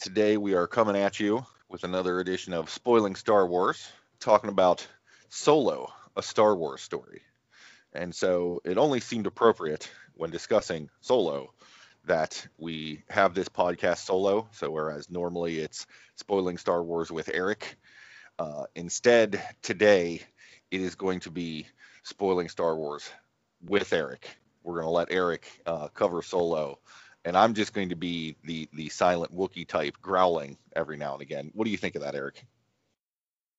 Today 0.00 0.38
we 0.38 0.54
are 0.54 0.66
coming 0.66 0.96
at 0.96 1.20
you 1.20 1.44
with 1.68 1.84
another 1.84 2.20
edition 2.20 2.54
of 2.54 2.70
Spoiling 2.70 3.16
Star 3.16 3.46
Wars, 3.46 3.86
talking 4.18 4.48
about 4.48 4.86
Solo, 5.28 5.92
a 6.16 6.22
Star 6.22 6.56
Wars 6.56 6.80
story. 6.80 7.20
And 7.92 8.14
so 8.14 8.62
it 8.64 8.78
only 8.78 9.00
seemed 9.00 9.26
appropriate 9.26 9.90
when 10.14 10.30
discussing 10.30 10.88
Solo 11.02 11.52
that 12.06 12.46
we 12.56 13.02
have 13.10 13.34
this 13.34 13.50
podcast 13.50 13.98
solo. 13.98 14.48
So 14.52 14.70
whereas 14.70 15.10
normally 15.10 15.58
it's 15.58 15.86
Spoiling 16.16 16.56
Star 16.56 16.82
Wars 16.82 17.10
with 17.10 17.28
Eric, 17.34 17.76
uh, 18.38 18.64
instead 18.74 19.42
today 19.60 20.22
it 20.70 20.80
is 20.80 20.94
going 20.94 21.20
to 21.20 21.30
be 21.30 21.66
Spoiling 22.04 22.48
Star 22.48 22.74
Wars 22.74 23.10
with 23.62 23.92
Eric. 23.92 24.38
We're 24.62 24.76
going 24.76 24.86
to 24.86 24.90
let 24.90 25.12
Eric 25.12 25.60
uh, 25.66 25.88
cover 25.88 26.22
Solo 26.22 26.78
and 27.24 27.36
I'm 27.36 27.54
just 27.54 27.72
going 27.72 27.90
to 27.90 27.96
be 27.96 28.36
the 28.44 28.68
the 28.72 28.88
silent 28.88 29.34
Wookiee 29.34 29.66
type, 29.66 29.96
growling 30.00 30.56
every 30.74 30.96
now 30.96 31.14
and 31.14 31.22
again. 31.22 31.50
What 31.54 31.64
do 31.64 31.70
you 31.70 31.76
think 31.76 31.94
of 31.94 32.02
that, 32.02 32.14
Eric? 32.14 32.44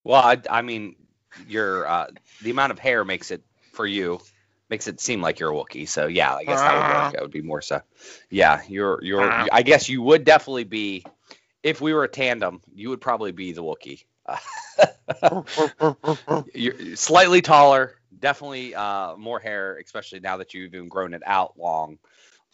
Well, 0.03 0.21
I, 0.21 0.37
I 0.49 0.61
mean, 0.61 0.95
your 1.47 1.87
uh, 1.87 2.07
the 2.41 2.51
amount 2.51 2.71
of 2.71 2.79
hair 2.79 3.05
makes 3.05 3.31
it 3.31 3.43
for 3.71 3.85
you 3.85 4.19
makes 4.69 4.87
it 4.87 4.99
seem 4.99 5.21
like 5.21 5.39
you're 5.39 5.51
a 5.51 5.55
Wookiee. 5.55 5.87
So 5.87 6.07
yeah, 6.07 6.33
I 6.33 6.43
guess 6.43 6.59
that 6.59 6.73
would 6.73 7.03
work. 7.03 7.13
That 7.13 7.21
would 7.21 7.31
be 7.31 7.41
more 7.41 7.61
so. 7.61 7.81
Yeah, 8.29 8.61
you're 8.67 9.03
you're. 9.03 9.29
I 9.51 9.61
guess 9.61 9.89
you 9.89 10.01
would 10.01 10.23
definitely 10.23 10.63
be. 10.63 11.05
If 11.61 11.79
we 11.79 11.93
were 11.93 12.03
a 12.03 12.07
tandem, 12.07 12.61
you 12.73 12.89
would 12.89 13.01
probably 13.01 13.31
be 13.31 13.51
the 13.51 13.61
Wookiee. 13.61 14.03
you're 16.55 16.95
slightly 16.95 17.41
taller, 17.41 17.97
definitely 18.19 18.73
uh, 18.73 19.15
more 19.15 19.39
hair, 19.39 19.77
especially 19.77 20.21
now 20.21 20.37
that 20.37 20.55
you've 20.55 20.73
even 20.73 20.89
grown 20.89 21.13
it 21.13 21.21
out 21.25 21.59
long. 21.59 21.99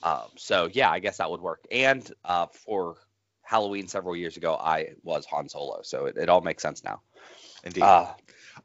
Um, 0.03 0.27
so 0.35 0.69
yeah, 0.71 0.89
I 0.91 0.99
guess 0.99 1.17
that 1.17 1.29
would 1.29 1.41
work. 1.41 1.65
And 1.71 2.09
uh, 2.23 2.47
for 2.65 2.95
Halloween 3.41 3.87
several 3.87 4.15
years 4.15 4.37
ago, 4.37 4.55
I 4.55 4.89
was 5.03 5.25
Han 5.25 5.49
Solo, 5.49 5.81
so 5.83 6.05
it, 6.05 6.17
it 6.17 6.29
all 6.29 6.41
makes 6.41 6.61
sense 6.61 6.83
now. 6.83 7.01
Indeed. 7.63 7.83
Uh, 7.83 8.07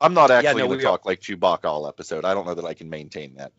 I'm 0.00 0.14
not 0.14 0.30
actually 0.30 0.62
no, 0.62 0.68
going 0.68 0.80
to 0.80 0.86
are- 0.86 0.90
talk 0.90 1.06
like 1.06 1.20
Chewbacca 1.20 1.64
all 1.64 1.86
episode. 1.88 2.24
I 2.24 2.34
don't 2.34 2.46
know 2.46 2.54
that 2.54 2.64
I 2.64 2.74
can 2.74 2.88
maintain 2.90 3.34
that. 3.36 3.52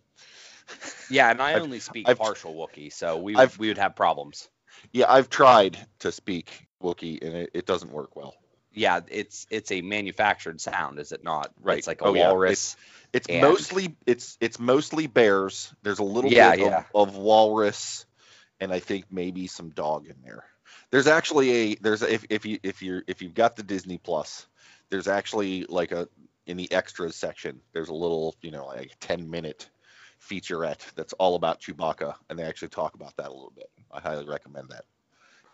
yeah, 1.09 1.29
and 1.31 1.41
I 1.41 1.53
only 1.55 1.79
speak 1.79 2.07
I've- 2.07 2.19
partial 2.19 2.53
Wookiee, 2.53 2.91
so 2.91 3.17
we 3.17 3.35
I've- 3.35 3.55
we 3.57 3.67
would 3.67 3.77
have 3.77 3.95
problems. 3.95 4.49
Yeah, 4.91 5.05
I've 5.11 5.29
tried 5.29 5.77
to 5.99 6.11
speak 6.11 6.67
Wookiee 6.81 7.23
and 7.23 7.35
it, 7.35 7.51
it 7.53 7.65
doesn't 7.65 7.91
work 7.91 8.15
well. 8.15 8.35
Yeah, 8.73 9.01
it's 9.07 9.45
it's 9.51 9.71
a 9.71 9.81
manufactured 9.81 10.59
sound, 10.59 10.99
is 10.99 11.11
it 11.11 11.23
not? 11.23 11.51
Right. 11.61 11.77
It's 11.77 11.87
like 11.87 12.01
a 12.01 12.05
Oh, 12.05 12.13
yeah. 12.15 12.31
It's 13.13 13.27
And- 13.27 13.41
mostly 13.41 13.95
it's 14.05 14.37
it's 14.41 14.59
mostly 14.59 15.07
bears. 15.07 15.73
There's 15.83 15.99
a 15.99 16.03
little 16.03 16.31
Yeah, 16.31 16.51
bit 16.55 16.59
yeah. 16.65 16.83
Of, 16.93 17.09
of 17.09 17.15
walrus, 17.15 18.05
and 18.59 18.73
I 18.73 18.79
think 18.79 19.05
maybe 19.11 19.47
some 19.47 19.69
dog 19.69 20.07
in 20.07 20.15
there. 20.23 20.43
There's 20.89 21.07
actually 21.07 21.51
a 21.51 21.75
there's 21.75 22.01
a, 22.01 22.11
if 22.11 22.25
if 22.29 22.45
you 22.45 22.59
if 22.63 22.81
you're 22.81 23.03
if 23.07 23.21
you've 23.21 23.35
got 23.35 23.55
the 23.55 23.63
Disney 23.63 23.99
Plus, 23.99 24.47
there's 24.89 25.07
actually 25.07 25.65
like 25.69 25.91
a 25.91 26.09
in 26.47 26.57
the 26.57 26.71
extras 26.71 27.15
section. 27.15 27.61
There's 27.71 27.89
a 27.89 27.93
little 27.93 28.35
you 28.41 28.51
know 28.51 28.65
like 28.65 28.91
10 28.99 29.29
minute 29.29 29.69
featurette 30.19 30.93
that's 30.95 31.13
all 31.13 31.35
about 31.35 31.61
Chewbacca, 31.61 32.15
and 32.29 32.39
they 32.39 32.43
actually 32.43 32.69
talk 32.69 32.95
about 32.95 33.15
that 33.17 33.27
a 33.27 33.33
little 33.33 33.53
bit. 33.55 33.69
I 33.91 33.99
highly 33.99 34.25
recommend 34.25 34.69
that. 34.69 34.85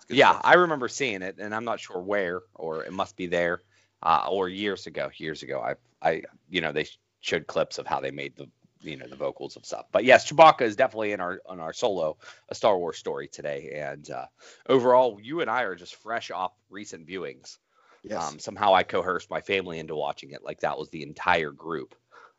Yeah, 0.08 0.32
stuff. 0.32 0.42
I 0.46 0.54
remember 0.56 0.88
seeing 0.88 1.22
it, 1.22 1.36
and 1.40 1.54
I'm 1.54 1.66
not 1.66 1.80
sure 1.80 2.00
where, 2.02 2.42
or 2.56 2.84
it 2.86 2.94
must 2.94 3.16
be 3.16 3.28
there, 3.28 3.62
uh, 4.02 4.28
or 4.30 4.48
years 4.50 4.88
ago. 4.88 5.10
Years 5.18 5.44
ago, 5.44 5.60
I, 5.62 5.76
I, 6.08 6.24
you 6.50 6.62
know, 6.62 6.72
they 6.72 6.86
showed 7.22 7.48
clips 7.48 7.78
of 7.78 7.88
how 7.88 8.00
they 8.00 8.12
made 8.12 8.36
the, 8.36 8.48
you 8.82 8.98
know, 8.98 9.08
the 9.08 9.16
vocals 9.16 9.56
of 9.56 9.66
stuff. 9.66 9.86
But 9.92 10.06
yes, 10.06 10.32
Chewbacca 10.32 10.62
is 10.62 10.76
definitely 10.76 11.12
in 11.12 11.20
our 11.20 11.42
on 11.46 11.60
our 11.60 11.74
solo, 11.74 12.18
a 12.50 12.56
Star 12.56 12.78
Wars 12.78 12.98
story 12.98 13.28
today. 13.28 13.72
And 13.76 14.10
uh, 14.10 14.26
overall, 14.68 15.20
you 15.22 15.42
and 15.42 15.50
I 15.50 15.64
are 15.64 15.76
just 15.76 15.96
fresh 15.96 16.32
off 16.32 16.54
recent 16.70 17.08
viewings. 17.08 17.58
yes. 18.04 18.24
Um, 18.24 18.40
somehow 18.40 18.74
I 18.74 18.84
coerced 18.84 19.30
my 19.30 19.42
family 19.42 19.80
into 19.80 19.96
watching 19.96 20.32
it, 20.32 20.44
like 20.44 20.62
that 20.62 20.78
was 20.78 20.90
the 20.90 21.04
entire 21.04 21.52
group, 21.52 21.96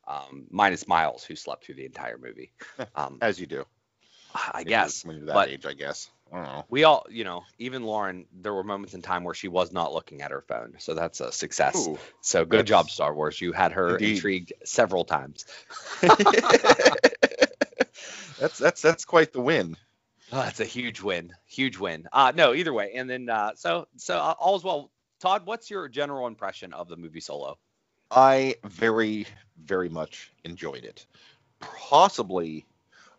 um, 0.08 0.46
minus 0.50 0.88
Miles, 0.88 1.24
who 1.24 1.36
slept 1.36 1.64
through 1.64 1.76
the 1.76 1.86
entire 1.86 2.18
movie. 2.18 2.52
Um, 2.94 3.18
as 3.20 3.38
you 3.38 3.46
do. 3.46 3.64
I 4.34 4.64
guess, 4.64 5.04
when 5.04 5.16
you're 5.16 5.26
that 5.26 5.34
but 5.34 5.48
age, 5.48 5.66
I 5.66 5.74
guess. 5.74 6.08
Know. 6.32 6.64
we 6.68 6.84
all, 6.84 7.06
you 7.10 7.24
know, 7.24 7.42
even 7.58 7.82
Lauren, 7.82 8.26
there 8.40 8.54
were 8.54 8.62
moments 8.62 8.94
in 8.94 9.02
time 9.02 9.24
where 9.24 9.34
she 9.34 9.48
was 9.48 9.72
not 9.72 9.92
looking 9.92 10.22
at 10.22 10.30
her 10.30 10.42
phone. 10.42 10.74
So 10.78 10.94
that's 10.94 11.20
a 11.20 11.32
success. 11.32 11.88
Ooh. 11.88 11.98
So 12.20 12.44
good 12.44 12.66
job, 12.66 12.88
Star 12.88 13.12
Wars. 13.12 13.40
You 13.40 13.52
had 13.52 13.72
her 13.72 13.96
Indeed. 13.96 14.16
intrigued 14.16 14.52
several 14.64 15.04
times. 15.04 15.44
that's 18.38 18.58
that's 18.58 18.80
that's 18.80 19.04
quite 19.04 19.32
the 19.32 19.40
win. 19.40 19.76
Oh, 20.32 20.42
that's 20.42 20.60
a 20.60 20.64
huge 20.64 21.00
win. 21.00 21.32
Huge 21.46 21.78
win. 21.78 22.06
Uh, 22.12 22.32
no, 22.34 22.54
either 22.54 22.72
way. 22.72 22.92
And 22.94 23.10
then, 23.10 23.28
uh, 23.28 23.52
so, 23.56 23.88
so 23.96 24.16
uh, 24.16 24.34
all's 24.38 24.62
well. 24.62 24.92
Todd, 25.18 25.44
what's 25.44 25.68
your 25.68 25.88
general 25.88 26.26
impression 26.28 26.72
of 26.72 26.88
the 26.88 26.96
movie 26.96 27.20
Solo? 27.20 27.58
I 28.10 28.54
very, 28.64 29.26
very 29.62 29.88
much 29.88 30.32
enjoyed 30.44 30.84
it. 30.84 31.04
Possibly 31.60 32.64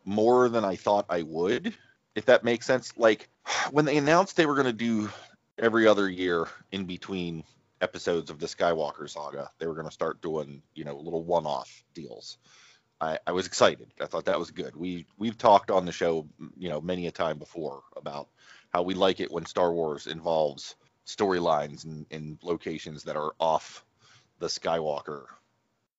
more 0.04 0.50
than 0.50 0.66
I 0.66 0.76
thought 0.78 1.06
I 1.10 1.22
would, 1.22 1.76
if 2.16 2.26
that 2.26 2.44
makes 2.44 2.66
sense. 2.66 2.94
Like 2.98 3.30
when 3.72 3.86
they 3.86 3.98
announced 3.98 4.36
they 4.36 4.46
were 4.46 4.56
going 4.56 4.66
to 4.66 4.74
do 4.74 5.10
every 5.58 5.88
other 5.88 6.10
year 6.10 6.48
in 6.72 6.86
between 6.86 7.44
episodes 7.82 8.30
of 8.30 8.40
the 8.40 8.48
Skywalker 8.48 9.10
saga, 9.10 9.50
they 9.60 9.68
were 9.68 9.74
going 9.74 9.88
to 9.88 9.94
start 9.94 10.22
doing, 10.22 10.62
you 10.74 10.84
know, 10.84 10.98
little 10.98 11.24
one-off 11.24 11.84
deals. 11.94 12.38
I, 13.00 13.18
I 13.26 13.32
was 13.32 13.48
excited. 13.48 13.92
I 14.00 14.06
thought 14.06 14.26
that 14.26 14.38
was 14.40 14.52
good. 14.52 14.76
We 14.76 15.08
we've 15.18 15.38
talked 15.38 15.72
on 15.72 15.86
the 15.86 15.92
show, 15.92 16.28
you 16.58 16.70
know, 16.70 16.80
many 16.80 17.08
a 17.08 17.12
time 17.12 17.40
before 17.40 17.82
about 17.98 18.30
how 18.70 18.84
we 18.84 18.94
like 18.94 19.20
it 19.20 19.32
when 19.32 19.46
Star 19.46 19.74
Wars 19.74 20.06
involves 20.08 20.76
storylines 21.08 21.84
and, 21.84 22.06
and 22.12 22.38
locations 22.44 23.04
that 23.04 23.16
are 23.16 23.34
off 23.40 23.84
the 24.40 24.48
Skywalker 24.48 25.26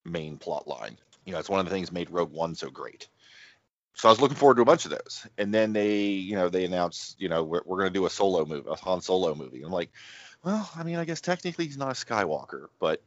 main 0.05 0.37
plot 0.37 0.67
line. 0.67 0.97
You 1.25 1.33
know, 1.33 1.39
it's 1.39 1.49
one 1.49 1.59
of 1.59 1.65
the 1.65 1.71
things 1.71 1.91
made 1.91 2.09
Rogue 2.09 2.31
One 2.31 2.55
so 2.55 2.69
great. 2.69 3.09
So 3.95 4.09
I 4.09 4.11
was 4.11 4.19
looking 4.19 4.37
forward 4.37 4.55
to 4.55 4.61
a 4.61 4.65
bunch 4.65 4.85
of 4.85 4.91
those. 4.91 5.27
And 5.37 5.53
then 5.53 5.73
they, 5.73 6.05
you 6.05 6.35
know, 6.35 6.49
they 6.49 6.65
announced, 6.65 7.19
you 7.19 7.29
know, 7.29 7.43
we're, 7.43 7.61
we're 7.65 7.77
going 7.77 7.93
to 7.93 7.99
do 7.99 8.05
a 8.05 8.09
solo 8.09 8.45
movie, 8.45 8.67
a 8.69 8.75
Han 8.75 9.01
Solo 9.01 9.35
movie. 9.35 9.61
I'm 9.63 9.71
like, 9.71 9.91
well, 10.43 10.69
I 10.75 10.83
mean, 10.83 10.97
I 10.97 11.05
guess 11.05 11.21
technically 11.21 11.65
he's 11.65 11.77
not 11.77 11.91
a 11.91 12.05
Skywalker, 12.05 12.67
but 12.79 13.03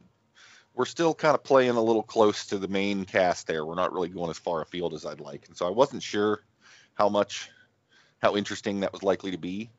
we're 0.74 0.84
still 0.84 1.14
kind 1.14 1.34
of 1.34 1.42
playing 1.42 1.70
a 1.70 1.82
little 1.82 2.02
close 2.02 2.46
to 2.46 2.58
the 2.58 2.68
main 2.68 3.04
cast 3.04 3.46
there. 3.46 3.64
We're 3.64 3.74
not 3.74 3.92
really 3.92 4.08
going 4.08 4.30
as 4.30 4.38
far 4.38 4.62
afield 4.62 4.94
as 4.94 5.04
I'd 5.04 5.20
like. 5.20 5.48
And 5.48 5.56
so 5.56 5.66
I 5.66 5.70
wasn't 5.70 6.02
sure 6.02 6.44
how 6.94 7.08
much, 7.08 7.50
how 8.22 8.36
interesting 8.36 8.80
that 8.80 8.92
was 8.92 9.02
likely 9.02 9.32
to 9.32 9.38
be. 9.38 9.70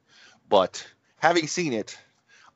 But 0.49 0.85
having 1.17 1.47
seen 1.47 1.73
it, 1.73 1.97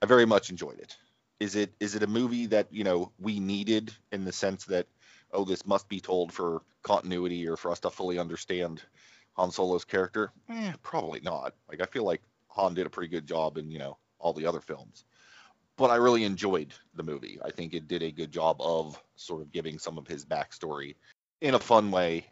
I 0.02 0.06
very 0.08 0.26
much 0.26 0.50
enjoyed 0.50 0.80
it 0.80 0.96
is 1.42 1.56
it 1.56 1.74
is 1.80 1.96
it 1.96 2.04
a 2.04 2.08
movie 2.08 2.46
that 2.46 2.68
you 2.72 2.84
know 2.84 3.12
we 3.20 3.40
needed 3.40 3.92
in 4.12 4.24
the 4.24 4.32
sense 4.32 4.66
that 4.66 4.86
oh 5.34 5.46
this 5.46 5.66
must 5.66 5.88
be 5.90 6.00
told 6.00 6.34
for 6.34 6.62
continuity 6.84 7.48
or 7.48 7.58
for 7.58 7.72
us 7.72 7.80
to 7.82 7.90
fully 7.90 8.20
understand 8.20 8.82
Han 9.34 9.52
Solo's 9.52 9.86
character? 9.86 10.32
Eh, 10.50 10.74
probably 10.84 11.20
not. 11.22 11.54
Like 11.70 11.82
I 11.82 11.86
feel 11.86 12.04
like 12.04 12.22
Han 12.50 12.74
did 12.74 12.86
a 12.86 12.90
pretty 12.90 13.10
good 13.10 13.28
job 13.28 13.58
in 13.58 13.72
you 13.72 13.80
know 13.80 13.98
all 14.20 14.34
the 14.34 14.46
other 14.46 14.62
films, 14.62 15.06
but 15.78 15.90
I 15.90 15.96
really 15.96 16.24
enjoyed 16.24 16.74
the 16.96 17.04
movie. 17.04 17.40
I 17.44 17.52
think 17.52 17.74
it 17.74 17.88
did 17.88 18.04
a 18.04 18.12
good 18.12 18.32
job 18.32 18.58
of 18.60 19.02
sort 19.16 19.42
of 19.42 19.52
giving 19.52 19.80
some 19.80 19.98
of 19.98 20.08
his 20.08 20.26
backstory 20.26 20.96
in 21.42 21.56
a 21.56 21.60
fun 21.60 21.92
way 21.92 22.26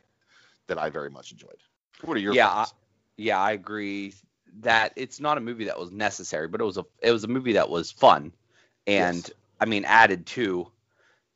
that 0.68 0.78
I 0.78 0.90
very 0.90 1.10
much 1.10 1.32
enjoyed. 1.32 1.58
What 2.04 2.16
are 2.16 2.20
your 2.20 2.34
Yeah, 2.36 2.48
thoughts? 2.48 2.74
yeah, 3.18 3.40
I 3.40 3.52
agree 3.52 4.14
that 4.62 4.94
it's 4.96 5.20
not 5.20 5.38
a 5.38 5.42
movie 5.42 5.66
that 5.66 5.80
was 5.80 5.92
necessary, 5.92 6.48
but 6.48 6.62
it 6.62 6.64
was 6.64 6.78
a 6.78 6.86
it 7.02 7.12
was 7.12 7.24
a 7.24 7.28
movie 7.28 7.54
that 7.54 7.70
was 7.70 7.92
fun, 7.92 8.32
and 8.88 9.16
Yes. 9.16 9.32
I 9.60 9.66
mean 9.66 9.84
added 9.86 10.26
to, 10.28 10.72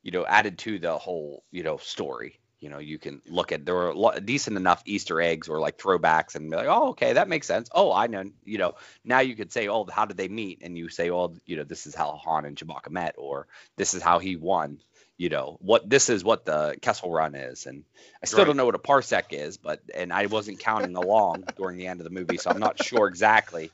you 0.04 0.12
know, 0.12 0.26
added 0.26 0.58
to 0.60 0.80
the 0.80 0.98
whole 0.98 1.44
you 1.52 1.64
know 1.64 1.78
story. 1.78 2.40
You 2.60 2.70
know, 2.70 2.78
you 2.80 2.98
can 2.98 3.22
look 3.28 3.52
at 3.52 3.66
there 3.66 3.74
were 3.74 3.90
a 3.90 3.98
lot, 3.98 4.26
decent 4.26 4.56
enough 4.56 4.82
Easter 4.86 5.20
eggs 5.20 5.48
or 5.50 5.60
like 5.60 5.78
throwbacks 5.78 6.36
and 6.36 6.50
be 6.50 6.56
like, 6.56 6.68
oh, 6.68 6.90
okay, 6.90 7.14
that 7.14 7.28
makes 7.28 7.46
sense. 7.48 7.70
Oh, 7.74 7.92
I 7.92 8.08
know. 8.08 8.24
You 8.44 8.58
know, 8.58 8.74
now 9.04 9.20
you 9.20 9.36
could 9.36 9.52
say, 9.52 9.68
oh, 9.68 9.86
how 9.92 10.06
did 10.06 10.16
they 10.18 10.28
meet? 10.28 10.60
And 10.62 10.78
you 10.78 10.88
say, 10.90 11.10
oh, 11.10 11.36
you 11.46 11.56
know, 11.58 11.64
this 11.64 11.86
is 11.86 11.94
how 11.94 12.12
Han 12.24 12.46
and 12.46 12.56
Chewbacca 12.56 12.90
met, 12.90 13.16
or 13.18 13.48
this 13.76 13.94
is 13.94 14.02
how 14.02 14.20
he 14.20 14.36
won. 14.36 14.80
You 15.18 15.30
know, 15.30 15.58
what 15.60 15.88
this 15.88 16.10
is 16.10 16.24
what 16.24 16.46
the 16.46 16.76
Kessel 16.82 17.10
Run 17.12 17.36
is, 17.36 17.66
and 17.66 17.84
I 18.22 18.26
still 18.26 18.44
Right. 18.44 18.46
don't 18.46 18.56
know 18.56 18.66
what 18.66 18.74
a 18.74 18.80
parsec 18.80 19.26
is, 19.32 19.58
but 19.58 19.80
and 19.94 20.12
I 20.12 20.26
wasn't 20.26 20.60
counting 20.60 20.96
along 20.96 21.46
during 21.56 21.78
the 21.78 21.86
end 21.88 22.00
of 22.00 22.04
the 22.04 22.10
movie, 22.10 22.38
so 22.38 22.50
I'm 22.50 22.58
not 22.58 22.80
sure 22.80 23.06
exactly 23.08 23.72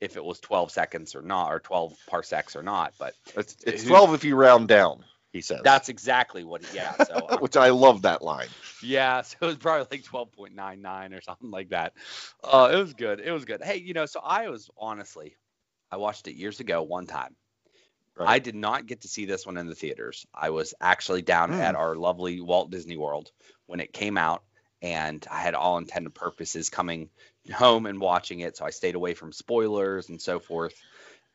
if 0.00 0.16
it 0.16 0.24
was 0.24 0.40
12 0.40 0.72
seconds 0.72 1.14
or 1.16 1.22
not, 1.22 1.52
or 1.52 1.60
12 1.60 1.96
parsecs 2.06 2.56
or 2.56 2.62
not. 2.62 2.94
But 2.98 3.14
It's, 3.36 3.56
it's 3.64 3.84
12 3.84 4.14
if 4.14 4.24
you 4.24 4.36
round 4.36 4.68
down, 4.68 5.04
he 5.34 5.42
says. 5.42 5.60
that's 5.64 5.90
exactly 5.90 6.44
what. 6.44 6.64
He, 6.64 6.76
yeah. 6.76 6.94
So 7.04 7.26
um, 7.28 7.38
which 7.40 7.56
I 7.58 7.68
love 7.70 8.02
that 8.02 8.22
line. 8.22 8.48
yeah, 8.82 9.20
so 9.22 9.36
it 9.42 9.46
was 9.46 9.56
probably 9.56 9.86
like 9.90 10.04
12.99 10.04 11.18
or 11.18 11.20
something 11.20 11.50
like 11.50 11.68
that. 11.70 11.92
Uh, 12.42 12.70
it 12.72 12.76
was 12.76 12.94
good. 12.94 13.20
It 13.20 13.32
was 13.32 13.44
good. 13.44 13.62
Hey, 13.62 13.76
you 13.76 13.92
know, 13.92 14.06
so 14.06 14.20
I 14.24 14.48
was 14.48 14.70
honestly, 14.78 15.36
I 15.90 15.96
watched 15.98 16.28
it 16.28 16.36
years 16.36 16.60
ago 16.60 16.82
one 16.82 17.06
time. 17.06 17.34
Right. 18.16 18.28
I 18.28 18.38
did 18.38 18.54
not 18.54 18.86
get 18.86 19.00
to 19.00 19.08
see 19.08 19.24
this 19.24 19.44
one 19.44 19.56
in 19.56 19.66
the 19.66 19.74
theaters. 19.74 20.24
I 20.32 20.50
was 20.50 20.72
actually 20.80 21.22
down 21.22 21.50
Hmm. 21.52 21.60
at 21.60 21.74
our 21.74 21.96
lovely 21.96 22.40
Walt 22.40 22.70
Disney 22.70 22.96
World 22.96 23.32
when 23.66 23.80
it 23.80 23.92
came 23.92 24.16
out, 24.16 24.44
and 24.82 25.26
I 25.28 25.40
had 25.40 25.54
all 25.56 25.78
intended 25.78 26.14
purposes 26.14 26.70
coming 26.70 27.10
home 27.52 27.86
and 27.86 28.00
watching 28.00 28.38
it. 28.38 28.56
So 28.56 28.64
I 28.64 28.70
stayed 28.70 28.94
away 28.94 29.14
from 29.14 29.32
spoilers 29.32 30.08
and 30.10 30.22
so 30.22 30.38
forth. 30.38 30.74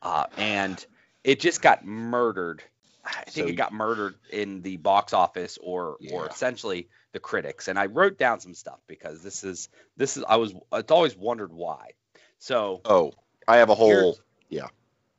Uh, 0.00 0.24
and 0.38 0.82
it 1.22 1.38
just 1.38 1.60
got 1.60 1.84
murdered. 1.84 2.62
I 3.04 3.24
think 3.24 3.46
So- 3.46 3.50
it 3.50 3.56
got 3.56 3.72
murdered 3.72 4.14
in 4.30 4.62
the 4.62 4.76
box 4.76 5.12
office 5.12 5.58
or 5.60 5.96
or 6.12 6.26
essentially 6.28 6.88
the 7.12 7.20
critics. 7.20 7.68
And 7.68 7.78
I 7.78 7.86
wrote 7.86 8.18
down 8.18 8.40
some 8.40 8.54
stuff 8.54 8.78
because 8.86 9.22
this 9.22 9.42
is 9.44 9.68
this 9.96 10.16
is 10.16 10.24
I 10.28 10.36
was 10.36 10.54
it's 10.72 10.92
always 10.92 11.16
wondered 11.16 11.52
why. 11.52 11.90
So 12.38 12.80
Oh, 12.84 13.12
I 13.48 13.58
have 13.58 13.70
a 13.70 13.74
whole. 13.74 14.18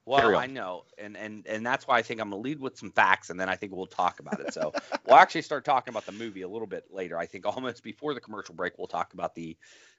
Well, 0.05 0.35
I 0.35 0.47
know, 0.47 0.85
and 0.97 1.15
and 1.15 1.45
and 1.47 1.65
that's 1.65 1.87
why 1.87 1.97
I 1.97 2.01
think 2.01 2.21
I'm 2.21 2.29
gonna 2.29 2.41
lead 2.41 2.59
with 2.59 2.77
some 2.77 2.91
facts, 2.91 3.29
and 3.29 3.39
then 3.39 3.49
I 3.49 3.55
think 3.55 3.71
we'll 3.73 3.85
talk 3.85 4.19
about 4.19 4.39
it. 4.41 4.51
So 4.51 4.73
we'll 5.05 5.15
actually 5.17 5.43
start 5.43 5.63
talking 5.63 5.91
about 5.91 6.05
the 6.05 6.11
movie 6.11 6.41
a 6.41 6.49
little 6.49 6.67
bit 6.67 6.85
later. 6.89 7.17
I 7.17 7.27
think 7.27 7.45
almost 7.45 7.83
before 7.83 8.13
the 8.13 8.21
commercial 8.21 8.55
break, 8.55 8.77
we'll 8.77 8.87
talk 8.87 9.13
about 9.13 9.35
the 9.35 9.57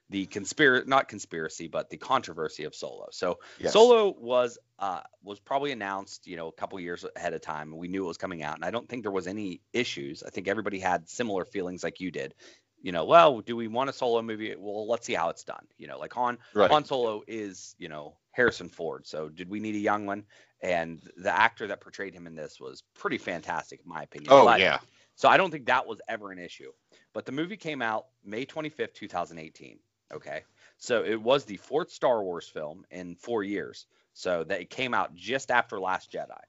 the 0.09 0.25
conspiracy, 0.25 0.87
not 0.87 1.07
conspiracy, 1.07 1.67
but 1.67 1.89
the 1.89 1.97
controversy 1.97 2.65
of 2.65 2.75
Solo. 2.75 3.07
So 3.11 3.39
Yes. 3.57 3.71
Solo 3.71 4.13
was 4.13 4.57
uh 4.79 5.01
was 5.21 5.39
probably 5.39 5.71
announced, 5.71 6.27
you 6.27 6.35
know, 6.35 6.49
a 6.49 6.51
couple 6.51 6.79
years 6.79 7.05
ahead 7.15 7.33
of 7.33 7.41
time. 7.41 7.69
and 7.71 7.79
We 7.79 7.87
knew 7.87 8.03
it 8.03 8.07
was 8.07 8.17
coming 8.17 8.43
out, 8.43 8.55
and 8.55 8.65
I 8.65 8.71
don't 8.71 8.87
think 8.89 9.03
there 9.03 9.11
was 9.11 9.27
any 9.27 9.61
issues. 9.71 10.21
I 10.21 10.29
think 10.29 10.47
everybody 10.47 10.79
had 10.79 11.07
similar 11.09 11.45
feelings 11.45 11.83
like 11.83 11.99
you 12.01 12.11
did. 12.11 12.35
You 12.83 12.91
know, 12.91 13.05
well, 13.05 13.39
do 13.39 13.55
we 13.55 13.67
want 13.67 13.89
a 13.89 13.93
Solo 13.93 14.21
movie? 14.21 14.53
Well, 14.57 14.87
let's 14.87 15.05
see 15.07 15.13
how 15.13 15.29
it's 15.29 15.43
done. 15.43 15.65
You 15.77 15.87
know, 15.87 15.97
like 15.97 16.13
Han 16.13 16.37
Right. 16.53 16.69
Han 16.69 16.83
Solo 16.85 17.23
is, 17.27 17.75
you 17.79 17.87
know, 17.87 18.17
Harrison 18.31 18.69
Ford. 18.69 19.07
So 19.07 19.29
did 19.29 19.49
we 19.49 19.59
need 19.59 19.75
a 19.75 19.79
young 19.79 20.05
one? 20.05 20.25
And 20.61 21.01
the 21.17 21.35
actor 21.35 21.65
that 21.67 21.81
portrayed 21.81 22.13
him 22.13 22.27
in 22.27 22.35
this 22.35 22.59
was 22.59 22.83
pretty 22.93 23.17
fantastic, 23.17 23.79
in 23.83 23.89
my 23.89 24.03
opinion. 24.03 24.31
Oh 24.31 24.45
But- 24.45 24.59
yeah. 24.59 24.79
So 25.15 25.29
I 25.29 25.37
don't 25.37 25.51
think 25.51 25.67
that 25.67 25.87
was 25.87 26.01
ever 26.07 26.31
an 26.31 26.39
issue. 26.39 26.71
But 27.13 27.25
the 27.25 27.31
movie 27.31 27.57
came 27.57 27.81
out 27.81 28.07
May 28.25 28.45
25th, 28.45 28.93
2018. 28.95 29.79
Okay. 30.13 30.41
So 30.77 31.03
it 31.03 31.21
was 31.21 31.45
the 31.45 31.57
fourth 31.57 31.91
Star 31.91 32.23
Wars 32.23 32.47
film 32.47 32.83
in 32.91 33.15
four 33.15 33.43
years. 33.43 33.85
So 34.13 34.43
that 34.43 34.59
it 34.59 34.69
came 34.69 34.93
out 34.93 35.15
just 35.15 35.51
after 35.51 35.79
Last 35.79 36.11
Jedi. 36.11 36.39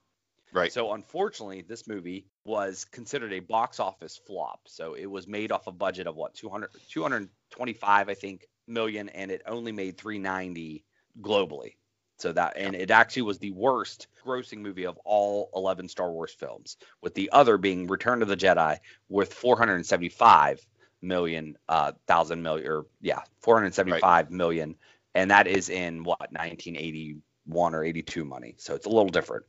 Right. 0.54 0.72
So 0.72 0.92
unfortunately, 0.92 1.62
this 1.62 1.88
movie 1.88 2.26
was 2.44 2.84
considered 2.84 3.32
a 3.32 3.40
box 3.40 3.80
office 3.80 4.20
flop. 4.24 4.60
So 4.66 4.94
it 4.94 5.06
was 5.06 5.26
made 5.26 5.50
off 5.50 5.66
a 5.66 5.72
budget 5.72 6.06
of 6.06 6.14
what 6.14 6.34
200 6.34 6.70
225 6.90 8.08
I 8.08 8.14
think 8.14 8.46
million 8.68 9.08
and 9.08 9.32
it 9.32 9.42
only 9.46 9.72
made 9.72 9.98
390 9.98 10.84
globally. 11.20 11.72
So 12.20 12.32
that 12.32 12.56
and 12.56 12.76
it 12.76 12.92
actually 12.92 13.22
was 13.22 13.40
the 13.40 13.50
worst 13.50 14.06
grossing 14.24 14.58
movie 14.58 14.86
of 14.86 14.96
all 15.04 15.50
11 15.56 15.88
Star 15.88 16.12
Wars 16.12 16.32
films 16.32 16.76
with 17.02 17.14
the 17.14 17.30
other 17.32 17.58
being 17.58 17.88
Return 17.88 18.22
of 18.22 18.28
the 18.28 18.36
Jedi 18.36 18.78
with 19.08 19.34
475 19.34 20.64
million 21.02 21.58
uh 21.68 21.92
thousand 22.06 22.42
million 22.42 22.70
or 22.70 22.86
yeah 23.00 23.20
475 23.40 24.30
million 24.30 24.76
and 25.16 25.32
that 25.32 25.48
is 25.48 25.68
in 25.68 26.04
what 26.04 26.20
1981 26.32 27.74
or 27.74 27.84
82 27.84 28.24
money. 28.24 28.54
So 28.58 28.76
it's 28.76 28.86
a 28.86 28.90
little 28.90 29.08
different. 29.08 29.44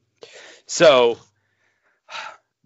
So 0.67 1.17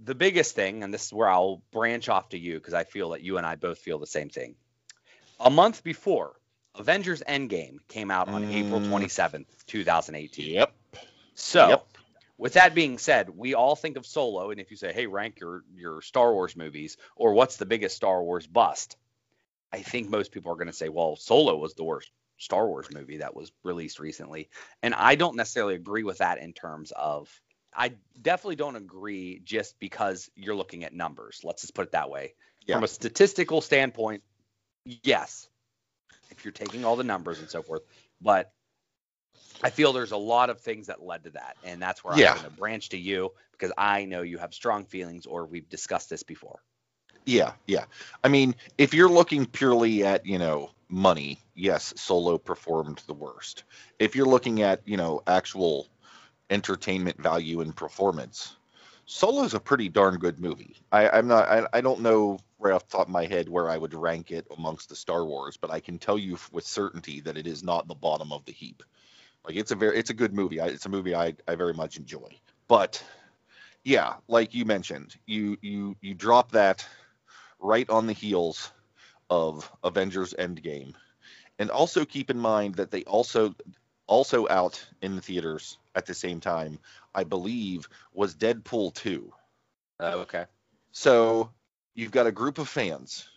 the 0.03 0.15
biggest 0.15 0.55
thing, 0.55 0.83
and 0.83 0.93
this 0.93 1.05
is 1.05 1.13
where 1.13 1.29
I'll 1.29 1.61
branch 1.71 2.09
off 2.09 2.29
to 2.29 2.37
you 2.39 2.55
because 2.55 2.73
I 2.73 2.83
feel 2.83 3.09
that 3.09 3.21
you 3.21 3.37
and 3.37 3.45
I 3.45 3.55
both 3.55 3.79
feel 3.79 3.99
the 3.99 4.07
same 4.07 4.29
thing. 4.29 4.55
A 5.39 5.49
month 5.49 5.83
before, 5.83 6.35
Avengers 6.75 7.21
Endgame 7.27 7.77
came 7.87 8.11
out 8.11 8.29
on 8.29 8.45
April 8.51 8.81
Mm. 8.81 8.89
27th, 8.89 9.65
2018. 9.67 10.53
Yep. 10.53 10.73
So, 11.35 11.69
Yep. 11.69 11.87
with 12.37 12.53
that 12.53 12.73
being 12.75 12.97
said, 12.97 13.29
we 13.29 13.53
all 13.53 13.75
think 13.75 13.97
of 13.97 14.05
Solo, 14.05 14.51
and 14.51 14.59
if 14.59 14.71
you 14.71 14.77
say, 14.77 14.93
"Hey, 14.93 15.07
rank 15.07 15.39
your 15.39 15.63
your 15.75 16.01
Star 16.01 16.33
Wars 16.33 16.55
movies," 16.55 16.97
or 17.15 17.33
"What's 17.33 17.57
the 17.57 17.65
biggest 17.65 17.95
Star 17.95 18.23
Wars 18.23 18.47
bust?" 18.47 18.97
I 19.71 19.81
think 19.81 20.09
most 20.09 20.31
people 20.31 20.51
are 20.51 20.55
going 20.55 20.67
to 20.67 20.73
say, 20.73 20.89
"Well, 20.89 21.15
Solo 21.15 21.55
was 21.57 21.73
the 21.73 21.83
worst 21.83 22.11
Star 22.37 22.67
Wars 22.67 22.87
movie 22.91 23.17
that 23.17 23.35
was 23.35 23.51
released 23.63 23.99
recently," 23.99 24.49
and 24.81 24.93
I 24.93 25.15
don't 25.15 25.35
necessarily 25.35 25.75
agree 25.75 26.03
with 26.03 26.19
that 26.19 26.37
in 26.39 26.53
terms 26.53 26.91
of. 26.95 27.29
I 27.73 27.93
definitely 28.21 28.55
don't 28.55 28.75
agree 28.75 29.41
just 29.43 29.79
because 29.79 30.29
you're 30.35 30.55
looking 30.55 30.83
at 30.83 30.93
numbers. 30.93 31.41
Let's 31.43 31.61
just 31.61 31.73
put 31.73 31.85
it 31.87 31.91
that 31.91 32.09
way. 32.09 32.33
Yeah. 32.65 32.75
From 32.75 32.83
a 32.83 32.87
statistical 32.87 33.61
standpoint, 33.61 34.23
yes, 34.85 35.49
if 36.31 36.45
you're 36.45 36.51
taking 36.51 36.85
all 36.85 36.95
the 36.95 37.03
numbers 37.03 37.39
and 37.39 37.49
so 37.49 37.61
forth, 37.61 37.81
but 38.21 38.51
I 39.63 39.69
feel 39.69 39.93
there's 39.93 40.11
a 40.11 40.17
lot 40.17 40.49
of 40.49 40.61
things 40.61 40.87
that 40.87 41.01
led 41.01 41.23
to 41.25 41.31
that, 41.31 41.57
and 41.63 41.81
that's 41.81 42.03
where 42.03 42.17
Yeah. 42.17 42.31
I'm 42.31 42.37
going 42.39 42.51
to 42.51 42.57
branch 42.57 42.89
to 42.89 42.97
you 42.97 43.33
because 43.51 43.71
I 43.77 44.05
know 44.05 44.21
you 44.21 44.37
have 44.37 44.53
strong 44.53 44.85
feelings, 44.85 45.25
or 45.25 45.45
we've 45.45 45.69
discussed 45.69 46.09
this 46.09 46.23
before. 46.23 46.61
Yeah, 47.25 47.53
yeah. 47.67 47.85
I 48.23 48.29
mean, 48.29 48.55
if 48.77 48.93
you're 48.93 49.09
looking 49.09 49.45
purely 49.45 50.03
at, 50.03 50.25
you 50.25 50.39
know, 50.39 50.71
money, 50.87 51.39
yes, 51.55 51.93
Solo 51.97 52.37
performed 52.37 53.03
the 53.05 53.13
worst. 53.13 53.63
If 53.99 54.15
you're 54.15 54.25
looking 54.25 54.61
at, 54.61 54.81
you 54.85 54.97
know, 54.97 55.21
actual 55.27 55.87
entertainment 56.49 57.21
value 57.21 57.61
and 57.61 57.75
performance, 57.75 58.55
Solo's 59.05 59.55
a 59.55 59.59
pretty 59.59 59.89
darn 59.89 60.17
good 60.17 60.39
movie. 60.39 60.75
I, 60.91 61.09
I'm 61.09 61.27
not, 61.27 61.49
I, 61.49 61.67
I 61.73 61.81
don't 61.81 62.01
know 62.01 62.39
right 62.59 62.73
off 62.73 62.87
the 62.87 62.97
top 62.97 63.07
of 63.07 63.13
my 63.13 63.25
head 63.25 63.49
where 63.49 63.67
I 63.67 63.77
would 63.77 63.95
rank 63.95 64.29
it 64.31 64.45
amongst 64.55 64.89
the 64.89 64.95
Star 64.95 65.25
Wars, 65.25 65.57
but 65.57 65.71
I 65.71 65.79
can 65.79 65.97
tell 65.97 66.17
you 66.17 66.37
with 66.51 66.67
certainty 66.67 67.19
that 67.21 67.35
it 67.35 67.47
is 67.47 67.63
not 67.63 67.87
the 67.87 67.95
bottom 67.95 68.31
of 68.31 68.45
the 68.45 68.51
heap. 68.51 68.83
Like 69.43 69.55
it's 69.55 69.71
a 69.71 69.75
very, 69.75 69.97
it's 69.97 70.11
a 70.11 70.13
good 70.13 70.33
movie. 70.33 70.59
I, 70.59 70.67
it's 70.67 70.85
a 70.85 70.89
movie 70.89 71.15
I, 71.15 71.33
I 71.47 71.55
very 71.55 71.73
much 71.73 71.97
enjoy. 71.97 72.29
But 72.67 73.03
yeah, 73.83 74.13
like 74.27 74.53
you 74.53 74.63
mentioned, 74.63 75.15
you, 75.25 75.57
you, 75.61 75.95
you 76.01 76.13
drop 76.13 76.51
that 76.51 76.85
right 77.59 77.89
on 77.89 78.05
the 78.05 78.13
heels 78.13 78.71
of 79.31 79.71
Avengers 79.83 80.35
Endgame. 80.37 80.93
And 81.57 81.71
also 81.71 82.05
keep 82.05 82.29
in 82.29 82.37
mind 82.37 82.75
that 82.75 82.91
they 82.91 83.03
also 83.05 83.55
also 84.05 84.47
out 84.49 84.85
in 85.01 85.15
the 85.15 85.21
theaters 85.21 85.78
at 85.95 86.05
the 86.05 86.13
same 86.13 86.39
time, 86.39 86.79
I 87.13 87.23
believe, 87.23 87.89
was 88.13 88.35
Deadpool 88.35 88.93
2. 88.93 89.33
Oh, 89.99 90.19
okay. 90.19 90.45
So 90.91 91.51
you've 91.93 92.11
got 92.11 92.27
a 92.27 92.31
group 92.31 92.57
of 92.57 92.69
fans 92.69 93.27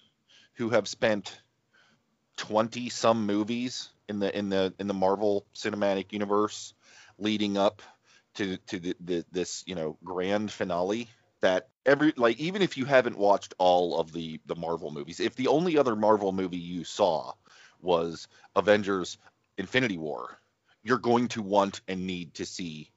who 0.54 0.70
have 0.70 0.86
spent 0.86 1.40
20 2.36 2.88
some 2.88 3.26
movies 3.26 3.90
in 4.08 4.18
the 4.18 4.36
in 4.36 4.48
the 4.48 4.74
in 4.78 4.86
the 4.86 4.94
Marvel 4.94 5.46
Cinematic 5.54 6.12
Universe 6.12 6.74
leading 7.18 7.56
up 7.56 7.82
to 8.34 8.56
to 8.56 8.78
the, 8.78 8.96
the 9.00 9.24
this, 9.32 9.64
you 9.66 9.74
know, 9.74 9.96
grand 10.04 10.50
finale 10.50 11.08
that 11.40 11.68
every 11.84 12.12
like 12.16 12.38
even 12.38 12.62
if 12.62 12.76
you 12.76 12.84
haven't 12.84 13.18
watched 13.18 13.54
all 13.58 13.98
of 13.98 14.12
the 14.12 14.40
the 14.46 14.56
Marvel 14.56 14.90
movies, 14.90 15.20
if 15.20 15.34
the 15.34 15.48
only 15.48 15.76
other 15.76 15.96
Marvel 15.96 16.32
movie 16.32 16.56
you 16.56 16.84
saw 16.84 17.32
was 17.80 18.28
Avengers 18.56 19.18
Infinity 19.58 19.98
War, 19.98 20.38
you're 20.82 20.98
going 20.98 21.28
to 21.28 21.42
want 21.42 21.80
and 21.88 22.06
need 22.06 22.34
to 22.34 22.46
see 22.46 22.90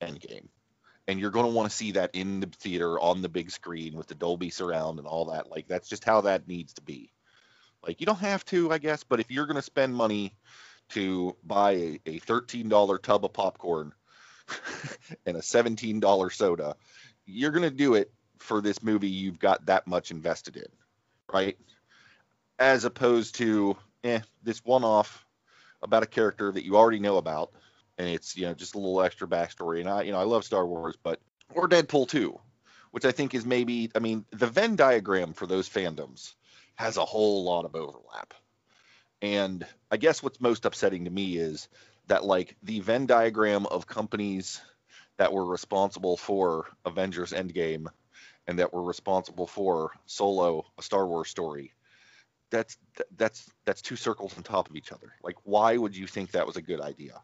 Endgame. 0.00 0.48
And 1.08 1.18
you're 1.18 1.30
going 1.30 1.46
to 1.46 1.52
want 1.52 1.70
to 1.70 1.76
see 1.76 1.92
that 1.92 2.10
in 2.14 2.40
the 2.40 2.46
theater 2.46 2.98
on 2.98 3.22
the 3.22 3.28
big 3.28 3.50
screen 3.50 3.94
with 3.94 4.06
the 4.06 4.14
Dolby 4.14 4.50
surround 4.50 4.98
and 4.98 5.08
all 5.08 5.26
that. 5.26 5.50
Like 5.50 5.66
that's 5.66 5.88
just 5.88 6.04
how 6.04 6.22
that 6.22 6.46
needs 6.46 6.74
to 6.74 6.82
be. 6.82 7.12
Like 7.84 8.00
you 8.00 8.06
don't 8.06 8.20
have 8.20 8.44
to, 8.46 8.70
I 8.72 8.78
guess, 8.78 9.02
but 9.02 9.18
if 9.18 9.30
you're 9.30 9.46
going 9.46 9.56
to 9.56 9.62
spend 9.62 9.94
money 9.94 10.34
to 10.90 11.36
buy 11.42 11.72
a, 11.72 12.00
a 12.06 12.20
$13 12.20 13.02
tub 13.02 13.24
of 13.24 13.32
popcorn 13.32 13.92
and 15.26 15.36
a 15.36 15.40
$17 15.40 16.32
soda, 16.32 16.76
you're 17.26 17.50
going 17.50 17.68
to 17.68 17.70
do 17.70 17.94
it 17.94 18.12
for 18.38 18.60
this 18.60 18.82
movie 18.82 19.08
you've 19.08 19.38
got 19.38 19.66
that 19.66 19.86
much 19.86 20.10
invested 20.10 20.56
in, 20.56 20.66
right? 21.32 21.56
As 22.58 22.84
opposed 22.84 23.36
to, 23.36 23.76
eh, 24.04 24.20
this 24.42 24.64
one 24.64 24.84
off 24.84 25.26
about 25.82 26.02
a 26.02 26.06
character 26.06 26.52
that 26.52 26.64
you 26.64 26.76
already 26.76 26.98
know 26.98 27.16
about, 27.16 27.52
and 27.98 28.08
it's, 28.08 28.36
you 28.36 28.46
know, 28.46 28.54
just 28.54 28.74
a 28.74 28.78
little 28.78 29.02
extra 29.02 29.26
backstory. 29.26 29.80
And 29.80 29.88
I, 29.88 30.02
you 30.02 30.12
know, 30.12 30.18
I 30.18 30.24
love 30.24 30.44
Star 30.44 30.66
Wars, 30.66 30.96
but, 31.02 31.20
or 31.50 31.68
Deadpool 31.68 32.08
2, 32.08 32.38
which 32.90 33.04
I 33.04 33.12
think 33.12 33.34
is 33.34 33.44
maybe, 33.44 33.90
I 33.94 33.98
mean, 33.98 34.24
the 34.30 34.46
Venn 34.46 34.76
diagram 34.76 35.32
for 35.32 35.46
those 35.46 35.68
fandoms 35.68 36.34
has 36.76 36.96
a 36.96 37.04
whole 37.04 37.44
lot 37.44 37.64
of 37.64 37.74
overlap. 37.74 38.34
And 39.20 39.64
I 39.90 39.98
guess 39.98 40.22
what's 40.22 40.40
most 40.40 40.64
upsetting 40.64 41.04
to 41.04 41.10
me 41.10 41.36
is 41.36 41.68
that, 42.08 42.24
like, 42.24 42.56
the 42.62 42.80
Venn 42.80 43.06
diagram 43.06 43.66
of 43.66 43.86
companies 43.86 44.60
that 45.18 45.32
were 45.32 45.44
responsible 45.44 46.16
for 46.16 46.66
Avengers 46.84 47.32
Endgame 47.32 47.86
and 48.46 48.58
that 48.58 48.72
were 48.72 48.82
responsible 48.82 49.46
for 49.46 49.92
Solo, 50.06 50.64
a 50.78 50.82
Star 50.82 51.06
Wars 51.06 51.28
story, 51.28 51.72
that's 52.52 52.78
that's 53.16 53.50
that's 53.64 53.82
two 53.82 53.96
circles 53.96 54.36
on 54.36 54.44
top 54.44 54.70
of 54.70 54.76
each 54.76 54.92
other. 54.92 55.12
Like, 55.24 55.36
why 55.42 55.76
would 55.76 55.96
you 55.96 56.06
think 56.06 56.30
that 56.30 56.46
was 56.46 56.56
a 56.56 56.62
good 56.62 56.80
idea? 56.80 57.20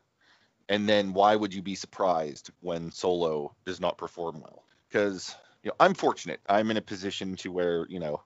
And 0.68 0.88
then 0.88 1.12
why 1.12 1.37
would 1.37 1.54
you 1.54 1.62
be 1.62 1.76
surprised 1.76 2.50
when 2.61 2.90
Solo 2.90 3.54
does 3.64 3.80
not 3.80 3.97
perform 3.97 4.40
well? 4.40 4.64
Because 4.88 5.37
you 5.62 5.68
know, 5.68 5.76
I'm 5.78 5.94
fortunate. 5.94 6.40
I'm 6.49 6.70
in 6.70 6.76
a 6.76 6.82
position 6.82 7.37
to 7.37 7.52
where, 7.52 7.87
you 7.88 8.00
know, 8.00 8.23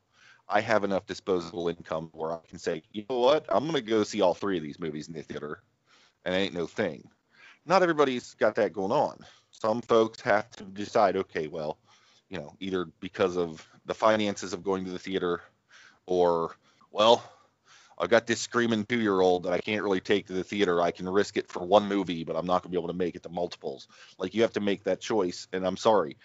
I 0.48 0.60
have 0.60 0.84
enough 0.84 1.06
disposable 1.06 1.68
income 1.68 2.10
where 2.12 2.32
I 2.32 2.38
can 2.48 2.58
say, 2.58 2.82
you 2.92 3.04
know 3.08 3.18
what, 3.18 3.46
I'm 3.48 3.64
going 3.64 3.74
to 3.74 3.80
go 3.80 4.04
see 4.04 4.20
all 4.20 4.34
three 4.34 4.56
of 4.56 4.62
these 4.62 4.80
movies 4.80 5.08
in 5.08 5.14
the 5.14 5.22
theater, 5.22 5.62
and 6.24 6.34
it 6.34 6.38
ain't 6.38 6.54
no 6.54 6.66
thing. 6.66 7.08
Not 7.64 7.82
everybody's 7.82 8.34
got 8.34 8.54
that 8.56 8.72
going 8.72 8.92
on. 8.92 9.18
Some 9.50 9.80
folks 9.80 10.20
have 10.22 10.50
to 10.56 10.64
decide, 10.64 11.16
okay, 11.16 11.46
well, 11.46 11.78
you 12.28 12.38
know, 12.38 12.54
either 12.60 12.86
because 13.00 13.36
of 13.36 13.66
the 13.86 13.94
finances 13.94 14.52
of 14.52 14.64
going 14.64 14.84
to 14.84 14.90
the 14.90 14.98
theater, 14.98 15.40
or, 16.06 16.56
well, 16.92 17.24
I've 17.98 18.10
got 18.10 18.26
this 18.26 18.40
screaming 18.40 18.84
two 18.84 19.00
year 19.00 19.20
old 19.20 19.44
that 19.44 19.52
I 19.52 19.58
can't 19.58 19.82
really 19.82 20.00
take 20.00 20.26
to 20.26 20.32
the 20.32 20.44
theater. 20.44 20.80
I 20.80 20.90
can 20.90 21.08
risk 21.08 21.36
it 21.36 21.48
for 21.48 21.64
one 21.64 21.88
movie, 21.88 22.24
but 22.24 22.36
I'm 22.36 22.46
not 22.46 22.62
going 22.62 22.70
to 22.72 22.76
be 22.76 22.78
able 22.78 22.92
to 22.92 22.98
make 22.98 23.16
it 23.16 23.22
to 23.24 23.28
multiples. 23.28 23.88
Like, 24.18 24.34
you 24.34 24.42
have 24.42 24.54
to 24.54 24.60
make 24.60 24.84
that 24.84 25.00
choice. 25.00 25.48
And 25.52 25.66
I'm 25.66 25.76
sorry. 25.76 26.16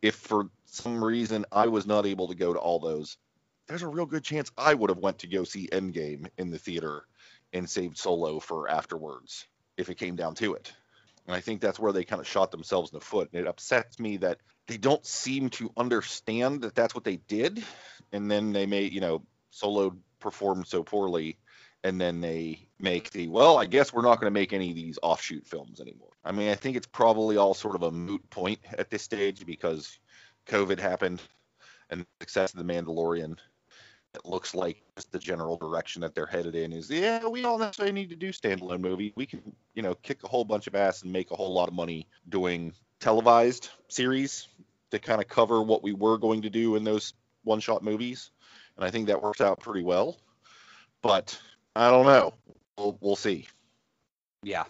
If 0.00 0.16
for 0.16 0.48
some 0.66 1.02
reason 1.02 1.44
I 1.52 1.68
was 1.68 1.86
not 1.86 2.06
able 2.06 2.28
to 2.28 2.34
go 2.34 2.52
to 2.52 2.58
all 2.58 2.80
those, 2.80 3.16
there's 3.66 3.82
a 3.82 3.88
real 3.88 4.06
good 4.06 4.24
chance 4.24 4.50
I 4.58 4.74
would 4.74 4.90
have 4.90 4.98
went 4.98 5.20
to 5.20 5.26
go 5.26 5.44
see 5.44 5.68
Endgame 5.68 6.28
in 6.36 6.50
the 6.50 6.58
theater 6.58 7.04
and 7.52 7.68
saved 7.68 7.98
Solo 7.98 8.40
for 8.40 8.68
afterwards 8.68 9.46
if 9.76 9.88
it 9.88 9.96
came 9.96 10.16
down 10.16 10.34
to 10.36 10.54
it. 10.54 10.72
And 11.26 11.36
I 11.36 11.40
think 11.40 11.60
that's 11.60 11.78
where 11.78 11.92
they 11.92 12.04
kind 12.04 12.20
of 12.20 12.26
shot 12.26 12.50
themselves 12.50 12.92
in 12.92 12.98
the 12.98 13.04
foot. 13.04 13.30
And 13.32 13.40
it 13.40 13.46
upsets 13.46 13.98
me 14.00 14.16
that 14.18 14.38
they 14.66 14.76
don't 14.76 15.06
seem 15.06 15.50
to 15.50 15.70
understand 15.76 16.62
that 16.62 16.74
that's 16.74 16.94
what 16.94 17.04
they 17.04 17.16
did. 17.16 17.64
And 18.12 18.30
then 18.30 18.52
they 18.52 18.66
may, 18.66 18.82
you 18.84 19.00
know, 19.00 19.22
Solo 19.50 19.96
performed 20.22 20.66
so 20.66 20.82
poorly. 20.82 21.38
And 21.84 22.00
then 22.00 22.20
they 22.20 22.68
make 22.78 23.10
the, 23.10 23.26
well, 23.28 23.58
I 23.58 23.66
guess 23.66 23.92
we're 23.92 24.02
not 24.02 24.20
going 24.20 24.32
to 24.32 24.40
make 24.40 24.52
any 24.52 24.70
of 24.70 24.76
these 24.76 25.00
offshoot 25.02 25.46
films 25.46 25.80
anymore. 25.80 26.12
I 26.24 26.30
mean, 26.30 26.48
I 26.48 26.54
think 26.54 26.76
it's 26.76 26.86
probably 26.86 27.36
all 27.36 27.54
sort 27.54 27.74
of 27.74 27.82
a 27.82 27.90
moot 27.90 28.28
point 28.30 28.60
at 28.78 28.88
this 28.88 29.02
stage 29.02 29.44
because 29.44 29.98
COVID 30.46 30.78
happened 30.78 31.20
and 31.90 32.02
the 32.02 32.06
success 32.20 32.54
of 32.54 32.64
The 32.64 32.72
Mandalorian 32.72 33.36
it 34.14 34.26
looks 34.26 34.54
like 34.54 34.82
just 34.96 35.10
the 35.10 35.18
general 35.18 35.56
direction 35.56 36.02
that 36.02 36.14
they're 36.14 36.26
headed 36.26 36.54
in 36.54 36.72
is 36.72 36.90
yeah 36.90 37.26
we 37.26 37.40
don't 37.40 37.60
necessarily 37.60 37.92
need 37.92 38.10
to 38.10 38.16
do 38.16 38.30
standalone 38.30 38.80
movie 38.80 39.12
we 39.16 39.26
can 39.26 39.40
you 39.74 39.82
know 39.82 39.94
kick 39.96 40.22
a 40.24 40.28
whole 40.28 40.44
bunch 40.44 40.66
of 40.66 40.74
ass 40.74 41.02
and 41.02 41.12
make 41.12 41.30
a 41.30 41.36
whole 41.36 41.52
lot 41.52 41.68
of 41.68 41.74
money 41.74 42.06
doing 42.28 42.72
televised 43.00 43.70
series 43.88 44.48
to 44.90 44.98
kind 44.98 45.20
of 45.20 45.28
cover 45.28 45.62
what 45.62 45.82
we 45.82 45.92
were 45.92 46.18
going 46.18 46.42
to 46.42 46.50
do 46.50 46.76
in 46.76 46.84
those 46.84 47.14
one 47.44 47.60
shot 47.60 47.82
movies 47.82 48.30
and 48.76 48.84
i 48.84 48.90
think 48.90 49.06
that 49.06 49.22
works 49.22 49.40
out 49.40 49.60
pretty 49.60 49.82
well 49.82 50.16
but 51.02 51.38
i 51.76 51.90
don't 51.90 52.06
know 52.06 52.34
we'll, 52.76 52.98
we'll 53.00 53.16
see 53.16 53.46
Yeah. 54.42 54.64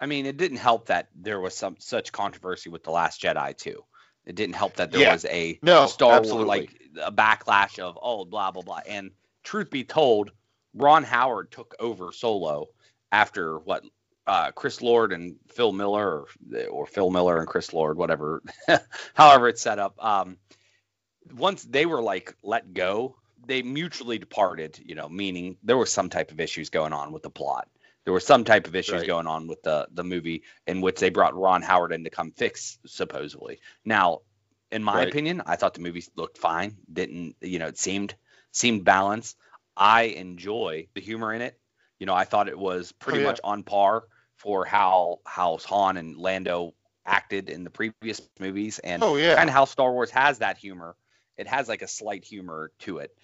I 0.00 0.06
mean, 0.06 0.26
it 0.26 0.36
didn't 0.36 0.56
help 0.56 0.86
that 0.86 1.10
there 1.14 1.38
was 1.38 1.54
some 1.54 1.76
such 1.78 2.10
controversy 2.10 2.68
with 2.70 2.82
The 2.82 2.90
Last 2.90 3.22
Jedi 3.22 3.56
too. 3.56 3.84
It 4.26 4.34
didn't 4.34 4.56
help 4.56 4.74
that 4.76 4.90
there 4.90 5.00
Yeah. 5.00 5.12
was 5.12 5.24
a 5.26 5.60
No, 5.62 5.86
Star 5.86 6.14
absolutely. 6.14 6.58
Wars 6.58 6.68
like 6.96 7.04
a 7.06 7.12
backlash 7.12 7.78
of 7.78 7.96
oh 8.02 8.24
blah 8.24 8.50
blah 8.50 8.62
blah. 8.62 8.80
And 8.88 9.12
truth 9.44 9.70
be 9.70 9.84
told, 9.84 10.32
Ron 10.74 11.04
Howard 11.04 11.52
took 11.52 11.76
over 11.78 12.10
Solo 12.10 12.66
after 13.12 13.58
what 13.60 13.84
uh, 14.26 14.50
Chris 14.50 14.82
Lord 14.82 15.12
and 15.12 15.36
Phil 15.52 15.70
Miller 15.72 16.22
or, 16.22 16.26
or 16.68 16.86
Phil 16.86 17.10
Miller 17.10 17.38
and 17.38 17.46
Chris 17.46 17.72
Lord, 17.72 17.96
whatever, 17.96 18.42
however 19.14 19.48
it's 19.48 19.62
set 19.62 19.78
up. 19.78 20.02
Um, 20.04 20.36
once 21.32 21.62
they 21.62 21.86
were 21.86 22.02
like 22.02 22.34
let 22.42 22.74
go, 22.74 23.14
they 23.46 23.62
mutually 23.62 24.18
departed. 24.18 24.78
You 24.84 24.94
know, 24.94 25.08
meaning 25.08 25.56
there 25.62 25.76
was 25.76 25.92
some 25.92 26.08
type 26.08 26.30
of 26.30 26.40
issues 26.40 26.70
going 26.70 26.92
on 26.92 27.12
with 27.12 27.22
the 27.22 27.30
plot. 27.30 27.68
There 28.04 28.12
were 28.12 28.20
some 28.20 28.44
type 28.44 28.66
of 28.66 28.74
issues 28.74 29.00
Right. 29.00 29.06
going 29.06 29.26
on 29.26 29.46
with 29.46 29.62
the 29.62 29.88
the 29.92 30.04
movie 30.04 30.42
in 30.66 30.80
which 30.80 30.98
they 31.00 31.10
brought 31.10 31.36
Ron 31.36 31.62
Howard 31.62 31.92
in 31.92 32.04
to 32.04 32.10
come 32.10 32.32
fix 32.32 32.78
supposedly. 32.86 33.60
Now, 33.84 34.20
in 34.70 34.82
my 34.82 34.98
Right. 34.98 35.08
opinion, 35.08 35.42
I 35.46 35.56
thought 35.56 35.74
the 35.74 35.80
movie 35.80 36.04
looked 36.16 36.38
fine. 36.38 36.76
Didn't 36.92 37.36
you 37.40 37.58
know? 37.58 37.68
It 37.68 37.78
seemed 37.78 38.14
seemed 38.50 38.84
balanced. 38.84 39.36
I 39.76 40.02
enjoy 40.02 40.88
the 40.94 41.00
humor 41.00 41.32
in 41.32 41.42
it. 41.42 41.58
You 41.98 42.06
know, 42.06 42.14
I 42.14 42.24
thought 42.24 42.48
it 42.48 42.58
was 42.58 42.92
pretty 42.92 43.18
oh, 43.18 43.22
yeah. 43.22 43.28
much 43.28 43.40
on 43.44 43.62
par 43.62 44.04
for 44.36 44.64
how 44.64 45.20
how 45.24 45.58
Han 45.58 45.96
and 45.96 46.16
Lando 46.16 46.74
acted 47.06 47.48
in 47.48 47.64
the 47.64 47.70
previous 47.70 48.20
movies, 48.40 48.78
and 48.80 49.02
oh 49.02 49.16
yeah 49.16 49.36
kind 49.36 49.48
of 49.48 49.54
how 49.54 49.64
Star 49.64 49.92
Wars 49.92 50.10
has 50.10 50.38
that 50.38 50.58
humor. 50.58 50.96
It 51.36 51.46
has 51.46 51.68
like 51.68 51.82
a 51.82 51.88
slight 51.88 52.24
humor 52.24 52.72
to 52.80 52.98
it. 52.98 53.14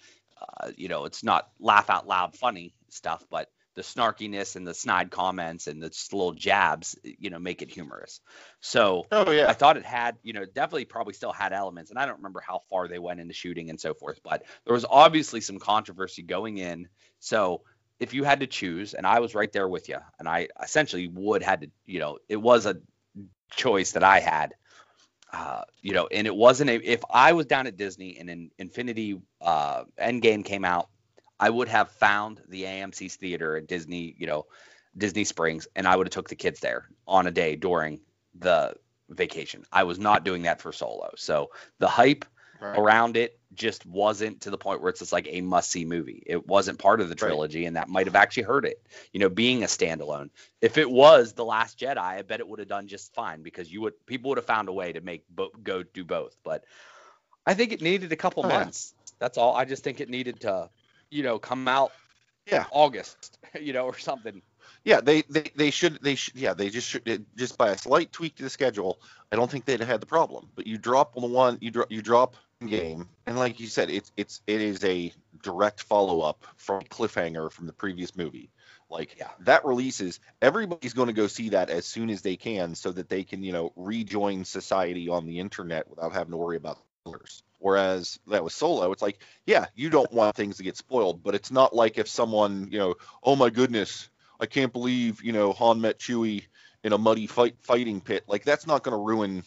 Uh, 0.41 0.71
you 0.77 0.87
know, 0.87 1.05
it's 1.05 1.23
not 1.23 1.49
laugh 1.59 1.89
out 1.89 2.07
loud 2.07 2.35
funny 2.35 2.73
stuff, 2.89 3.23
but 3.29 3.49
the 3.75 3.81
snarkiness 3.83 4.55
and 4.55 4.67
the 4.67 4.73
snide 4.73 5.11
comments 5.11 5.67
and 5.67 5.81
the 5.81 5.91
little 6.11 6.33
jabs, 6.33 6.97
you 7.03 7.29
know, 7.29 7.39
make 7.39 7.61
it 7.61 7.69
humorous. 7.69 8.19
So 8.59 9.05
oh 9.11 9.31
yeah 9.31 9.47
I 9.47 9.53
thought 9.53 9.77
it 9.77 9.85
had, 9.85 10.17
you 10.23 10.33
know, 10.33 10.43
definitely 10.45 10.85
probably 10.85 11.13
still 11.13 11.31
had 11.31 11.53
elements, 11.53 11.89
and 11.89 11.99
I 11.99 12.05
don't 12.05 12.17
remember 12.17 12.41
how 12.45 12.61
far 12.69 12.87
they 12.87 12.99
went 12.99 13.19
into 13.19 13.33
shooting 13.33 13.69
and 13.69 13.79
so 13.79 13.93
forth, 13.93 14.19
but 14.23 14.43
there 14.65 14.73
was 14.73 14.85
obviously 14.89 15.41
some 15.41 15.59
controversy 15.59 16.23
going 16.23 16.57
in. 16.57 16.89
So 17.19 17.61
if 17.99 18.13
you 18.13 18.23
had 18.23 18.41
to 18.41 18.47
choose, 18.47 18.93
and 18.93 19.05
I 19.05 19.19
was 19.19 19.35
right 19.35 19.51
there 19.51 19.67
with 19.67 19.87
you, 19.87 19.97
and 20.17 20.27
I 20.27 20.47
essentially 20.61 21.07
would 21.07 21.43
had 21.43 21.61
to, 21.61 21.71
you 21.85 21.99
know, 21.99 22.17
it 22.27 22.37
was 22.37 22.65
a 22.65 22.77
choice 23.51 23.93
that 23.93 24.03
I 24.03 24.19
had, 24.19 24.55
uh, 25.33 25.63
you 25.81 25.93
know, 25.93 26.07
and 26.07 26.27
it 26.27 26.35
wasn't 26.35 26.69
a. 26.69 26.75
If 26.75 27.01
I 27.09 27.33
was 27.33 27.45
down 27.45 27.67
at 27.67 27.77
Disney 27.77 28.17
and 28.19 28.29
in 28.29 28.51
Infinity 28.57 29.21
uh, 29.41 29.83
Endgame 29.99 30.43
came 30.45 30.65
out, 30.65 30.89
I 31.39 31.49
would 31.49 31.67
have 31.69 31.89
found 31.91 32.41
the 32.47 32.65
AMC's 32.65 33.15
theater 33.15 33.57
at 33.57 33.67
Disney, 33.67 34.15
you 34.17 34.27
know, 34.27 34.45
Disney 34.97 35.25
Springs, 35.25 35.67
and 35.75 35.87
I 35.87 35.95
would 35.95 36.07
have 36.07 36.13
took 36.13 36.29
the 36.29 36.35
kids 36.35 36.59
there 36.59 36.85
on 37.07 37.27
a 37.27 37.31
day 37.31 37.55
during 37.55 38.01
the 38.35 38.75
vacation. 39.09 39.63
I 39.71 39.83
was 39.83 39.99
not 39.99 40.23
doing 40.25 40.43
that 40.43 40.61
for 40.61 40.71
Solo, 40.73 41.11
so 41.17 41.49
the 41.79 41.87
hype 41.87 42.25
Right. 42.59 42.75
around 42.75 43.17
it 43.17 43.38
just 43.59 43.85
wasn't 43.85 44.41
to 44.43 44.51
the 44.51 44.57
point 44.57 44.81
where 44.81 44.89
it's 44.89 44.99
just 45.01 45.13
like 45.13 45.27
a 45.29 45.41
must 45.41 45.71
see 45.71 45.85
movie. 45.85 46.23
It 46.27 46.47
wasn't 46.47 46.79
part 46.79 47.01
of 47.01 47.09
the 47.09 47.15
Right. 47.19 47.43
trilogy, 47.43 47.65
and 47.65 47.77
that 47.77 47.89
might 47.89 48.07
have 48.07 48.15
actually 48.15 48.43
hurt 48.43 48.65
it, 48.65 48.81
you 49.13 49.19
know, 49.21 49.29
being 49.29 49.63
a 49.63 49.67
standalone. 49.67 50.31
If 50.61 50.77
it 50.77 50.89
was 50.89 51.33
The 51.33 51.45
Last 51.45 51.79
Jedi, 51.79 51.97
I 51.99 52.21
bet 52.23 52.41
it 52.41 52.47
would 52.47 52.59
have 52.59 52.69
done 52.69 52.87
just 52.87 53.13
fine 53.15 53.43
because 53.43 53.71
you 53.71 53.81
would 53.81 53.93
people 54.07 54.29
would 54.29 54.39
have 54.39 54.45
found 54.47 54.69
a 54.69 54.73
way 54.73 54.93
to 54.93 55.01
make 55.01 55.27
bo- 55.29 55.51
go 55.63 55.83
do 55.83 56.05
both. 56.05 56.37
But 56.43 56.65
I 57.45 57.55
think 57.55 57.73
it 57.73 57.81
needed 57.81 58.11
a 58.11 58.17
couple 58.17 58.43
Oh, 58.43 58.51
yeah. 58.51 58.67
months. 58.67 58.93
That's 59.19 59.37
all. 59.37 59.55
I 59.55 59.65
just 59.65 59.83
think 59.83 60.01
it 60.01 60.09
needed 60.09 60.41
to, 60.41 60.69
you 61.11 61.23
know, 61.23 61.39
come 61.39 61.67
out 61.67 61.93
Yeah. 62.45 62.67
August, 62.69 63.37
you 63.61 63.73
know, 63.73 63.85
or 63.85 63.97
something. 63.97 64.41
Yeah, 64.83 65.01
they, 65.01 65.23
they, 65.29 65.51
they 65.55 65.69
should 65.71 65.99
they 66.01 66.15
should 66.15 66.35
yeah 66.35 66.53
they 66.53 66.69
just 66.69 66.87
should 66.87 67.25
just 67.35 67.57
by 67.57 67.69
a 67.69 67.77
slight 67.77 68.11
tweak 68.11 68.35
to 68.37 68.43
the 68.43 68.49
schedule. 68.49 68.99
I 69.31 69.35
don't 69.35 69.49
think 69.49 69.65
they'd 69.65 69.79
have 69.79 69.89
had 69.89 70.01
the 70.01 70.05
problem. 70.07 70.49
But 70.55 70.67
you 70.67 70.77
drop 70.77 71.15
on 71.15 71.21
the 71.21 71.27
one 71.29 71.57
you 71.61 71.71
drop 71.71 71.91
you 71.91 72.01
drop 72.01 72.35
game, 72.67 73.07
and 73.25 73.37
like 73.37 73.59
you 73.59 73.67
said, 73.67 73.89
it's 73.89 74.11
it's 74.17 74.41
it 74.45 74.61
is 74.61 74.83
a 74.83 75.13
direct 75.41 75.81
follow 75.81 76.21
up 76.21 76.45
from 76.57 76.83
cliffhanger 76.83 77.51
from 77.51 77.67
the 77.67 77.73
previous 77.73 78.15
movie. 78.15 78.51
Like 78.89 79.15
Yeah. 79.17 79.29
that 79.41 79.65
releases, 79.65 80.19
everybody's 80.41 80.93
going 80.93 81.07
to 81.07 81.13
go 81.13 81.27
see 81.27 81.49
that 81.49 81.69
as 81.69 81.85
soon 81.85 82.09
as 82.09 82.21
they 82.21 82.35
can, 82.35 82.75
so 82.75 82.91
that 82.91 83.07
they 83.07 83.23
can 83.23 83.43
you 83.43 83.53
know 83.53 83.71
rejoin 83.75 84.43
society 84.43 85.07
on 85.09 85.25
the 85.25 85.39
internet 85.39 85.89
without 85.89 86.11
having 86.13 86.31
to 86.31 86.37
worry 86.37 86.57
about 86.57 86.79
spoilers. 87.01 87.43
Whereas 87.59 88.19
that 88.27 88.43
was 88.43 88.53
solo, 88.53 88.91
it's 88.91 89.01
like 89.01 89.19
yeah, 89.45 89.67
you 89.75 89.89
don't 89.89 90.11
want 90.11 90.35
things 90.35 90.57
to 90.57 90.63
get 90.63 90.75
spoiled, 90.77 91.23
but 91.23 91.35
it's 91.35 91.51
not 91.51 91.73
like 91.73 91.97
if 91.97 92.09
someone 92.09 92.67
you 92.71 92.79
know, 92.79 92.95
oh 93.23 93.35
my 93.37 93.49
goodness, 93.49 94.09
I 94.39 94.45
can't 94.47 94.73
believe 94.73 95.23
you 95.23 95.31
know 95.31 95.53
Han 95.53 95.79
met 95.79 95.99
Chewie 95.99 96.45
in 96.83 96.91
a 96.93 96.97
muddy 96.97 97.27
fight 97.27 97.55
fighting 97.61 98.01
pit. 98.01 98.25
Like 98.27 98.43
that's 98.43 98.67
not 98.67 98.83
going 98.83 98.97
to 98.97 99.03
ruin 99.03 99.43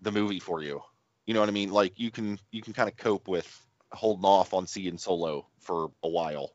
the 0.00 0.12
movie 0.12 0.40
for 0.40 0.62
you. 0.62 0.82
You 1.26 1.34
know 1.34 1.40
what 1.40 1.48
I 1.48 1.52
mean? 1.52 1.70
Like 1.70 1.98
you 1.98 2.10
can 2.10 2.38
you 2.50 2.62
can 2.62 2.72
kind 2.72 2.88
of 2.88 2.96
cope 2.96 3.28
with 3.28 3.66
holding 3.92 4.24
off 4.24 4.54
on 4.54 4.66
seeing 4.66 4.98
Solo 4.98 5.46
for 5.58 5.90
a 6.02 6.08
while 6.08 6.52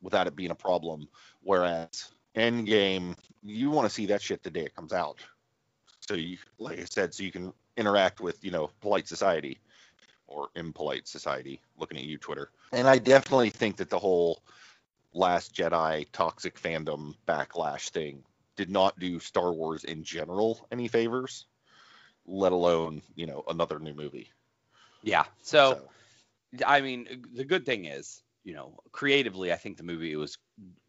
without 0.00 0.26
it 0.26 0.36
being 0.36 0.50
a 0.50 0.56
problem. 0.56 1.08
Whereas 1.42 2.10
Endgame, 2.36 3.16
you 3.42 3.70
want 3.70 3.88
to 3.88 3.94
see 3.94 4.06
that 4.06 4.22
shit 4.22 4.42
the 4.42 4.50
day 4.50 4.62
it 4.62 4.74
comes 4.74 4.92
out. 4.92 5.18
So 6.00 6.14
you, 6.14 6.38
like 6.58 6.78
I 6.78 6.84
said, 6.84 7.12
so 7.12 7.22
you 7.22 7.32
can 7.32 7.52
interact 7.76 8.20
with 8.20 8.42
you 8.44 8.50
know 8.50 8.70
polite 8.80 9.08
society 9.08 9.58
or 10.26 10.48
impolite 10.54 11.08
society. 11.08 11.60
Looking 11.78 11.98
at 11.98 12.04
you, 12.04 12.18
Twitter. 12.18 12.50
And 12.72 12.88
I 12.88 12.98
definitely 12.98 13.50
think 13.50 13.76
that 13.76 13.90
the 13.90 13.98
whole 13.98 14.42
Last 15.14 15.54
Jedi 15.54 16.06
toxic 16.12 16.60
fandom 16.60 17.14
backlash 17.26 17.88
thing 17.88 18.22
did 18.56 18.70
not 18.70 18.98
do 18.98 19.18
Star 19.18 19.52
Wars 19.52 19.84
in 19.84 20.04
general 20.04 20.66
any 20.70 20.86
favors, 20.86 21.46
let 22.28 22.52
alone, 22.52 23.02
you 23.16 23.26
know, 23.26 23.42
another 23.48 23.80
new 23.80 23.94
movie. 23.94 24.30
Yeah. 25.02 25.24
So, 25.42 25.88
I 26.66 26.80
mean, 26.80 27.24
the 27.34 27.44
good 27.44 27.64
thing 27.66 27.86
is, 27.86 28.22
you 28.44 28.54
know, 28.54 28.78
creatively, 28.92 29.52
I 29.52 29.56
think 29.56 29.76
the 29.76 29.82
movie 29.82 30.16
was 30.16 30.38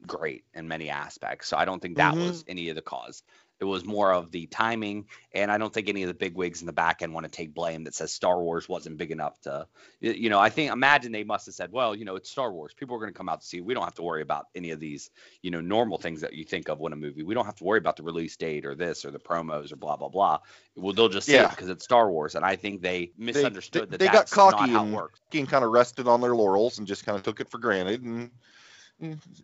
great 0.05 0.45
in 0.53 0.67
many 0.67 0.89
aspects. 0.89 1.47
So 1.47 1.57
I 1.57 1.65
don't 1.65 1.81
think 1.81 1.97
that 1.97 2.17
Mhm. 2.17 2.19
was 2.19 2.43
any 2.47 2.69
of 2.69 2.75
the 2.75 2.81
cause. 2.81 3.23
It 3.59 3.65
was 3.65 3.83
more 3.83 4.13
of 4.13 4.31
the 4.31 4.45
timing, 4.47 5.07
and 5.33 5.51
I 5.51 5.57
don't 5.57 5.73
think 5.73 5.89
any 5.89 6.03
of 6.03 6.07
the 6.07 6.13
big 6.13 6.35
wigs 6.35 6.61
in 6.61 6.65
the 6.65 6.71
back 6.73 7.01
end 7.01 7.13
want 7.13 7.25
to 7.25 7.31
take 7.31 7.53
blame 7.53 7.83
that 7.83 7.93
says 7.93 8.13
Star 8.13 8.41
Wars 8.41 8.69
wasn't 8.69 8.97
big 8.97 9.11
enough 9.11 9.39
to, 9.41 9.67
you 9.99 10.29
know, 10.29 10.39
I 10.39 10.49
think 10.49 10.71
imagine 10.71 11.11
they 11.11 11.25
must 11.25 11.45
have 11.47 11.55
said, 11.55 11.71
well, 11.71 11.93
you 11.93 12.05
know, 12.05 12.15
it's 12.15 12.29
Star 12.29 12.53
Wars. 12.53 12.73
People 12.73 12.95
are 12.95 12.99
going 12.99 13.11
to 13.11 13.17
come 13.17 13.27
out 13.27 13.41
to 13.41 13.47
see. 13.47 13.59
We 13.59 13.73
don't 13.73 13.83
have 13.83 13.95
to 13.95 14.01
worry 14.01 14.21
about 14.21 14.45
any 14.55 14.71
of 14.71 14.79
these, 14.79 15.09
you 15.41 15.51
know, 15.51 15.59
normal 15.59 15.97
things 15.97 16.21
that 16.21 16.31
you 16.33 16.45
think 16.45 16.69
of 16.69 16.79
when 16.79 16.93
a 16.93 16.95
movie. 16.95 17.23
We 17.23 17.33
don't 17.33 17.45
have 17.45 17.55
to 17.57 17.63
worry 17.65 17.79
about 17.79 17.97
the 17.97 18.03
release 18.03 18.37
date 18.37 18.65
or 18.65 18.75
this 18.75 19.03
or 19.03 19.11
the 19.11 19.19
promos 19.19 19.73
or 19.73 19.75
blah 19.75 19.97
blah 19.97 20.09
blah. 20.09 20.39
Well, 20.77 20.93
they'll 20.93 21.09
just 21.09 21.27
see 21.27 21.33
Yeah. 21.33 21.45
it 21.45 21.49
because 21.49 21.67
it's 21.69 21.83
Star 21.83 22.09
Wars, 22.09 22.35
and 22.35 22.45
I 22.45 22.55
think 22.55 22.81
they 22.81 23.11
They- 23.17 23.25
misunderstood 23.25 23.89
they, 23.91 23.97
that 23.97 23.99
they 23.99 24.07
got 24.07 24.29
cocky 24.29 24.61
not 24.61 24.69
how 24.69 24.79
it 24.83 24.85
and, 24.85 24.93
works. 24.93 25.19
and 25.33 25.49
kind 25.49 25.65
of 25.65 25.71
rested 25.71 26.07
on 26.07 26.21
their 26.21 26.33
laurels 26.35 26.77
and 26.77 26.87
just 26.87 27.05
kind 27.05 27.17
of 27.17 27.23
took 27.23 27.41
it 27.41 27.49
for 27.51 27.57
granted. 27.57 28.03
And 28.03 28.31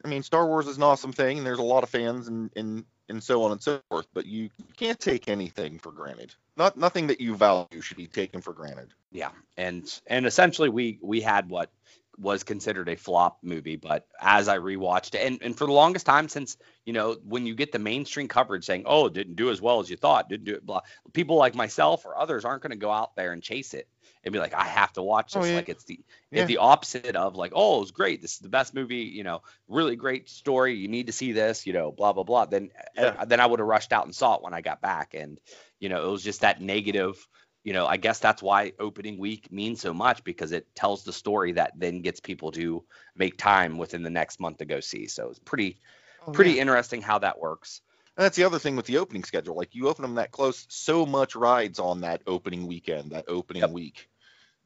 I 0.03 0.07
mean, 0.07 0.23
Star 0.23 0.47
Wars 0.47 0.67
is 0.67 0.77
an 0.77 0.83
awesome 0.83 1.11
thing, 1.11 1.37
and 1.39 1.45
there's 1.45 1.59
a 1.59 1.63
lot 1.63 1.83
of 1.83 1.89
fans 1.89 2.29
and 2.29 2.49
and 2.55 2.85
and 3.09 3.23
so 3.23 3.43
on 3.43 3.51
and 3.51 3.61
so 3.61 3.81
forth. 3.89 4.07
But 4.13 4.25
you 4.25 4.49
can't 4.77 4.99
take 4.99 5.27
anything 5.27 5.79
for 5.79 5.91
granted. 5.91 6.33
Not 6.57 6.77
nothing 6.77 7.07
that 7.07 7.21
you 7.21 7.35
value 7.35 7.81
should 7.81 7.97
be 7.97 8.07
taken 8.07 8.41
for 8.41 8.53
granted. 8.53 8.93
Yeah, 9.11 9.31
and 9.57 9.83
and 10.07 10.25
essentially 10.25 10.69
we 10.69 10.99
we 11.01 11.21
had 11.21 11.49
what 11.49 11.71
was 12.17 12.43
considered 12.43 12.87
a 12.87 12.95
flop 12.95 13.39
movie, 13.43 13.75
but 13.75 14.07
as 14.21 14.47
I 14.47 14.57
rewatched 14.57 15.15
it, 15.15 15.21
and, 15.25 15.37
and 15.41 15.57
for 15.57 15.67
the 15.67 15.73
longest 15.73 16.05
time 16.05 16.29
since 16.29 16.57
you 16.85 16.93
know 16.93 17.17
when 17.25 17.45
you 17.45 17.55
get 17.55 17.71
the 17.71 17.79
mainstream 17.79 18.27
coverage 18.27 18.65
saying, 18.65 18.83
oh, 18.85 19.07
it 19.07 19.13
didn't 19.13 19.35
do 19.35 19.49
as 19.49 19.61
well 19.61 19.79
as 19.79 19.89
you 19.89 19.97
thought, 19.97 20.29
didn't 20.29 20.45
do 20.45 20.53
it, 20.53 20.65
blah, 20.65 20.81
people 21.13 21.35
like 21.35 21.55
myself 21.55 22.05
or 22.05 22.17
others 22.17 22.45
aren't 22.45 22.61
going 22.61 22.71
to 22.71 22.77
go 22.77 22.91
out 22.91 23.15
there 23.15 23.33
and 23.33 23.43
chase 23.43 23.73
it 23.73 23.87
and 24.25 24.33
be 24.33 24.39
like, 24.39 24.53
I 24.53 24.63
have 24.63 24.91
to 24.93 25.03
watch 25.03 25.35
oh, 25.35 25.39
this. 25.39 25.47
Oh, 25.47 25.49
yeah. 25.51 25.55
Like 25.55 25.69
it's 25.69 25.83
the 25.85 25.99
Yeah. 26.31 26.41
it's 26.41 26.47
the 26.47 26.57
opposite 26.57 27.15
of 27.15 27.35
like, 27.35 27.51
oh, 27.55 27.77
it 27.77 27.81
was 27.81 27.91
great, 27.91 28.21
this 28.21 28.33
is 28.33 28.39
the 28.39 28.49
best 28.49 28.73
movie, 28.73 29.03
you 29.03 29.23
know, 29.23 29.43
really 29.67 29.95
great 29.95 30.29
story, 30.29 30.75
you 30.75 30.87
need 30.87 31.07
to 31.07 31.13
see 31.13 31.31
this, 31.31 31.65
you 31.67 31.73
know, 31.73 31.91
blah 31.91 32.13
blah 32.13 32.23
blah. 32.23 32.45
Then 32.45 32.71
uh, 32.97 33.01
Yeah. 33.01 33.25
then 33.25 33.39
I 33.39 33.45
would 33.45 33.59
have 33.59 33.67
rushed 33.67 33.93
out 33.93 34.05
and 34.05 34.15
saw 34.15 34.35
it 34.35 34.43
when 34.43 34.53
I 34.53 34.61
got 34.61 34.81
back, 34.81 35.13
and 35.13 35.39
you 35.79 35.89
know, 35.89 36.05
it 36.07 36.11
was 36.11 36.23
just 36.23 36.41
that 36.41 36.61
negative 36.61 37.27
you 37.65 37.73
know, 37.73 37.87
I 37.87 37.97
guess 37.97 38.19
that's 38.19 38.43
why 38.43 38.73
opening 38.79 39.17
week 39.17 39.51
means 39.51 39.81
so 39.81 39.91
much 39.91 40.23
because 40.23 40.51
it 40.51 40.67
tells 40.75 41.03
the 41.03 41.11
story 41.11 41.53
that 41.53 41.71
then 41.75 42.01
gets 42.01 42.19
people 42.19 42.51
to 42.51 42.85
make 43.15 43.39
time 43.39 43.79
within 43.79 44.03
the 44.03 44.11
next 44.11 44.39
month 44.39 44.59
to 44.59 44.65
go 44.65 44.79
see. 44.81 45.07
So 45.07 45.29
it's 45.29 45.39
pretty 45.39 45.79
oh, 46.27 46.31
pretty 46.31 46.59
interesting 46.59 47.01
how 47.01 47.17
that 47.19 47.39
works. 47.39 47.81
And 48.15 48.23
that's 48.23 48.37
the 48.37 48.43
other 48.43 48.59
thing 48.59 48.75
with 48.75 48.85
the 48.85 48.99
opening 48.99 49.23
schedule. 49.23 49.55
Like 49.55 49.73
you 49.73 49.89
open 49.89 50.03
them 50.03 50.15
that 50.15 50.31
close, 50.31 50.67
so 50.69 51.07
much 51.07 51.35
rides 51.35 51.79
on 51.79 52.01
that 52.01 52.21
opening 52.27 52.67
weekend, 52.67 53.11
that 53.11 53.25
opening 53.27 53.61
Yep. 53.61 53.71
week, 53.71 54.09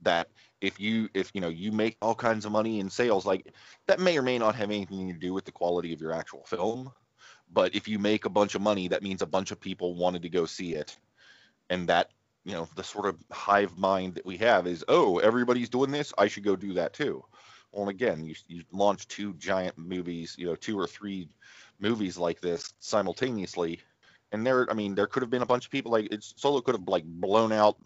that 0.02 0.28
if 0.62 0.80
you 0.80 1.10
if 1.14 1.32
you 1.34 1.42
know 1.42 1.50
you 1.50 1.72
make 1.72 1.98
all 2.02 2.16
kinds 2.16 2.46
of 2.46 2.52
money 2.52 2.80
in 2.80 2.90
sales, 2.90 3.26
like 3.26 3.54
that 3.88 4.00
may 4.00 4.18
or 4.18 4.22
may 4.22 4.38
not 4.38 4.56
have 4.56 4.72
anything 4.72 5.08
to 5.08 5.20
do 5.20 5.34
with 5.34 5.46
the 5.46 5.52
quality 5.52 5.94
of 5.94 6.02
your 6.02 6.14
actual 6.14 6.44
film. 6.46 6.92
But 7.52 7.76
if 7.76 7.88
you 7.88 7.98
make 7.98 8.26
a 8.26 8.30
bunch 8.30 8.56
of 8.56 8.62
money, 8.62 8.88
that 8.90 9.04
means 9.04 9.22
a 9.22 9.28
bunch 9.28 9.52
of 9.52 9.60
people 9.60 9.96
wanted 9.96 10.22
to 10.22 10.30
go 10.30 10.46
see 10.46 10.76
it, 10.76 10.98
and 11.70 11.88
that 11.90 12.12
you 12.46 12.54
know 12.54 12.68
the 12.76 12.84
sort 12.84 13.08
of 13.08 13.18
hive 13.32 13.78
mind 13.78 14.16
that 14.16 14.26
we 14.26 14.38
have 14.38 14.68
is, 14.68 14.84
oh, 14.88 15.20
everybody's 15.20 15.70
doing 15.70 15.92
this, 15.92 16.14
I 16.18 16.28
should 16.28 16.44
go 16.44 16.56
do 16.56 16.74
that 16.74 16.94
too. 16.94 17.24
Well, 17.72 17.90
again, 17.90 18.24
you 18.24 18.36
you 18.48 18.64
launch 18.72 19.08
two 19.08 19.34
giant 19.36 19.78
movies, 19.78 20.36
you 20.38 20.46
know, 20.46 20.56
two 20.56 20.80
or 20.80 20.88
three 20.88 21.30
movies 21.80 22.18
like 22.18 22.42
this 22.42 22.74
simultaneously 22.80 23.80
and 24.32 24.46
there 24.46 24.70
i 24.70 24.74
mean 24.74 24.96
there 24.96 25.08
could 25.08 25.24
have 25.24 25.30
been 25.30 25.42
a 25.42 25.46
bunch 25.46 25.66
of 25.66 25.72
people 25.72 25.92
like 25.92 26.08
it's 26.12 26.34
solo 26.38 26.62
could 26.62 26.76
have 26.76 26.88
like 26.88 27.04
blown 27.06 27.52
out 27.52 27.78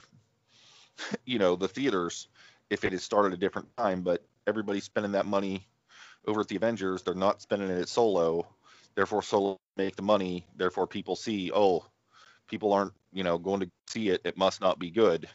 you 1.26 1.40
know 1.40 1.56
the 1.56 1.68
theaters 1.68 2.28
if 2.70 2.84
it 2.84 2.92
had 2.92 3.02
started 3.02 3.34
a 3.34 3.38
different 3.38 3.76
time 3.78 4.02
but 4.02 4.24
everybody's 4.48 4.84
spending 4.84 5.14
that 5.14 5.26
money 5.26 5.68
over 6.28 6.42
at 6.42 6.48
the 6.48 6.56
avengers. 6.56 7.02
They're 7.02 7.16
not 7.16 7.42
spending 7.42 7.70
it 7.70 7.80
at 7.80 7.90
solo. 7.90 8.48
Therefore 8.96 9.22
solo 9.22 9.60
make 9.78 9.96
the 9.96 10.02
money. 10.02 10.46
Therefore 10.56 10.88
people 10.88 11.16
see 11.16 11.52
oh 11.54 11.86
people 12.48 12.74
aren't 12.74 12.94
you 13.12 13.24
know 13.24 13.38
going 13.38 13.62
to 13.62 13.72
see 13.88 14.10
it. 14.10 14.22
It 14.24 14.38
must 14.38 14.62
not 14.62 14.80
be 14.80 14.92
good. 14.92 15.28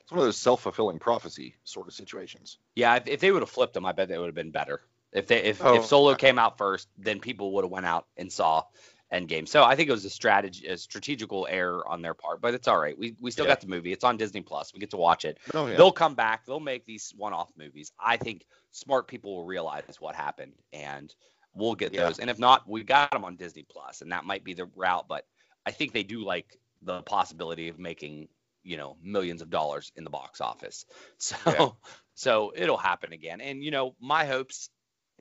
It's 0.00 0.12
one 0.12 0.18
of 0.18 0.26
those 0.26 0.36
self-fulfilling 0.36 0.98
prophecy 0.98 1.54
sort 1.64 1.88
of 1.88 1.94
situations. 1.94 2.58
Yeah, 2.74 2.96
if, 2.96 3.06
if 3.06 3.20
they 3.20 3.30
would 3.30 3.40
have 3.40 3.50
flipped 3.50 3.72
them, 3.72 3.86
I 3.86 3.92
bet 3.92 4.08
they 4.08 4.18
would 4.18 4.26
have 4.26 4.34
been 4.34 4.50
better. 4.50 4.82
If 5.12 5.28
they 5.28 5.42
if, 5.42 5.64
Oh, 5.64 5.76
if 5.76 5.86
Solo 5.86 6.14
came 6.14 6.38
out 6.38 6.58
first, 6.58 6.88
then 6.98 7.20
people 7.20 7.52
would 7.54 7.64
have 7.64 7.70
went 7.70 7.86
out 7.86 8.06
and 8.16 8.30
saw 8.30 8.64
Endgame. 9.12 9.46
So 9.48 9.62
I 9.62 9.76
think 9.76 9.88
it 9.88 9.92
was 9.92 10.04
a 10.04 10.10
strategy, 10.10 10.66
a 10.66 10.76
strategical 10.76 11.46
error 11.48 11.86
on 11.86 12.02
their 12.02 12.14
part, 12.14 12.40
but 12.40 12.54
it's 12.54 12.66
all 12.68 12.78
right. 12.78 12.98
We 12.98 13.16
we 13.20 13.30
still 13.30 13.44
Yeah. 13.44 13.54
got 13.54 13.60
the 13.60 13.68
movie. 13.68 13.92
It's 13.92 14.04
on 14.04 14.16
Disney 14.16 14.40
Plus. 14.42 14.72
We 14.74 14.80
get 14.80 14.90
to 14.90 14.96
watch 14.96 15.24
it. 15.24 15.38
oh 15.54 15.66
yeah 15.66 15.76
They'll 15.76 15.92
come 15.92 16.14
back. 16.14 16.46
They'll 16.46 16.60
make 16.60 16.84
these 16.84 17.12
one-off 17.16 17.50
movies. 17.56 17.92
I 17.98 18.16
think 18.16 18.44
smart 18.72 19.06
people 19.08 19.36
will 19.36 19.44
realize 19.46 19.84
what 20.00 20.14
happened, 20.16 20.54
and 20.72 21.14
we'll 21.54 21.74
get 21.74 21.92
Yeah. 21.92 22.06
those. 22.06 22.18
And 22.18 22.30
if 22.30 22.38
not, 22.38 22.68
we 22.68 22.82
got 22.82 23.10
them 23.12 23.24
on 23.24 23.36
Disney 23.36 23.64
Plus, 23.68 24.00
and 24.02 24.12
that 24.12 24.24
might 24.24 24.42
be 24.44 24.54
the 24.54 24.66
route. 24.74 25.06
But 25.08 25.24
I 25.64 25.70
think 25.70 25.92
they 25.92 26.02
do 26.02 26.24
like 26.24 26.58
the 26.82 27.02
possibility 27.02 27.68
of 27.68 27.78
making 27.78 28.28
you 28.62 28.76
know 28.76 28.96
millions 29.02 29.42
of 29.42 29.50
dollars 29.50 29.92
in 29.96 30.04
the 30.04 30.10
box 30.10 30.40
office. 30.40 30.86
So 31.18 31.76
so 32.14 32.52
it'll 32.54 32.76
happen 32.76 33.12
again. 33.12 33.40
And 33.40 33.62
you 33.62 33.70
know 33.70 33.94
my 34.00 34.24
hopes. 34.24 34.70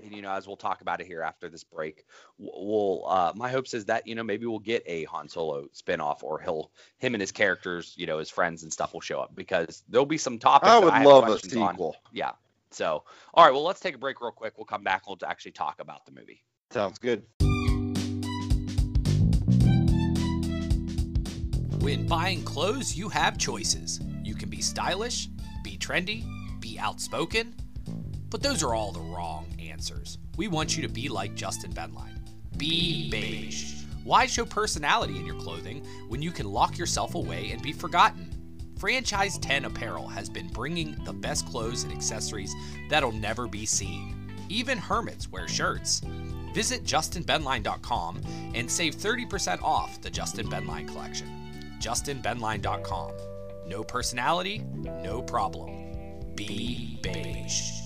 And, 0.02 0.14
you 0.14 0.22
know, 0.22 0.32
as 0.32 0.48
we'll 0.48 0.58
talk 0.58 0.82
about 0.82 1.02
it 1.02 1.08
here 1.08 1.22
after 1.22 1.50
this 1.50 1.64
break, 1.64 2.06
w- 2.40 2.68
we'll 2.68 3.06
uh, 3.08 3.34
my 3.36 3.50
hopes 3.50 3.74
is 3.74 3.86
that 3.86 4.08
you 4.08 4.16
know 4.16 4.24
maybe 4.24 4.46
we'll 4.46 4.60
get 4.60 4.84
a 4.88 5.04
Han 5.06 5.30
Solo 5.30 5.68
spinoff, 5.74 6.24
or 6.24 6.40
he'll 6.40 6.72
him 6.98 7.14
and 7.14 7.22
his 7.22 7.32
characters, 7.32 7.94
you 7.96 8.08
know, 8.08 8.18
his 8.18 8.30
friends 8.30 8.64
and 8.64 8.74
stuff 8.74 8.94
will 8.94 9.02
show 9.02 9.20
up 9.20 9.36
because 9.36 9.84
there'll 9.90 10.06
be 10.06 10.18
some 10.18 10.40
topics. 10.40 10.70
i 10.72 10.80
that 10.80 10.86
would 10.86 10.94
have 10.94 11.06
love 11.06 11.24
a 11.26 11.28
questions 11.28 11.56
on. 11.56 11.74
sequel 11.74 11.96
Yeah. 12.12 12.32
So, 12.72 13.04
all 13.36 13.46
right. 13.46 13.54
Well, 13.54 13.64
let's 13.64 13.80
take 13.80 13.94
a 13.94 14.00
break 14.00 14.20
real 14.20 14.32
quick. 14.32 14.58
We'll 14.58 14.66
come 14.66 14.84
back. 14.84 15.04
and 15.08 15.16
We'll 15.22 15.30
actually 15.30 15.52
talk 15.52 15.80
about 15.80 16.06
the 16.08 16.12
movie. 16.12 16.44
sounds 16.72 16.98
good 16.98 17.24
When 21.84 22.08
buying 22.08 22.44
clothes, 22.46 22.96
you 22.96 23.10
have 23.10 23.38
choices. 23.38 24.00
You 24.24 24.36
can 24.36 24.50
be 24.50 24.62
stylish, 24.62 25.28
be 25.66 25.78
trendy, 25.78 26.24
be 26.62 26.80
outspoken, 26.80 27.54
but 28.34 28.42
those 28.42 28.64
are 28.64 28.74
all 28.74 28.92
the 28.92 29.00
wrong 29.00 29.46
answers. 29.60 30.18
We 30.38 30.48
want 30.48 30.76
you 30.76 30.82
to 30.82 30.90
be 30.90 31.08
like 31.08 31.36
Justin 31.36 31.72
Benline. 31.72 32.18
Be 32.58 33.08
beige. 33.12 33.84
Why 34.04 34.26
show 34.26 34.44
personality 34.44 35.18
in 35.18 35.26
your 35.28 35.40
clothing 35.40 35.86
when 36.08 36.24
you 36.24 36.32
can 36.32 36.52
lock 36.52 36.76
yourself 36.76 37.14
away 37.14 37.52
and 37.52 37.62
be 37.62 37.72
forgotten? 37.72 38.32
Franchise 38.80 39.38
10 39.38 39.66
Apparel 39.66 40.08
has 40.08 40.30
been 40.30 40.48
bringing 40.48 40.96
the 41.06 41.14
best 41.14 41.46
clothes 41.46 41.84
and 41.84 41.94
accessories 41.94 42.52
that'll 42.90 43.12
never 43.12 43.48
be 43.48 43.68
seen. 43.68 44.34
Even 44.50 44.80
hermits 44.80 45.32
wear 45.32 45.48
shirts. 45.48 46.02
Visit 46.56 46.84
justinbenline.com 46.84 48.20
and 48.56 48.70
save 48.70 48.96
30% 48.96 49.62
off 49.62 50.02
the 50.02 50.10
Justin 50.10 50.48
Benline 50.48 50.88
collection. 50.88 51.30
justinbenline.com. 51.80 53.12
No 53.68 53.84
personality, 53.84 54.64
no 55.04 55.22
problem. 55.22 55.70
Be 56.36 56.98
beige. 57.04 57.83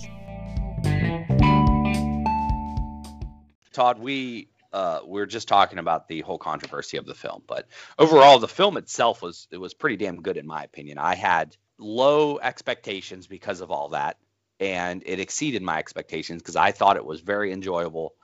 Todd, 3.72 4.00
we 4.00 4.48
uh, 4.72 5.00
we 5.06 5.20
are 5.20 5.26
just 5.26 5.48
talking 5.48 5.78
about 5.78 6.08
the 6.08 6.20
whole 6.20 6.36
controversy 6.36 6.96
of 6.96 7.06
the 7.06 7.14
film, 7.14 7.42
but 7.46 7.68
overall, 7.98 8.38
the 8.38 8.48
film 8.48 8.76
itself 8.76 9.22
was 9.22 9.46
it 9.50 9.58
was 9.58 9.72
pretty 9.72 9.96
damn 9.96 10.20
good 10.20 10.36
in 10.36 10.46
my 10.46 10.64
opinion. 10.64 10.98
I 10.98 11.14
had 11.14 11.56
low 11.78 12.38
expectations 12.38 13.26
because 13.26 13.60
of 13.60 13.70
all 13.70 13.90
that, 13.90 14.18
and 14.58 15.02
it 15.06 15.20
exceeded 15.20 15.62
my 15.62 15.78
expectations 15.78 16.42
because 16.42 16.56
I 16.56 16.72
thought 16.72 16.96
it 16.96 17.04
was 17.04 17.20
very 17.20 17.52
enjoyable. 17.52 18.14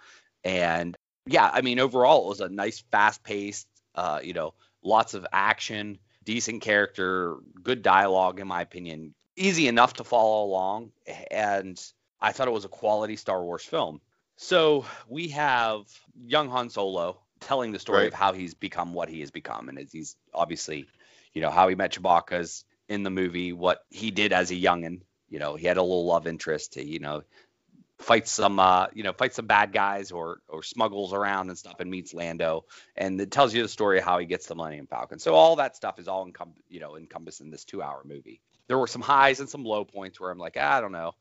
And 0.43 0.97
yeah, 1.27 1.49
I 1.53 1.63
mean, 1.63 1.79
overall, 1.79 2.27
it 2.27 2.29
was 2.29 2.41
a 2.41 2.49
nice, 2.49 2.83
fast-paced, 2.91 3.67
uh, 3.95 4.21
you 4.23 4.35
know, 4.35 4.55
lots 4.83 5.15
of 5.15 5.25
action, 5.33 5.99
decent 6.25 6.63
character, 6.63 7.37
good 7.63 7.83
dialogue, 7.83 8.41
in 8.41 8.49
my 8.49 8.61
opinion, 8.61 9.15
easy 9.37 9.69
enough 9.69 9.95
to 9.95 10.05
follow 10.05 10.45
along, 10.45 10.91
and 11.31 11.81
I 12.25 12.33
thought 12.33 12.49
it 12.49 12.53
was 12.53 12.65
a 12.65 12.69
quality 12.69 13.17
Star 13.17 13.45
Wars 13.45 13.63
film. 13.65 14.01
So 14.37 14.87
we 15.09 15.29
have 15.29 15.83
young 16.27 16.49
Han 16.49 16.71
Solo 16.71 17.21
telling 17.41 17.73
the 17.73 17.79
story 17.79 18.05
Right. 18.05 18.09
of 18.09 18.15
how 18.15 18.33
he's 18.33 18.55
become 18.55 18.95
what 18.95 19.09
he 19.11 19.21
has 19.21 19.31
become, 19.31 19.69
and 19.69 19.79
as 19.79 19.93
he's 19.93 20.17
obviously, 20.33 20.87
you 21.35 21.43
know, 21.43 21.51
how 21.51 21.69
he 21.69 21.75
met 21.75 21.93
Chewbacca's 21.93 22.65
in 22.89 23.03
the 23.03 23.11
movie, 23.11 23.53
what 23.53 23.85
he 23.91 24.11
did 24.11 24.33
as 24.33 24.51
a 24.51 24.55
youngin. 24.55 25.03
You 25.29 25.39
know, 25.39 25.55
he 25.57 25.67
had 25.67 25.77
a 25.77 25.83
little 25.83 26.07
love 26.07 26.27
interest. 26.27 26.75
He, 26.77 26.85
you 26.85 26.99
know, 26.99 27.23
fights 27.99 28.31
some, 28.31 28.59
uh, 28.59 28.87
you 28.95 29.03
know, 29.03 29.13
fights 29.13 29.37
some 29.37 29.47
bad 29.47 29.73
guys 29.73 30.11
or 30.11 30.39
or 30.49 30.63
smuggles 30.63 31.13
around 31.13 31.51
and 31.51 31.59
stuff, 31.59 31.81
and 31.81 31.91
meets 31.91 32.15
Lando, 32.15 32.65
and 32.97 33.21
it 33.21 33.31
tells 33.31 33.55
you 33.55 33.63
the 33.63 33.69
story 33.69 33.99
of 33.99 34.05
how 34.05 34.19
he 34.19 34.27
gets 34.27 34.47
the 34.47 34.55
Millennium 34.55 34.87
Falcon. 34.87 35.19
So 35.19 35.35
all 35.35 35.57
that 35.57 35.77
stuff 35.77 35.99
is 35.99 36.09
all 36.09 36.27
encom- 36.27 36.57
you 36.69 36.81
know, 36.81 36.97
encompassed 36.97 37.41
in 37.43 37.51
this 37.51 37.65
two-hour 37.65 38.03
movie. 38.05 38.41
There 38.67 38.79
were 38.79 38.87
some 38.87 39.03
highs 39.03 39.41
and 39.41 39.49
some 39.49 39.65
low 39.65 39.85
points 39.85 40.19
where 40.19 40.31
I'm 40.31 40.39
like, 40.39 40.57
I 40.57 40.81
don't 40.81 40.93
know, 40.93 41.13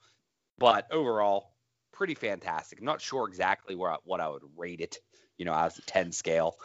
but 0.57 0.87
overall, 0.91 1.55
pretty 1.91 2.15
fantastic. 2.15 2.79
I'm 2.79 2.85
not 2.85 3.01
sure 3.01 3.27
exactly 3.27 3.75
where 3.75 3.91
I, 3.91 3.97
what 4.03 4.21
I 4.21 4.29
would 4.29 4.43
rate 4.55 4.81
it, 4.81 4.97
you 5.37 5.45
know, 5.45 5.53
as 5.53 5.77
a 5.77 5.81
10 5.83 6.11
scale. 6.11 6.55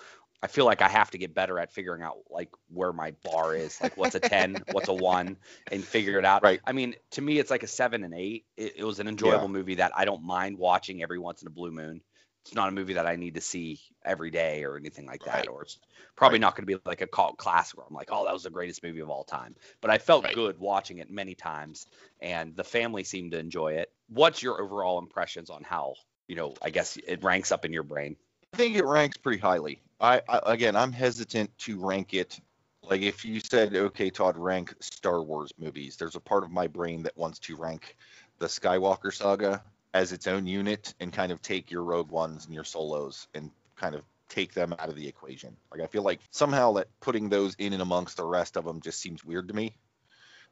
I 0.41 0.47
feel 0.47 0.65
like 0.67 0.83
I 0.83 0.89
have 0.89 1.11
to 1.11 1.19
get 1.19 1.35
better 1.35 1.59
at 1.59 1.73
figuring 1.73 2.03
out 2.03 2.19
like 2.31 2.51
where 2.69 2.93
my 2.93 3.11
bar 3.25 3.55
is, 3.57 3.81
like 3.81 3.97
what's 3.97 4.15
a 4.15 4.21
10, 4.21 4.63
what's 4.71 4.89
a 4.89 4.95
1 4.95 5.37
and 5.71 5.87
figure 5.87 6.19
it 6.19 6.25
out. 6.25 6.43
Right. 6.43 6.63
I 6.67 6.73
mean, 6.73 6.95
to 7.13 7.23
me 7.23 7.39
it's 7.39 7.51
like 7.51 7.65
a 7.65 7.69
7 7.69 8.05
and 8.05 8.15
8. 8.15 8.47
It, 8.57 8.77
it 8.77 8.85
was 8.85 9.01
an 9.01 9.09
enjoyable 9.09 9.49
Yeah. 9.49 9.49
movie 9.49 9.75
that 9.77 9.93
I 9.97 10.05
don't 10.05 10.23
mind 10.23 10.59
watching 10.59 11.03
every 11.03 11.19
once 11.19 11.43
in 11.43 11.49
a 11.49 11.51
blue 11.51 11.73
moon 11.73 12.03
it's 12.49 12.55
not 12.55 12.71
a 12.71 12.73
movie 12.73 12.95
that 12.95 13.07
I 13.07 13.17
need 13.17 13.35
to 13.35 13.43
see 13.43 13.79
every 14.03 14.31
day 14.31 14.65
or 14.65 14.79
anything 14.79 15.05
like 15.05 15.23
that, 15.25 15.35
Right. 15.35 15.49
or 15.49 15.63
it's 15.63 15.79
probably 16.17 16.37
Right. 16.37 16.41
not 16.41 16.57
going 16.57 16.67
to 16.67 16.79
be 16.79 16.81
like 16.87 17.03
a 17.03 17.07
cult 17.07 17.37
classic 17.37 17.77
where 17.77 17.87
I'm 17.87 17.95
like, 17.95 18.09
oh, 18.11 18.25
that 18.25 18.33
was 18.33 18.43
the 18.43 18.49
greatest 18.51 18.83
movie 18.83 19.01
of 19.01 19.11
all 19.11 19.23
time. 19.23 19.55
But 19.83 19.91
I 19.91 19.99
felt 19.99 20.25
Right. 20.25 20.35
good 20.35 20.59
watching 20.59 20.97
it 20.97 21.11
many 21.11 21.35
times, 21.35 21.87
and 22.21 22.57
the 22.57 22.65
family 22.65 23.05
seemed 23.05 23.33
to 23.33 23.39
enjoy 23.39 23.75
it. 23.75 23.93
What's 24.09 24.43
your 24.43 24.63
overall 24.63 24.99
impressions 24.99 25.51
on 25.51 25.63
how 25.63 25.97
you 26.27 26.37
know? 26.37 26.55
I 26.63 26.71
guess 26.71 26.97
it 26.97 27.23
ranks 27.23 27.53
up 27.53 27.67
in 27.67 27.73
your 27.75 27.83
brain. 27.83 28.17
I 28.55 28.57
think 28.57 28.77
it 28.77 28.85
ranks 28.87 29.19
pretty 29.19 29.39
highly. 29.41 29.83
I, 30.01 30.23
I 30.27 30.41
again, 30.47 30.75
I'm 30.75 30.93
hesitant 30.93 31.51
to 31.59 31.79
rank 31.79 32.15
it. 32.15 32.41
Like 32.83 33.03
if 33.03 33.27
you 33.27 33.41
said, 33.41 33.77
okay, 33.77 34.09
Todd, 34.09 34.39
rank 34.39 34.75
Star 34.81 35.23
Wars 35.23 35.53
movies. 35.59 35.97
There's 35.97 36.17
a 36.17 36.21
part 36.21 36.45
of 36.45 36.51
my 36.51 36.67
brain 36.67 37.03
that 37.03 37.17
wants 37.19 37.41
to 37.41 37.57
rank 37.57 37.95
the 38.39 38.47
Skywalker 38.47 39.13
saga 39.13 39.63
as 39.95 40.13
its 40.13 40.27
own 40.27 40.47
unit 40.47 40.95
and 41.01 41.13
kind 41.13 41.33
of 41.33 41.43
take 41.43 41.71
your 41.71 41.83
Rogue 41.83 42.11
Ones 42.11 42.45
and 42.45 42.55
your 42.55 42.65
Solos 42.65 43.27
and 43.35 43.51
kind 43.77 43.95
of 43.95 44.03
take 44.29 44.53
them 44.53 44.75
out 44.79 44.89
of 44.89 44.97
the 44.97 45.09
equation. 45.09 45.57
Like 45.71 45.81
I 45.81 45.87
feel 45.87 46.03
like 46.03 46.21
somehow 46.31 46.73
that 46.73 46.89
putting 47.01 47.29
those 47.29 47.55
in 47.59 47.73
and 47.73 47.83
amongst 47.83 48.17
the 48.17 48.25
rest 48.25 48.57
of 48.57 48.65
them 48.65 48.81
just 48.81 49.01
seems 49.01 49.25
weird 49.25 49.49
to 49.49 49.55
me. 49.55 49.77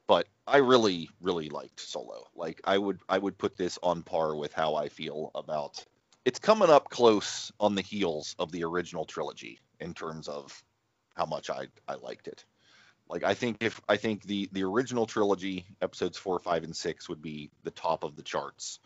But 0.07 0.29
I 0.47 0.59
really, 0.59 1.11
really 1.21 1.49
liked 1.49 1.81
Solo. 1.81 2.29
Like 2.35 2.61
I 2.65 2.79
would, 2.79 3.01
I 3.09 3.19
would 3.19 3.37
put 3.37 3.57
this 3.57 3.79
on 3.83 4.03
par 4.03 4.37
with 4.37 4.53
how 4.53 4.77
I 4.77 4.89
feel 4.89 5.31
about 5.35 5.85
it's 6.25 6.39
coming 6.41 6.71
up 6.71 6.91
close 6.91 7.53
on 7.61 7.77
the 7.77 7.83
heels 7.83 8.35
of 8.39 8.51
the 8.51 8.65
original 8.65 9.05
trilogy 9.05 9.61
in 9.81 9.95
terms 9.95 10.27
of 10.27 10.63
how 11.15 11.25
much 11.25 11.51
I 11.51 11.69
I 11.87 11.95
liked 11.95 12.29
it. 12.29 12.45
Like 13.09 13.23
I 13.23 13.35
think 13.35 13.59
if 13.61 13.81
I 13.89 13.97
think 13.97 14.25
the 14.25 14.49
the 14.53 14.65
original 14.65 15.07
trilogy 15.07 15.67
episodes 15.81 16.19
4, 16.19 16.41
5 16.41 16.65
and 16.65 16.77
6 16.77 17.09
would 17.09 17.23
be 17.23 17.51
the 17.63 17.71
top 17.71 18.03
of 18.03 18.17
the 18.17 18.23
charts. 18.23 18.81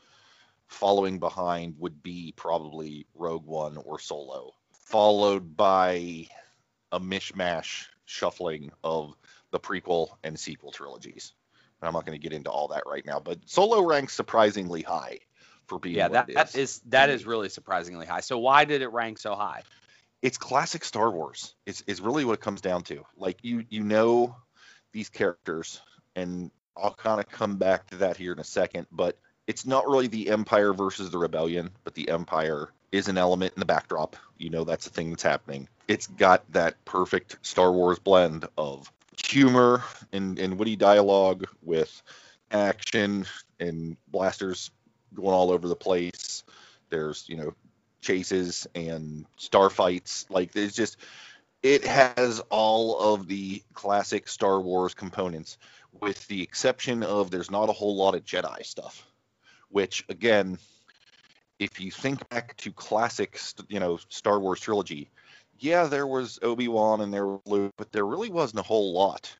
Following 0.71 1.19
behind 1.19 1.75
would 1.79 2.03
be 2.03 2.33
probably 2.37 3.07
Rogue 3.15 3.45
One 3.45 3.77
or 3.77 3.99
Solo, 3.99 4.53
followed 4.87 5.57
by 5.57 6.27
a 6.91 6.99
mishmash 6.99 7.87
shuffling 8.05 8.73
of 8.83 9.15
the 9.51 9.61
prequel 9.61 10.09
and 10.25 10.39
sequel 10.39 10.73
trilogies. 10.73 11.33
And 11.81 11.89
I'm 11.89 11.95
not 11.95 12.07
going 12.07 12.19
to 12.19 12.23
get 12.23 12.33
into 12.33 12.51
all 12.51 12.69
that 12.69 12.85
right 12.87 13.05
now, 13.05 13.21
but 13.21 13.39
Solo 13.47 13.83
ranks 13.83 14.15
surprisingly 14.15 14.83
high 14.83 15.19
for 15.67 15.79
being 15.79 15.97
Yeah, 15.97 16.09
that, 16.09 16.29
it 16.29 16.35
that 16.35 16.57
is 16.57 16.81
that 16.87 17.11
is 17.11 17.27
really 17.27 17.49
surprisingly 17.49 18.07
high. 18.07 18.21
So 18.21 18.39
why 18.39 18.65
did 18.65 18.83
it 18.83 18.89
rank 18.89 19.19
so 19.19 19.35
high? 19.35 19.63
it's 20.23 20.39
classic 20.39 20.85
Star 20.85 21.11
Wars. 21.11 21.55
It's 21.67 21.83
is 21.87 22.01
really 22.01 22.25
what 22.25 22.35
it 22.35 22.41
comes 22.41 22.61
down 22.61 22.83
to. 22.85 23.05
Like 23.17 23.39
you 23.43 23.65
you 23.69 23.83
know 23.83 24.37
these 24.93 25.09
characters, 25.09 25.81
and 26.15 26.51
I'll 26.77 26.95
kind 26.95 27.21
of 27.21 27.29
come 27.29 27.57
back 27.57 27.89
to 27.89 27.97
that 27.97 28.17
here 28.17 28.33
in 28.33 28.39
a 28.39 28.45
second. 28.45 28.87
But 28.93 29.19
it's 29.51 29.67
not 29.67 29.89
really 29.89 30.07
the 30.07 30.31
Empire 30.31 30.73
versus 30.73 31.11
the 31.11 31.19
Rebellion, 31.19 31.71
but 31.83 31.95
the 31.95 32.09
Empire 32.09 32.69
is 32.93 33.09
an 33.09 33.19
element 33.19 33.53
in 33.57 33.59
the 33.59 33.67
backdrop. 33.67 34.15
You 34.39 34.49
know 34.49 34.63
that's 34.63 34.85
the 34.85 34.93
thing 34.93 35.11
that's 35.11 35.25
happening. 35.25 35.67
It's 35.89 36.07
got 36.07 36.45
that 36.53 36.83
perfect 36.85 37.37
Star 37.43 37.73
Wars 37.73 37.99
blend 37.99 38.47
of 38.57 38.93
humor 39.27 39.83
and, 40.13 40.39
and 40.39 40.57
witty 40.57 40.77
dialogue 40.77 41.47
with 41.63 42.01
action 42.53 43.27
and 43.59 43.97
blasters 44.07 44.71
going 45.15 45.35
all 45.35 45.51
over 45.51 45.67
the 45.67 45.75
place. 45.75 46.45
There's 46.89 47.25
you 47.29 47.37
know 47.37 47.53
chases 48.03 48.69
and 48.77 49.27
starfights. 49.37 50.31
Like 50.31 50.53
there's 50.53 50.77
just 50.77 50.97
it 51.65 51.85
has 51.85 52.41
all 52.51 53.15
of 53.15 53.27
the 53.27 53.65
classic 53.75 54.29
Star 54.29 54.61
Wars 54.61 54.95
components, 54.95 55.59
with 56.01 56.25
the 56.29 56.41
exception 56.41 57.03
of 57.03 57.33
there's 57.33 57.51
not 57.51 57.69
a 57.69 57.73
whole 57.73 57.97
lot 57.97 58.15
of 58.15 58.25
Jedi 58.25 58.65
stuff. 58.65 59.10
Which 59.71 60.05
again, 60.09 60.59
if 61.59 61.81
you 61.81 61.91
think 61.91 62.29
back 62.29 62.57
to 62.59 62.73
classic, 62.73 63.39
you 63.69 63.81
know, 63.81 63.99
Star 64.09 64.41
Wars 64.41 64.61
trilogy, 64.61 65.11
yeah, 65.59 65.85
there 65.85 66.07
was 66.07 66.39
Obi 66.43 66.69
Wan 66.69 67.03
and 67.03 67.13
there 67.13 67.27
was 67.27 67.41
Luke, 67.47 67.75
but 67.77 67.93
there 67.93 68.07
really 68.07 68.31
wasn't 68.31 68.61
a 68.61 68.65
whole 68.65 68.93
lot 68.93 69.35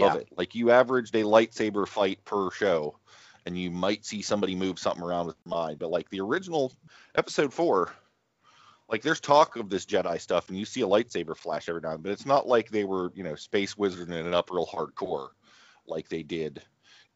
of 0.00 0.16
it. 0.16 0.28
Like 0.36 0.54
you 0.54 0.70
averaged 0.70 1.14
a 1.14 1.22
lightsaber 1.22 1.86
fight 1.86 2.24
per 2.24 2.50
show, 2.50 2.98
and 3.46 3.56
you 3.56 3.70
might 3.70 4.04
see 4.04 4.20
somebody 4.20 4.54
move 4.54 4.78
something 4.78 5.02
around 5.02 5.26
with 5.26 5.36
mine. 5.46 5.76
But 5.78 5.90
like 5.90 6.10
the 6.10 6.20
original 6.20 6.72
episode 7.14 7.52
four, 7.52 7.92
like 8.88 9.02
there's 9.02 9.20
talk 9.20 9.56
of 9.56 9.70
this 9.70 9.86
Jedi 9.86 10.20
stuff, 10.20 10.48
and 10.48 10.58
you 10.58 10.64
see 10.64 10.82
a 10.82 10.86
lightsaber 10.86 11.36
flash 11.36 11.68
every 11.68 11.80
now 11.80 11.90
and 11.90 11.98
then, 11.98 12.02
but 12.02 12.12
it's 12.12 12.26
not 12.26 12.48
like 12.48 12.70
they 12.70 12.84
were, 12.84 13.12
you 13.14 13.22
know, 13.22 13.36
space 13.36 13.74
wizarding 13.74 14.10
it 14.10 14.34
up 14.34 14.50
real 14.50 14.66
hardcore 14.66 15.28
like 15.86 16.08
they 16.08 16.22
did 16.22 16.62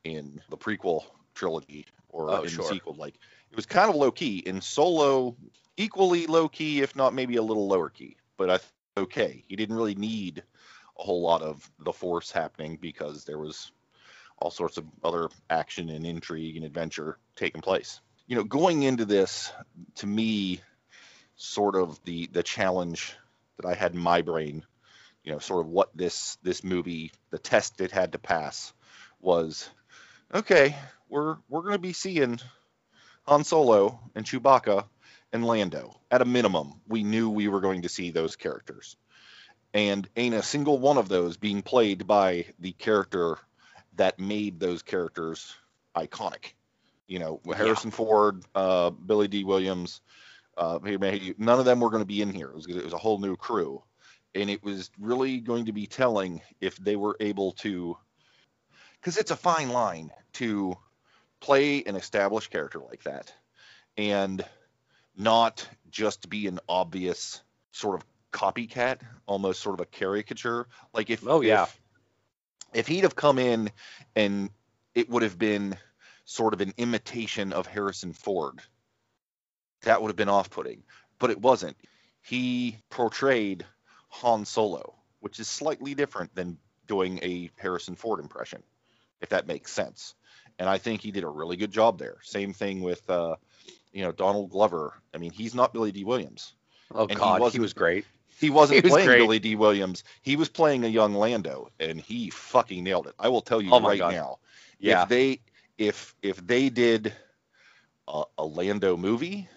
in 0.05 0.41
the 0.51 0.57
prequel 0.57 1.03
trilogy 1.35 1.87
or 2.09 2.31
Oh, 2.31 2.43
in 2.43 2.49
sure. 2.49 2.65
the 2.65 2.75
sequel. 2.75 2.95
Like 2.95 3.15
it 3.51 3.57
was 3.57 3.67
kind 3.67 3.91
of 3.91 3.97
low 3.97 4.11
key. 4.11 4.39
In 4.39 4.61
Solo, 4.61 5.37
equally 5.77 6.27
low 6.27 6.49
key, 6.49 6.81
if 6.81 6.97
not 6.97 7.15
maybe 7.15 7.37
a 7.37 7.43
little 7.43 7.67
lower 7.69 7.89
key. 7.89 8.17
But 8.37 8.51
I 8.51 8.57
th- 8.59 8.73
okay, 8.97 9.45
he 9.49 9.57
didn't 9.57 9.77
really 9.77 9.95
need 9.95 10.43
a 10.99 11.03
whole 11.03 11.23
lot 11.23 11.43
of 11.43 11.69
the 11.79 11.93
Force 11.93 12.31
happening 12.31 12.79
because 12.81 13.25
there 13.25 13.39
was 13.39 13.71
all 14.39 14.51
sorts 14.51 14.77
of 14.77 14.85
other 15.03 15.29
action 15.51 15.89
and 15.89 16.07
intrigue 16.07 16.57
and 16.57 16.65
adventure 16.65 17.19
taking 17.37 17.61
place. 17.61 18.01
You 18.27 18.37
know, 18.37 18.45
going 18.45 18.83
into 18.83 19.05
this, 19.05 19.53
to 19.97 20.07
me, 20.07 20.61
sort 21.37 21.77
of 21.77 22.03
the 22.05 22.29
the 22.33 22.43
challenge 22.43 23.17
that 23.57 23.67
I 23.67 23.75
had 23.75 23.95
in 23.95 24.01
my 24.01 24.23
brain, 24.23 24.65
you 25.25 25.33
know, 25.33 25.39
sort 25.39 25.65
of 25.65 25.71
what 25.71 25.97
this 25.97 26.37
this 26.43 26.63
movie, 26.63 27.13
the 27.31 27.39
test 27.39 27.81
it 27.81 27.91
had 27.91 28.13
to 28.13 28.19
pass, 28.19 28.73
was 29.21 29.69
okay. 30.35 30.77
We're 31.09 31.37
we're 31.49 31.63
gonna 31.63 31.79
be 31.79 31.93
seeing 31.93 32.41
Han 33.27 33.45
Solo 33.45 34.01
and 34.15 34.25
Chewbacca 34.25 34.85
and 35.33 35.45
Lando 35.47 36.01
at 36.11 36.23
a 36.23 36.27
minimum. 36.27 36.81
We 36.87 37.03
knew 37.03 37.31
we 37.31 37.49
were 37.49 37.61
going 37.61 37.83
to 37.83 37.89
see 37.89 38.11
those 38.11 38.37
characters, 38.37 38.97
and 39.73 40.09
ain't 40.17 40.35
a 40.35 40.43
single 40.43 40.79
one 40.79 40.99
of 40.99 41.09
those 41.09 41.37
being 41.37 41.63
played 41.63 42.07
by 42.07 42.47
the 42.59 42.73
character 42.73 43.39
that 43.97 44.19
made 44.19 44.61
those 44.61 44.83
characters 44.83 45.55
iconic. 45.97 46.55
You 47.07 47.19
know, 47.19 47.41
Harrison 47.55 47.91
Ford, 47.91 48.45
uh, 48.55 48.91
Billy 48.91 49.29
Dee 49.29 49.45
Williams, 49.45 50.01
uh, 50.57 50.79
none 51.39 51.59
of 51.59 51.65
them 51.65 51.81
were 51.81 51.91
going 51.91 52.03
to 52.03 52.07
be 52.07 52.23
in 52.23 52.33
here. 52.33 52.49
It 52.49 52.55
was, 52.55 52.67
it 52.67 52.85
was 52.85 52.93
a 52.93 52.99
whole 52.99 53.19
new 53.19 53.37
crew, 53.37 53.83
and 54.35 54.51
it 54.51 54.63
was 54.63 54.91
really 54.99 55.39
going 55.39 55.67
to 55.67 55.73
be 55.73 55.87
telling 55.87 56.43
if 56.61 56.77
they 56.77 56.97
were 56.97 57.17
able 57.21 57.53
to, 57.53 57.97
because 59.01 59.17
it's 59.17 59.31
a 59.31 59.37
fine 59.37 59.71
line 59.71 60.11
to 60.35 60.77
play 61.41 61.83
an 61.85 61.97
established 61.97 62.51
character 62.51 62.81
like 62.81 63.03
that, 63.05 63.33
and 63.97 64.45
not 65.17 65.69
just 65.91 66.29
be 66.29 66.47
an 66.47 66.61
obvious 66.69 67.43
sort 67.73 67.97
of 67.97 68.05
copycat, 68.33 69.01
almost 69.27 69.61
sort 69.61 69.75
of 69.75 69.81
a 69.81 69.87
caricature. 69.87 70.69
Like 70.93 71.11
if 71.11 71.27
Oh, 71.27 71.41
yeah. 71.41 71.65
if, 71.65 71.81
if 72.75 72.87
he'd 72.87 73.05
have 73.05 73.17
come 73.17 73.39
in 73.39 73.71
and 74.15 74.51
it 74.95 75.09
would 75.09 75.23
have 75.23 75.39
been 75.39 75.77
sort 76.25 76.55
of 76.55 76.61
an 76.61 76.75
imitation 76.77 77.53
of 77.53 77.67
Harrison 77.67 78.13
Ford, 78.13 78.61
that 79.83 80.03
would 80.03 80.09
have 80.09 80.17
been 80.17 80.29
off-putting. 80.29 80.83
But 81.19 81.31
it 81.31 81.41
wasn't. 81.41 81.77
He 82.21 82.79
portrayed 82.91 83.65
Han 84.11 84.45
Solo, 84.45 84.95
which 85.21 85.41
is 85.41 85.49
slightly 85.49 85.95
different 85.95 86.35
than 86.35 86.59
doing 86.87 87.19
a 87.23 87.51
Harrison 87.57 87.95
Ford 87.95 88.21
impression, 88.21 88.63
if 89.21 89.29
that 89.31 89.47
makes 89.47 89.73
sense. 89.73 90.15
And 90.59 90.69
I 90.69 90.79
think 90.79 91.01
he 91.01 91.11
did 91.11 91.25
a 91.25 91.29
really 91.29 91.57
good 91.57 91.71
job 91.71 91.99
there. 91.99 92.17
Same 92.23 92.53
thing 92.53 92.81
with, 92.83 93.09
uh, 93.09 93.37
you 93.93 94.03
know, 94.03 94.13
Donald 94.13 94.51
Glover. 94.51 94.95
I 95.15 95.19
mean, 95.19 95.31
he's 95.31 95.55
not 95.55 95.73
Billy 95.73 95.93
Dee 95.93 96.05
Williams. 96.05 96.55
Oh 96.95 97.07
he 97.07 97.15
God, 97.15 97.37
he, 97.37 97.41
wasn't- 97.43 97.63
was 97.63 97.73
great. 97.73 98.05
He 98.41 98.51
wasn't 98.51 98.77
He 98.77 98.81
was 98.83 98.93
playing 98.93 99.07
great. 99.09 99.19
Billy 99.19 99.39
Dee 99.41 99.57
Williams. 99.57 100.05
He 100.23 100.37
was 100.37 100.49
playing 100.49 100.85
a 100.85 100.89
young 100.89 101.13
Lando, 101.15 101.71
and 101.81 102.01
he 102.01 102.31
fucking 102.31 102.85
nailed 102.85 103.09
it. 103.09 103.15
I 103.19 103.29
will 103.29 103.41
tell 103.41 103.61
you 103.61 103.71
Oh 103.73 103.81
right 103.81 103.99
God. 103.99 104.13
now. 104.15 104.39
Yeah. 104.79 105.03
If 105.03 105.09
they 105.09 105.41
if 105.77 106.15
if 106.23 106.45
they 106.47 106.69
did 106.69 107.13
a, 108.07 108.23
a 108.39 108.45
Lando 108.45 108.97
movie 108.97 109.49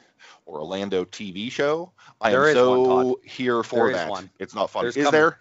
or 0.47 0.59
a 0.59 0.63
Lando 0.63 1.05
TV 1.05 1.51
show, 1.51 1.91
I 2.19 2.31
There 2.31 2.47
am 2.49 2.55
so 2.55 2.81
one, 2.81 3.15
here 3.23 3.61
for 3.63 3.87
There 3.89 3.97
that. 3.97 4.09
one. 4.09 4.29
It's 4.39 4.55
not 4.55 4.69
fun. 4.71 4.83
There's 4.83 4.97
Is 4.97 5.05
coming. 5.05 5.19
there? 5.19 5.39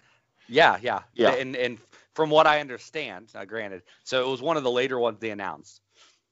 Yeah, 0.48 0.78
yeah, 0.82 1.00
Yeah. 1.14 1.30
And 1.32 1.56
and 1.56 1.78
from 2.20 2.28
what 2.28 2.46
I 2.46 2.60
understand, 2.60 3.32
granted, 3.46 3.80
so 4.04 4.28
it 4.28 4.30
was 4.30 4.42
one 4.42 4.58
of 4.58 4.62
the 4.62 4.70
later 4.70 4.98
ones 4.98 5.20
they 5.20 5.30
announced. 5.30 5.80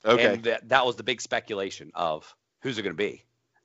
Okay. 0.05 0.35
And 0.35 0.43
that, 0.43 0.69
that 0.69 0.85
was 0.85 0.97
the 0.97 1.03
big 1.03 1.23
speculation 1.23 1.93
of 1.95 2.31
who's 2.61 2.77
it 2.77 2.83
going 2.83 2.95
to 2.95 3.03
be. 3.03 3.25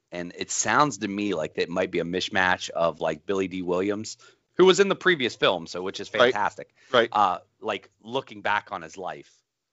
And 0.09 0.31
it 0.37 0.49
sounds 0.49 0.99
to 0.99 1.07
me 1.09 1.33
like 1.33 1.57
it 1.57 1.69
might 1.69 1.91
be 1.91 1.99
a 1.99 2.05
mishmash 2.05 2.69
of 2.69 3.01
like 3.01 3.25
Billy 3.25 3.49
Dee 3.49 3.61
Williams, 3.61 4.15
who 4.55 4.63
was 4.63 4.79
in 4.79 4.87
the 4.87 4.95
previous 4.95 5.35
film, 5.35 5.67
so 5.67 5.81
which 5.81 5.99
is 5.99 6.07
fantastic. 6.07 6.73
Right. 6.93 7.09
Uh, 7.11 7.39
like 7.59 7.89
looking 8.01 8.41
back 8.41 8.69
on 8.71 8.81
his 8.81 8.97
life. 8.97 9.29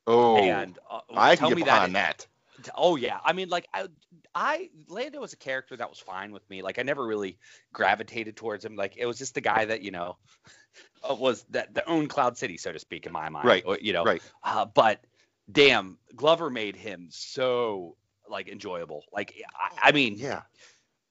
oh, 0.09 0.39
and 0.39 0.77
uh, 0.91 1.03
I 1.15 1.37
tell 1.37 1.51
can 1.51 1.57
me 1.57 1.63
get 1.63 1.67
behind 1.67 1.95
that, 1.95 2.19
that. 2.19 2.27
Oh 2.75 2.97
yeah, 2.97 3.19
I 3.25 3.33
mean 3.33 3.49
like 3.49 3.67
I, 3.73 3.87
I 4.35 4.71
Lando 4.89 5.21
was 5.21 5.33
a 5.33 5.37
character 5.37 5.77
that 5.77 5.89
was 5.89 5.99
fine 5.99 6.33
with 6.33 6.49
me. 6.51 6.63
Like 6.63 6.79
I 6.79 6.83
never 6.83 7.07
really 7.07 7.39
gravitated 7.73 8.37
towards 8.37 8.65
him. 8.65 8.77
Like 8.77 8.97
it 8.97 9.07
was 9.07 9.19
just 9.19 9.35
the 9.35 9.41
guy 9.41 9.65
that 9.65 9.83
you 9.83 9.91
know 9.91 10.17
uh, 11.11 11.15
was 11.15 11.45
that 11.51 11.75
the 11.75 11.89
own 11.89 12.09
Cloud 12.09 12.37
City, 12.37 12.57
so 12.57 12.73
to 12.73 12.79
speak, 12.79 13.07
in 13.07 13.13
my 13.13 13.29
mind. 13.29 13.47
Right, 13.47 13.63
Or, 13.67 13.79
you 13.81 13.93
know. 13.93 14.05
right. 14.05 14.23
Uh, 14.43 14.67
but 14.67 15.05
damn, 15.51 15.99
Glover 16.15 16.51
made 16.51 16.77
him 16.77 17.09
so 17.11 17.97
like 18.29 18.49
enjoyable. 18.49 19.05
Like 19.13 19.35
I, 19.55 19.89
I 19.89 19.93
mean, 19.93 20.17
Yeah. 20.17 20.43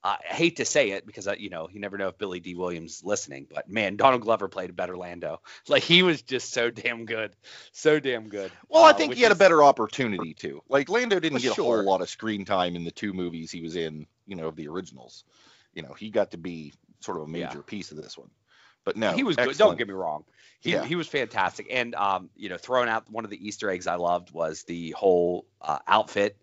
I 0.04 0.18
hate 0.24 0.58
to 0.58 0.66
say 0.66 0.92
it 0.92 1.06
because 1.06 1.28
I, 1.28 1.34
you 1.34 1.50
know 1.50 1.68
you 1.72 1.80
never 1.80 1.98
know 1.98 2.08
if 2.08 2.18
Billy 2.18 2.40
Dee 2.40 2.56
Williams 2.56 2.98
is 2.98 3.04
listening, 3.04 3.48
but 3.54 3.70
man, 3.70 3.98
Donald 3.98 4.22
Glover 4.22 4.48
played 4.48 4.70
a 4.70 4.74
better 4.74 4.96
Lando. 4.98 5.42
Like 5.68 5.84
he 5.84 6.04
was 6.04 6.22
just 6.22 6.54
so 6.54 6.70
damn 6.72 7.06
good, 7.06 7.36
so 7.74 8.00
damn 8.00 8.28
good. 8.30 8.52
Well, 8.70 8.84
I 8.84 8.92
Uh, 8.92 8.94
think 8.94 9.10
which 9.10 9.18
he 9.18 9.24
had 9.24 9.32
a 9.32 9.36
better 9.36 9.62
opportunity 9.64 10.34
too. 10.34 10.62
Like 10.70 10.90
Lando 10.90 11.20
didn't 11.20 11.42
get 11.42 11.52
a 11.52 11.56
whole 11.56 11.84
lot 11.84 12.02
of 12.02 12.10
screen 12.10 12.46
time 12.46 12.76
in 12.76 12.84
the 12.86 12.92
two 12.92 13.14
movies 13.14 13.52
he 13.52 13.62
was 13.62 13.76
in, 13.76 14.08
you 14.26 14.36
know, 14.36 14.48
of 14.48 14.56
the 14.56 14.68
originals. 14.68 15.24
You 15.74 15.84
know, 15.84 15.94
he 15.94 16.10
got 16.10 16.32
to 16.32 16.38
be 16.38 16.74
sort 17.02 17.18
of 17.18 17.24
a 17.24 17.28
Yeah. 17.28 17.48
major 17.48 17.62
piece 17.62 17.92
of 17.92 17.98
this 17.98 18.18
one. 18.18 18.30
But 18.86 18.96
no, 18.96 19.12
he 19.12 19.24
was 19.24 19.36
good. 19.36 19.58
Don't 19.58 19.78
get 19.78 19.88
me 19.88 19.94
wrong. 19.94 20.24
He, 20.62 20.72
Yeah. 20.72 20.86
he 20.86 20.96
was 20.96 21.08
fantastic. 21.08 21.68
And 21.70 21.94
um, 21.96 22.30
you 22.36 22.50
know, 22.50 22.58
throwing 22.58 22.90
out 22.90 23.10
one 23.12 23.26
of 23.26 23.30
the 23.30 23.48
Easter 23.48 23.70
eggs 23.70 23.88
I 23.88 23.96
loved 23.96 24.32
was 24.32 24.64
the 24.64 24.92
whole 24.92 25.46
uh, 25.62 25.80
outfit 25.88 26.38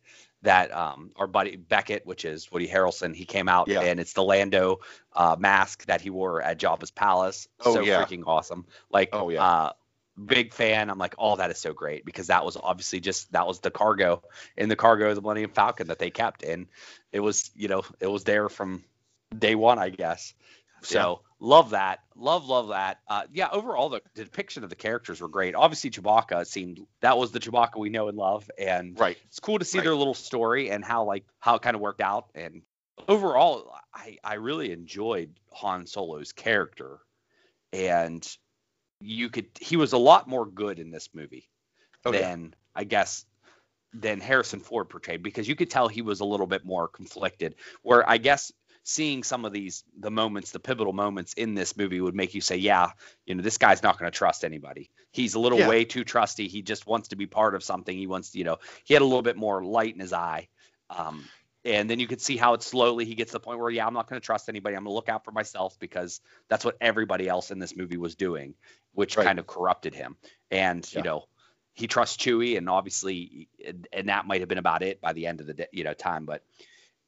that 0.46 0.72
um 0.74 1.10
our 1.16 1.26
buddy 1.26 1.56
Beckett, 1.56 2.06
which 2.06 2.24
is 2.24 2.50
Woody 2.50 2.66
Harrelson, 2.66 3.14
he 3.14 3.24
came 3.24 3.48
out 3.48 3.68
Yeah. 3.68 3.82
and 3.82 4.00
it's 4.00 4.14
the 4.14 4.22
Lando 4.22 4.80
uh, 5.12 5.36
mask 5.38 5.84
that 5.86 6.00
he 6.00 6.10
wore 6.10 6.40
at 6.42 6.58
Jabba's 6.58 6.90
palace. 6.90 7.48
Oh, 7.64 7.74
so 7.74 7.80
yeah. 7.82 8.02
freaking 8.02 8.24
awesome. 8.26 8.66
Like 8.90 9.10
Oh, 9.12 9.28
yeah. 9.28 9.44
uh 9.44 9.72
big 10.24 10.54
fan. 10.54 10.88
I'm 10.88 10.98
like, 10.98 11.14
oh, 11.18 11.36
that 11.36 11.50
is 11.50 11.58
so 11.58 11.74
great 11.74 12.04
because 12.06 12.28
that 12.28 12.42
was 12.44 12.56
obviously 12.56 13.00
just 13.00 13.30
that 13.32 13.46
was 13.46 13.60
the 13.60 13.70
cargo 13.70 14.22
in 14.56 14.68
the 14.70 14.76
cargo 14.76 15.10
of 15.10 15.14
the 15.14 15.20
Millennium 15.20 15.50
Falcon 15.50 15.88
that 15.88 15.98
they 15.98 16.10
kept. 16.10 16.42
And 16.42 16.68
it 17.12 17.20
was, 17.20 17.50
you 17.54 17.68
know, 17.68 17.82
it 18.00 18.06
was 18.06 18.24
there 18.24 18.48
from 18.48 18.82
day 19.36 19.54
one, 19.54 19.78
I 19.78 19.90
guess. 19.90 20.32
So 20.82 21.20
love 21.40 21.70
that, 21.70 22.00
love 22.14 22.46
love 22.46 22.68
that. 22.68 22.98
Uh, 23.08 23.24
yeah, 23.32 23.48
overall 23.50 23.88
the, 23.88 24.02
the 24.14 24.24
depiction 24.24 24.64
of 24.64 24.70
the 24.70 24.76
characters 24.76 25.20
were 25.20 25.28
great. 25.28 25.54
Obviously, 25.54 25.90
Chewbacca 25.90 26.46
seemed 26.46 26.80
that 27.00 27.18
was 27.18 27.32
the 27.32 27.40
Chewbacca 27.40 27.78
we 27.78 27.90
know 27.90 28.08
and 28.08 28.16
love, 28.16 28.50
and 28.58 28.98
Right. 28.98 29.18
it's 29.26 29.40
cool 29.40 29.58
to 29.58 29.64
see 29.64 29.78
Right. 29.78 29.84
their 29.84 29.94
little 29.94 30.14
story 30.14 30.70
and 30.70 30.84
how 30.84 31.04
like 31.04 31.24
how 31.40 31.56
it 31.56 31.62
kind 31.62 31.74
of 31.74 31.80
worked 31.80 32.00
out. 32.00 32.30
And 32.34 32.62
overall, 33.08 33.74
I 33.94 34.18
I 34.24 34.34
really 34.34 34.72
enjoyed 34.72 35.38
Han 35.52 35.86
Solo's 35.86 36.32
character, 36.32 36.98
and 37.72 38.26
you 39.00 39.28
could 39.28 39.46
he 39.60 39.76
was 39.76 39.92
a 39.92 39.98
lot 39.98 40.26
more 40.28 40.46
good 40.46 40.78
in 40.78 40.90
this 40.90 41.10
movie 41.14 41.48
Oh, 42.04 42.12
yeah. 42.12 42.20
than 42.20 42.54
I 42.74 42.84
guess 42.84 43.24
than 43.92 44.20
Harrison 44.20 44.60
Ford 44.60 44.88
portrayed 44.88 45.22
because 45.22 45.48
you 45.48 45.56
could 45.56 45.70
tell 45.70 45.88
he 45.88 46.02
was 46.02 46.20
a 46.20 46.24
little 46.24 46.46
bit 46.46 46.64
more 46.64 46.88
conflicted. 46.88 47.54
Where 47.82 48.08
I 48.08 48.18
guess 48.18 48.52
seeing 48.88 49.24
some 49.24 49.44
of 49.44 49.52
these 49.52 49.82
the 49.98 50.12
moments, 50.12 50.52
the 50.52 50.60
pivotal 50.60 50.92
moments 50.92 51.32
in 51.32 51.54
this 51.56 51.76
movie 51.76 52.00
would 52.00 52.14
make 52.14 52.34
you 52.34 52.40
say, 52.40 52.56
yeah, 52.56 52.90
you 53.26 53.34
know, 53.34 53.42
this 53.42 53.58
guy's 53.58 53.82
not 53.82 53.98
going 53.98 54.10
to 54.10 54.16
trust 54.16 54.44
anybody. 54.44 54.90
He's 55.10 55.34
a 55.34 55.40
little 55.40 55.58
Yeah. 55.58 55.68
way 55.68 55.84
too 55.84 56.04
trusty. 56.04 56.46
He 56.46 56.62
just 56.62 56.86
wants 56.86 57.08
to 57.08 57.16
be 57.16 57.26
part 57.26 57.56
of 57.56 57.64
something. 57.64 57.98
He 57.98 58.06
wants, 58.06 58.30
to, 58.30 58.38
you 58.38 58.44
know, 58.44 58.58
he 58.84 58.94
had 58.94 59.02
a 59.02 59.04
little 59.04 59.22
bit 59.22 59.36
more 59.36 59.64
light 59.64 59.92
in 59.92 59.98
his 60.00 60.12
eye. 60.12 60.46
Um, 60.88 61.24
and 61.64 61.90
then 61.90 61.98
you 61.98 62.06
could 62.06 62.20
see 62.20 62.36
how 62.36 62.54
it 62.54 62.62
slowly 62.62 63.04
he 63.04 63.16
gets 63.16 63.32
to 63.32 63.38
the 63.38 63.40
point 63.40 63.58
where, 63.58 63.70
yeah, 63.70 63.84
I'm 63.88 63.92
not 63.92 64.08
going 64.08 64.20
to 64.20 64.24
trust 64.24 64.48
anybody. 64.48 64.76
I'm 64.76 64.84
going 64.84 64.92
to 64.92 64.94
look 64.94 65.08
out 65.08 65.24
for 65.24 65.32
myself 65.32 65.76
because 65.80 66.20
that's 66.48 66.64
what 66.64 66.76
everybody 66.80 67.28
else 67.28 67.50
in 67.50 67.58
this 67.58 67.76
movie 67.76 67.96
was 67.96 68.14
doing, 68.14 68.54
which 68.92 69.16
Right. 69.16 69.24
kind 69.24 69.40
of 69.40 69.48
corrupted 69.48 69.96
him. 69.96 70.16
And 70.52 70.88
you 70.94 71.02
know, 71.02 71.24
he 71.74 71.88
trusts 71.88 72.16
Chewie, 72.18 72.56
and 72.56 72.68
obviously, 72.68 73.48
and 73.92 74.08
that 74.08 74.26
might 74.28 74.40
have 74.42 74.48
been 74.48 74.58
about 74.58 74.84
it 74.84 75.00
by 75.00 75.12
the 75.12 75.26
end 75.26 75.40
of 75.40 75.48
the 75.48 75.54
day, 75.54 75.66
you 75.72 75.82
know 75.82 75.92
time. 75.92 76.24
But 76.24 76.44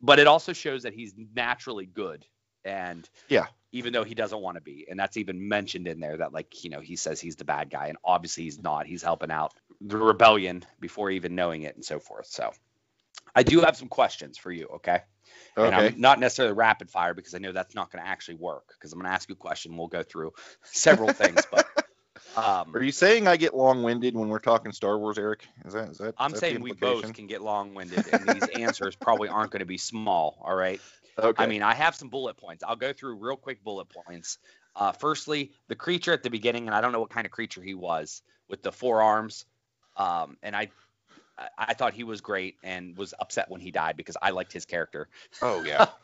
but 0.00 0.18
it 0.18 0.26
also 0.26 0.52
shows 0.52 0.82
that 0.84 0.94
he's 0.94 1.14
naturally 1.34 1.86
good, 1.86 2.24
and 2.64 3.08
Yeah. 3.28 3.46
even 3.72 3.92
though 3.92 4.04
he 4.04 4.14
doesn't 4.14 4.40
want 4.40 4.56
to 4.56 4.62
be, 4.62 4.86
and 4.88 4.98
that's 4.98 5.16
even 5.16 5.48
mentioned 5.48 5.88
in 5.88 6.00
there 6.00 6.16
that 6.18 6.32
like 6.32 6.64
you 6.64 6.70
know 6.70 6.80
he 6.80 6.96
says 6.96 7.20
he's 7.20 7.36
the 7.36 7.44
bad 7.44 7.70
guy, 7.70 7.88
and 7.88 7.98
obviously 8.04 8.44
he's 8.44 8.62
not. 8.62 8.86
He's 8.86 9.02
helping 9.02 9.30
out 9.30 9.54
the 9.80 9.96
rebellion 9.96 10.64
before 10.80 11.10
even 11.10 11.34
knowing 11.34 11.62
it, 11.62 11.74
and 11.74 11.84
so 11.84 11.98
forth. 11.98 12.26
So. 12.26 12.52
I 13.34 13.42
do 13.42 13.60
have 13.60 13.76
some 13.76 13.88
questions 13.88 14.38
for 14.38 14.50
you, 14.50 14.66
okay? 14.76 15.02
And 15.56 15.74
Okay. 15.74 15.88
I'm 15.88 16.00
not 16.00 16.18
necessarily 16.18 16.54
rapid 16.54 16.90
fire 16.90 17.14
because 17.14 17.34
I 17.34 17.38
know 17.38 17.52
that's 17.52 17.74
not 17.74 17.92
going 17.92 18.02
to 18.02 18.08
actually 18.08 18.36
work. 18.36 18.68
Because 18.68 18.92
I'm 18.92 18.98
going 18.98 19.08
to 19.08 19.14
ask 19.14 19.28
you 19.28 19.34
a 19.34 19.36
question, 19.36 19.76
we'll 19.76 19.86
go 19.86 20.02
through 20.02 20.32
several 20.64 21.10
things. 21.10 21.44
But 21.50 21.67
um, 22.36 22.74
Are 22.74 22.82
you 22.82 22.92
saying 22.92 23.26
I 23.26 23.36
get 23.36 23.54
long-winded 23.54 24.14
when 24.14 24.28
we're 24.28 24.38
talking 24.38 24.72
Star 24.72 24.98
Wars, 24.98 25.18
Eric? 25.18 25.46
Is 25.64 25.72
that 25.72 25.88
is 25.90 25.98
that? 25.98 26.14
I'm 26.18 26.32
is 26.32 26.40
that 26.40 26.40
saying 26.40 26.60
we 26.60 26.72
both 26.72 27.12
can 27.14 27.26
get 27.26 27.42
long-winded, 27.42 28.06
and 28.12 28.28
these 28.28 28.48
answers 28.54 28.96
probably 28.96 29.28
aren't 29.28 29.50
going 29.50 29.60
to 29.60 29.66
be 29.66 29.78
small. 29.78 30.38
All 30.42 30.54
right. 30.54 30.80
Okay. 31.18 31.42
I 31.42 31.46
mean, 31.46 31.62
I 31.62 31.74
have 31.74 31.94
some 31.94 32.08
bullet 32.08 32.36
points. 32.36 32.62
I'll 32.66 32.76
go 32.76 32.92
through 32.92 33.16
real 33.16 33.36
quick 33.36 33.62
bullet 33.64 33.88
points. 33.88 34.38
Uh, 34.76 34.92
firstly, 34.92 35.50
the 35.66 35.74
creature 35.74 36.12
at 36.12 36.22
the 36.22 36.30
beginning, 36.30 36.66
and 36.66 36.74
I 36.74 36.80
don't 36.80 36.92
know 36.92 37.00
what 37.00 37.10
kind 37.10 37.26
of 37.26 37.32
creature 37.32 37.60
he 37.60 37.74
was 37.74 38.22
with 38.48 38.62
the 38.62 38.70
four 38.70 39.02
arms. 39.02 39.44
Um, 39.96 40.36
and 40.44 40.54
I, 40.54 40.70
I- 41.58 41.74
thought 41.74 41.92
he 41.94 42.04
was 42.04 42.20
great 42.20 42.56
and 42.62 42.96
was 42.96 43.14
upset 43.18 43.50
when 43.50 43.60
he 43.60 43.72
died 43.72 43.96
because 43.96 44.16
I 44.22 44.30
liked 44.30 44.52
his 44.52 44.64
character. 44.64 45.08
oh 45.42 45.64
yeah. 45.64 45.86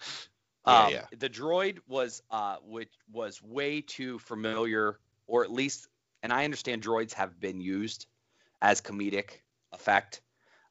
Yeah, 0.67 0.87
Um, 0.87 0.93
yeah. 0.93 1.05
The 1.19 1.29
droid 1.29 1.81
was 1.87 2.23
uh, 2.31 2.57
which 2.67 2.89
was 3.13 3.43
way 3.43 3.83
too 3.83 4.19
familiar, 4.19 4.99
or 5.27 5.45
at 5.45 5.53
least, 5.53 5.89
and 6.25 6.33
I 6.33 6.45
understand 6.45 6.83
droids 6.83 7.13
have 7.13 7.39
been 7.39 7.61
used 7.61 8.07
as 8.61 8.81
comedic 8.81 9.43
effect, 9.73 10.23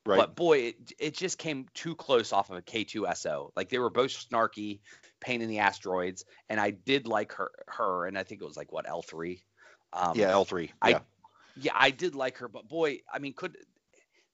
Right. 0.05 0.17
but 0.17 0.35
boy, 0.35 0.57
it, 0.57 0.93
it 0.99 1.13
just 1.13 1.37
came 1.37 1.67
too 1.73 1.95
close 1.95 2.33
off 2.33 2.49
of 2.49 2.57
a 2.57 2.61
K2SO. 2.61 3.51
Like 3.55 3.69
they 3.69 3.77
were 3.79 3.91
both 3.91 4.09
snarky, 4.09 4.81
pain 5.21 5.41
in 5.41 5.47
the 5.47 5.59
ass 5.59 5.79
droids, 5.79 6.23
and 6.49 6.59
I 6.59 6.71
did 6.71 7.07
like 7.07 7.33
her, 7.33 7.51
her, 7.67 8.07
and 8.07 8.17
I 8.17 8.23
think 8.23 8.41
it 8.41 8.45
was 8.45 8.57
like 8.57 8.73
what 8.73 8.85
L3. 8.85 9.39
Um, 9.93 10.17
yeah, 10.17 10.31
L3. 10.31 10.71
I- 10.81 10.89
Yeah. 10.89 10.99
yeah, 11.55 11.71
I 11.75 11.91
did 11.91 12.15
like 12.15 12.39
her, 12.39 12.49
but 12.49 12.67
boy, 12.67 12.99
I 13.13 13.19
mean, 13.19 13.33
could 13.33 13.55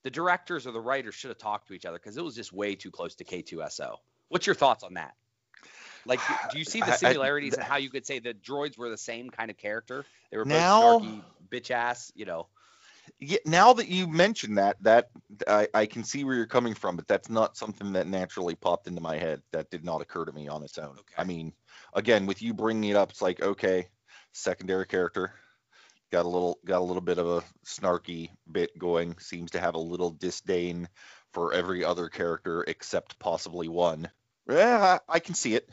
the 0.03 0.09
directors 0.09 0.65
or 0.65 0.71
the 0.71 0.79
writers 0.79 1.13
should 1.13 1.29
have 1.29 1.37
talked 1.37 1.67
to 1.67 1.73
each 1.73 1.85
other 1.85 1.99
because 1.99 2.15
it 2.15 2.23
was 2.23 2.33
just 2.33 2.53
way 2.53 2.73
too 2.73 2.89
close 2.89 3.13
to 3.15 3.25
K2SO. 3.25 3.97
What's 4.29 4.47
your 4.47 4.55
thoughts 4.55 4.83
on 4.83 4.93
that? 4.93 5.15
Like, 6.05 6.19
do- 6.51 6.59
you 6.59 6.65
see 6.65 6.81
I- 6.83 6.85
the 6.87 6.91
I- 6.93 6.97
similarities 6.97 7.53
and 7.53 7.63
how 7.63 7.77
you 7.77 7.89
could 7.89 8.05
say 8.05 8.19
the 8.19 8.33
droids 8.33 8.77
were 8.77 8.89
the 8.89 8.97
same 8.97 9.29
kind 9.29 9.49
of 9.51 9.57
character? 9.57 10.05
They 10.31 10.37
were 10.37 10.45
both 10.45 10.53
Now- 10.53 10.99
snarky, 10.99 11.23
bitch 11.51 11.71
ass, 11.71 12.11
you 12.15 12.25
know. 12.25 12.47
yeah, 13.19 13.39
now 13.45 13.73
that 13.73 13.87
you 13.87 14.07
mention 14.07 14.55
that, 14.55 14.77
that 14.83 15.09
I, 15.47 15.67
I 15.73 15.85
can 15.87 16.03
see 16.03 16.23
where 16.23 16.35
you're 16.35 16.45
coming 16.45 16.75
from, 16.75 16.95
but 16.95 17.07
that's 17.07 17.29
not 17.29 17.57
something 17.57 17.93
that 17.93 18.07
naturally 18.07 18.55
popped 18.55 18.87
into 18.87 19.01
my 19.01 19.17
head. 19.17 19.41
That 19.51 19.69
did 19.71 19.83
not 19.83 20.01
occur 20.01 20.25
to 20.25 20.31
me 20.31 20.47
on 20.47 20.63
its 20.63 20.77
own. 20.77 20.91
Okay. 20.91 21.15
I 21.17 21.23
mean, 21.23 21.53
again, 21.93 22.27
with 22.27 22.41
you 22.41 22.53
bringing 22.53 22.89
it 22.91 22.95
up, 22.95 23.09
it's 23.09 23.21
like 23.21 23.41
okay, 23.41 23.87
secondary 24.31 24.85
character, 24.85 25.33
got 26.11 26.25
a 26.25 26.29
little 26.29 26.59
got 26.65 26.79
a 26.81 26.83
little 26.83 27.01
bit 27.01 27.17
of 27.17 27.27
a 27.27 27.43
snarky 27.65 28.29
bit 28.51 28.77
going. 28.77 29.17
Seems 29.19 29.51
to 29.51 29.59
have 29.59 29.73
a 29.73 29.79
little 29.79 30.11
disdain 30.11 30.87
for 31.33 31.53
every 31.53 31.83
other 31.83 32.09
character 32.09 32.63
except 32.67 33.17
possibly 33.19 33.67
one. 33.67 34.09
Yeah, 34.47 34.99
I, 35.09 35.15
I 35.15 35.19
can 35.19 35.33
see 35.35 35.55
it. 35.55 35.67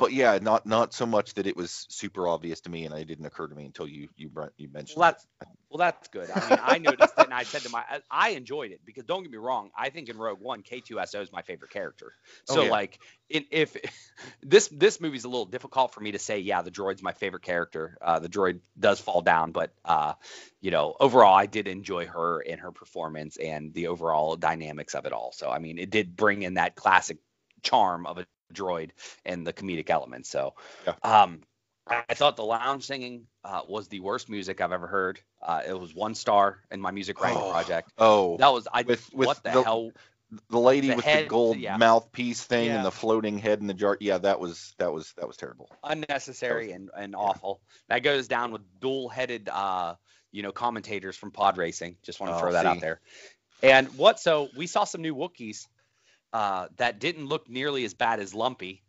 But 0.00 0.12
yeah, 0.12 0.38
not 0.40 0.64
not 0.66 0.94
so 0.94 1.04
much 1.06 1.34
that 1.34 1.46
it 1.46 1.56
was 1.56 1.86
super 1.90 2.26
obvious 2.26 2.62
to 2.62 2.70
me, 2.70 2.86
and 2.86 2.94
it 2.94 3.04
didn't 3.04 3.26
occur 3.26 3.46
to 3.46 3.54
me 3.54 3.66
until 3.66 3.86
you 3.86 4.08
you 4.16 4.30
brought- 4.30 4.54
you 4.56 4.68
mentioned. 4.72 4.98
Well, 4.98 5.10
it. 5.10 5.12
that's 5.12 5.26
well, 5.68 5.78
that's 5.78 6.08
good. 6.08 6.30
I 6.30 6.40
mean, 6.40 6.58
I 6.60 6.78
noticed 6.78 7.18
it, 7.18 7.24
and 7.24 7.34
I 7.34 7.44
said 7.44 7.62
to 7.62 7.68
my, 7.68 7.84
I, 7.88 8.00
I 8.10 8.28
enjoyed 8.30 8.72
it 8.72 8.80
because 8.84 9.04
don't 9.04 9.22
get 9.22 9.30
me 9.30 9.38
wrong, 9.38 9.70
I 9.76 9.90
think 9.90 10.08
in 10.08 10.16
Rogue 10.16 10.40
One, 10.40 10.62
K2SO 10.62 11.20
is 11.20 11.30
my 11.30 11.42
favorite 11.42 11.70
character. 11.70 12.12
Oh, 12.48 12.54
So 12.54 12.64
yeah. 12.64 12.70
like, 12.70 12.98
in, 13.28 13.44
if 13.52 13.76
this 14.42 14.68
this 14.72 15.00
movie's 15.00 15.24
a 15.24 15.28
little 15.28 15.44
difficult 15.44 15.92
for 15.92 16.00
me 16.00 16.12
to 16.12 16.18
say, 16.18 16.40
yeah, 16.40 16.62
the 16.62 16.72
droid's 16.72 17.02
my 17.02 17.12
favorite 17.12 17.42
character. 17.42 17.98
Uh, 18.00 18.18
the 18.18 18.28
droid 18.28 18.60
does 18.78 19.00
fall 19.00 19.20
down, 19.22 19.52
but 19.52 19.72
uh, 19.84 20.14
you 20.60 20.70
know, 20.70 20.96
overall, 20.98 21.34
I 21.34 21.46
did 21.46 21.68
enjoy 21.68 22.06
her 22.06 22.40
and 22.40 22.60
her 22.60 22.72
performance 22.72 23.36
and 23.36 23.72
the 23.74 23.88
overall 23.88 24.34
dynamics 24.36 24.94
of 24.94 25.04
it 25.06 25.12
all. 25.12 25.30
So 25.32 25.50
I 25.50 25.58
mean, 25.60 25.78
it 25.78 25.90
did 25.90 26.16
bring 26.16 26.42
in 26.42 26.54
that 26.54 26.74
classic 26.74 27.18
charm 27.62 28.06
of 28.06 28.18
a 28.18 28.26
droid 28.52 28.90
and 29.24 29.46
the 29.46 29.52
comedic 29.52 29.90
element. 29.90 30.26
So, 30.26 30.54
Yeah. 30.86 30.94
um, 31.02 31.42
I 31.86 32.04
I 32.08 32.14
thought 32.14 32.36
the 32.36 32.44
lounge 32.44 32.84
singing 32.84 33.26
uh, 33.44 33.62
was 33.68 33.88
the 33.88 34.00
worst 34.00 34.28
music 34.28 34.60
I've 34.60 34.72
ever 34.72 34.86
heard. 34.86 35.20
Uh, 35.42 35.62
it 35.66 35.78
was 35.78 35.94
one 35.94 36.14
star 36.14 36.58
in 36.70 36.80
my 36.80 36.90
music 36.90 37.20
writing 37.20 37.38
Oh, 37.40 37.50
project. 37.50 37.90
Oh, 37.98 38.36
That 38.36 38.52
was 38.52 38.68
I. 38.72 38.82
with- 38.82 39.12
with 39.12 39.26
what 39.26 39.42
the, 39.42 39.50
the- 39.50 39.62
hell? 39.62 39.92
the 40.48 40.60
lady 40.60 40.90
the 40.90 40.96
with 40.96 41.04
head- 41.04 41.24
the 41.24 41.28
gold 41.28 41.56
yeah. 41.56 41.76
mouthpiece 41.76 42.44
thing 42.44 42.66
Yeah. 42.66 42.76
and 42.76 42.84
the 42.86 42.92
floating 42.92 43.38
head 43.38 43.58
in 43.60 43.66
the 43.66 43.74
jar. 43.74 43.96
Yeah, 44.00 44.18
that 44.18 44.38
was 44.38 44.74
that 44.78 44.92
was 44.92 45.12
that 45.14 45.26
was 45.26 45.36
terrible. 45.36 45.68
unnecessary 45.82 46.70
and, 46.72 46.90
and 46.96 47.16
awful. 47.16 47.60
That 47.88 48.04
goes 48.04 48.28
down 48.28 48.52
with 48.52 48.62
dual-headed, 48.80 49.48
uh, 49.48 49.96
you 50.30 50.42
know, 50.44 50.52
commentators 50.52 51.16
from 51.16 51.32
pod 51.32 51.56
racing. 51.58 51.96
Just 52.02 52.20
want 52.20 52.30
to 52.32 52.36
Oh, 52.36 52.40
throw 52.40 52.52
that 52.52 52.66
out 52.66 52.80
there. 52.80 53.00
And 53.62 53.88
what? 53.98 54.20
So 54.20 54.48
we 54.56 54.66
saw 54.68 54.84
some 54.84 55.02
new 55.02 55.14
Wookiees 55.16 55.66
uh, 56.32 56.68
that 56.76 56.98
didn't 57.00 57.26
look 57.26 57.48
nearly 57.48 57.84
as 57.84 57.94
bad 57.94 58.20
as 58.20 58.34
Lumpy, 58.34 58.82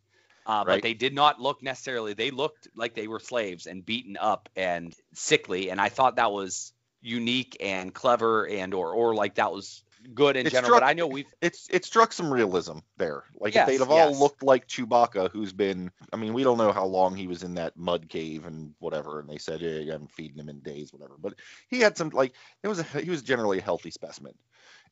uh, 0.45 0.63
but 0.63 0.81
they 0.81 0.93
did 0.93 1.13
not 1.13 1.39
look 1.39 1.61
necessarily. 1.63 2.13
They 2.13 2.31
looked 2.31 2.67
like 2.75 2.93
they 2.95 3.07
were 3.07 3.19
slaves 3.19 3.67
and 3.67 3.85
beaten 3.85 4.17
up 4.17 4.49
and 4.55 4.93
sickly. 5.13 5.69
And 5.71 5.79
I 5.81 5.89
thought 5.89 6.15
that 6.17 6.31
was 6.31 6.73
unique 7.01 7.57
and 7.59 7.93
clever 7.93 8.47
and 8.47 8.73
or 8.73 8.93
or 8.93 9.15
like 9.15 9.35
that 9.35 9.51
was 9.51 9.83
good 10.13 10.35
in 10.35 10.47
It 10.47 10.51
general. 10.51 10.69
struck- 10.69 10.81
but 10.81 10.85
I 10.87 10.93
know 10.93 11.07
we've 11.07 11.27
It's 11.41 11.67
it 11.69 11.85
struck 11.85 12.11
some 12.13 12.31
realism 12.33 12.77
there. 12.97 13.23
Like 13.39 13.53
Yes, 13.55 13.67
if 13.67 13.73
they'd 13.73 13.79
have 13.83 13.91
all 13.91 14.09
yes. 14.09 14.19
looked 14.19 14.43
like 14.43 14.67
Chewbacca, 14.67 15.31
who's 15.31 15.53
been 15.53 15.91
I 16.13 16.17
mean, 16.17 16.33
we 16.33 16.43
don't 16.43 16.57
know 16.57 16.71
how 16.71 16.85
long 16.85 17.15
he 17.15 17.27
was 17.27 17.43
in 17.43 17.55
that 17.55 17.75
mud 17.77 18.09
cave 18.09 18.45
and 18.45 18.73
whatever, 18.79 19.19
and 19.19 19.29
they 19.29 19.37
said 19.37 19.61
yeah, 19.61 19.77
you 19.79 19.91
haven't 19.91 20.11
feeding 20.11 20.37
him 20.39 20.49
in 20.49 20.59
days, 20.59 20.91
whatever. 20.93 21.15
But 21.19 21.35
he 21.69 21.79
had 21.79 21.97
some 21.97 22.09
like 22.09 22.33
it 22.63 22.67
was 22.67 22.79
a, 22.79 22.83
he 22.83 23.09
was 23.09 23.21
generally 23.21 23.59
a 23.59 23.63
healthy 23.63 23.91
specimen. 23.91 24.33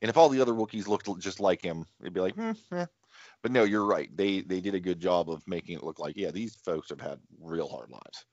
And 0.02 0.10
if 0.10 0.18
all 0.18 0.30
the 0.30 0.42
other 0.42 0.54
Wookiees 0.54 0.88
looked 0.88 1.10
just 1.20 1.40
like 1.40 1.62
him, 1.62 1.86
it'd 2.00 2.14
be 2.14 2.22
like, 2.22 2.36
hmm, 2.36 2.52
yeah. 2.72 2.86
but 3.42 3.52
no, 3.52 3.64
you're 3.64 3.86
right. 3.86 4.10
They 4.16 4.42
they 4.42 4.62
did 4.62 4.76
a 4.76 4.80
good 4.80 5.00
job 5.00 5.30
of 5.30 5.46
making 5.48 5.76
it 5.78 5.84
look 5.84 6.00
like 6.00 6.16
yeah, 6.16 6.32
these 6.32 6.56
folks 6.56 6.90
have 6.90 7.02
had 7.02 7.20
real 7.42 7.68
hard 7.68 7.90
lives. 7.92 8.26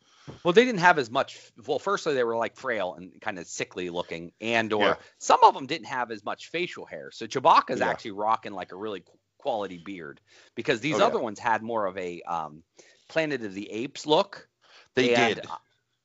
Well, 0.43 0.53
they 0.53 0.65
didn't 0.65 0.81
have 0.81 0.99
as 0.99 1.11
much. 1.11 1.39
Well, 1.67 1.79
firstly, 1.79 2.15
they 2.15 2.25
were 2.25 2.37
like 2.37 2.57
frail 2.57 2.95
and 2.95 3.21
kind 3.21 3.39
of 3.39 3.47
sickly 3.47 3.91
looking, 3.91 4.33
and 4.41 4.73
or 4.73 4.83
Yeah. 4.83 4.97
some 5.19 5.43
of 5.45 5.55
them 5.55 5.67
didn't 5.67 5.87
have 5.87 6.11
as 6.11 6.25
much 6.25 6.49
facial 6.49 6.85
hair. 6.87 7.11
So 7.13 7.27
Chewbacca's 7.27 7.81
Yeah. 7.81 7.91
actually 7.91 8.13
rocking 8.13 8.53
like 8.53 8.73
a 8.73 8.77
really 8.77 9.05
quality 9.39 9.79
beard 9.79 10.21
because 10.57 10.81
these 10.81 10.97
Oh, 10.97 10.99
yeah. 10.99 11.07
other 11.07 11.21
ones 11.21 11.39
had 11.39 11.63
more 11.63 11.87
of 11.87 11.97
a 11.97 12.21
um, 12.23 12.65
Planet 13.09 13.45
of 13.45 13.55
the 13.55 13.71
Apes 13.71 14.07
look. 14.07 14.49
They 14.95 15.15
and, 15.15 15.37
did. 15.37 15.47
uh, 15.47 15.57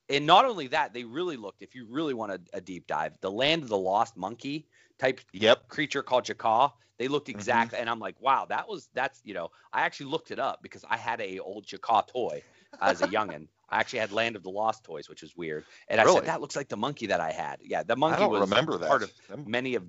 And 0.10 0.26
not 0.28 0.46
only 0.46 0.68
that, 0.68 0.94
they 0.94 1.04
really 1.04 1.38
looked. 1.38 1.64
If 1.64 1.74
you 1.74 1.88
really 1.90 2.14
want 2.14 2.32
a, 2.34 2.42
a 2.54 2.62
deep 2.62 2.86
dive, 2.86 3.14
the 3.22 3.32
Land 3.32 3.64
of 3.64 3.70
the 3.70 3.78
Lost 3.78 4.16
Monkey 4.18 4.68
type 5.02 5.22
Yep. 5.34 5.66
creature 5.70 6.04
called 6.04 6.26
Jakar. 6.26 6.72
They 7.00 7.10
looked 7.10 7.30
Mm-hmm. 7.36 7.68
exactly, 7.68 7.80
and 7.80 7.90
I'm 7.90 8.00
like, 8.00 8.16
wow, 8.22 8.46
that 8.50 8.68
was 8.70 8.90
that's 8.94 9.22
you 9.26 9.34
know, 9.34 9.50
I 9.74 9.82
actually 9.82 10.12
looked 10.12 10.32
it 10.32 10.40
up 10.40 10.60
because 10.64 10.86
I 10.90 10.98
had 10.98 11.22
a 11.22 11.40
old 11.40 11.66
Jakar 11.68 12.08
toy 12.08 12.44
as 12.82 13.02
a 13.02 13.08
youngin. 13.08 13.48
I 13.70 13.80
actually 13.80 14.00
had 14.00 14.12
Land 14.12 14.36
of 14.36 14.44
the 14.44 14.52
Lost 14.52 14.84
toys, 14.86 15.10
which 15.10 15.24
is 15.24 15.36
weird, 15.36 15.66
and 15.90 16.02
I 16.02 16.06
Really? 16.06 16.16
said 16.16 16.26
that 16.26 16.42
looks 16.42 16.56
like 16.56 16.70
the 16.70 16.78
monkey 16.78 17.08
that 17.08 17.22
I 17.22 17.32
had. 17.32 17.58
Yeah, 17.62 17.84
the 17.84 17.96
I 18.08 18.18
monkey 18.18 18.26
was 18.28 18.42
remember 18.42 18.78
that. 18.80 18.90
part 18.90 19.04
of 19.04 19.12
many 19.46 19.76
of. 19.76 19.84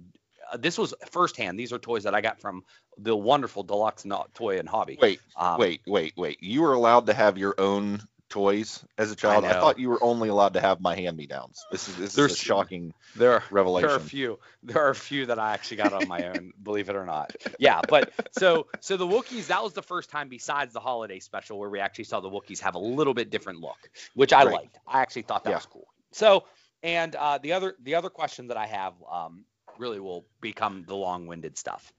Uh, 0.52 0.56
this 0.58 0.78
was 0.78 0.94
firsthand. 1.10 1.58
These 1.58 1.72
are 1.72 1.78
toys 1.78 2.04
that 2.04 2.14
I 2.14 2.20
got 2.20 2.40
from 2.40 2.64
the 2.98 3.16
wonderful 3.16 3.62
Deluxe 3.62 4.04
Toy 4.34 4.58
and 4.58 4.68
Hobby. 4.68 5.00
Wait, 5.00 5.20
Um, 5.36 5.60
wait, 5.60 5.82
wait, 5.86 6.14
wait. 6.16 6.42
You 6.42 6.62
were 6.62 6.72
allowed 6.72 7.06
to 7.06 7.14
have 7.14 7.38
your 7.38 7.54
own 7.58 8.00
toys 8.32 8.82
as 8.96 9.12
a 9.12 9.16
child. 9.16 9.44
I, 9.44 9.52
know. 9.52 9.60
thought 9.60 9.78
you 9.78 9.90
were 9.90 10.02
only 10.02 10.30
allowed 10.30 10.54
to 10.54 10.60
have 10.60 10.80
my 10.80 10.96
hand-me-downs. 10.96 11.66
This 11.70 11.86
is 11.88 11.96
this 11.96 12.16
is 12.18 12.32
a 12.32 12.34
shocking 12.34 12.94
There, 13.14 13.34
are- 13.34 13.44
revelation. 13.50 13.88
There 13.88 13.94
are 13.96 14.00
a 14.00 14.02
few. 14.02 14.38
There 14.62 14.82
are 14.82 14.88
a 14.88 14.94
few 14.94 15.26
that 15.26 15.38
I 15.38 15.52
actually 15.52 15.76
got 15.76 15.92
on 15.92 16.08
my 16.08 16.28
own, 16.30 16.52
believe 16.62 16.88
it 16.88 16.96
or 16.96 17.04
not. 17.04 17.36
Yeah, 17.58 17.82
but 17.88 18.10
so 18.30 18.66
so 18.80 18.96
the 18.96 19.06
Wookiees, 19.06 19.48
that 19.48 19.62
was 19.62 19.74
the 19.74 19.82
first 19.82 20.08
time 20.08 20.28
besides 20.30 20.72
the 20.72 20.80
holiday 20.80 21.20
special 21.20 21.58
where 21.58 21.68
we 21.68 21.78
actually 21.78 22.04
saw 22.04 22.20
the 22.20 22.30
Wookiees 22.30 22.60
have 22.60 22.74
a 22.74 22.78
little 22.78 23.12
bit 23.14 23.28
different 23.30 23.60
look, 23.60 23.90
which 24.14 24.32
I 24.32 24.44
Right. 24.44 24.54
liked. 24.54 24.78
I 24.86 25.02
actually 25.02 25.22
thought 25.22 25.44
that 25.44 25.50
Yeah. 25.50 25.56
was 25.56 25.66
cool. 25.66 25.86
So 26.12 26.44
and 26.82 27.14
uh, 27.14 27.38
the 27.38 27.52
other 27.52 27.76
the 27.82 27.94
other 27.94 28.08
question 28.10 28.48
that 28.48 28.56
I 28.56 28.66
have 28.66 28.94
um, 29.10 29.44
really 29.78 30.00
will 30.00 30.24
become 30.40 30.84
the 30.86 30.96
long-winded 30.96 31.56
stuff. 31.58 31.92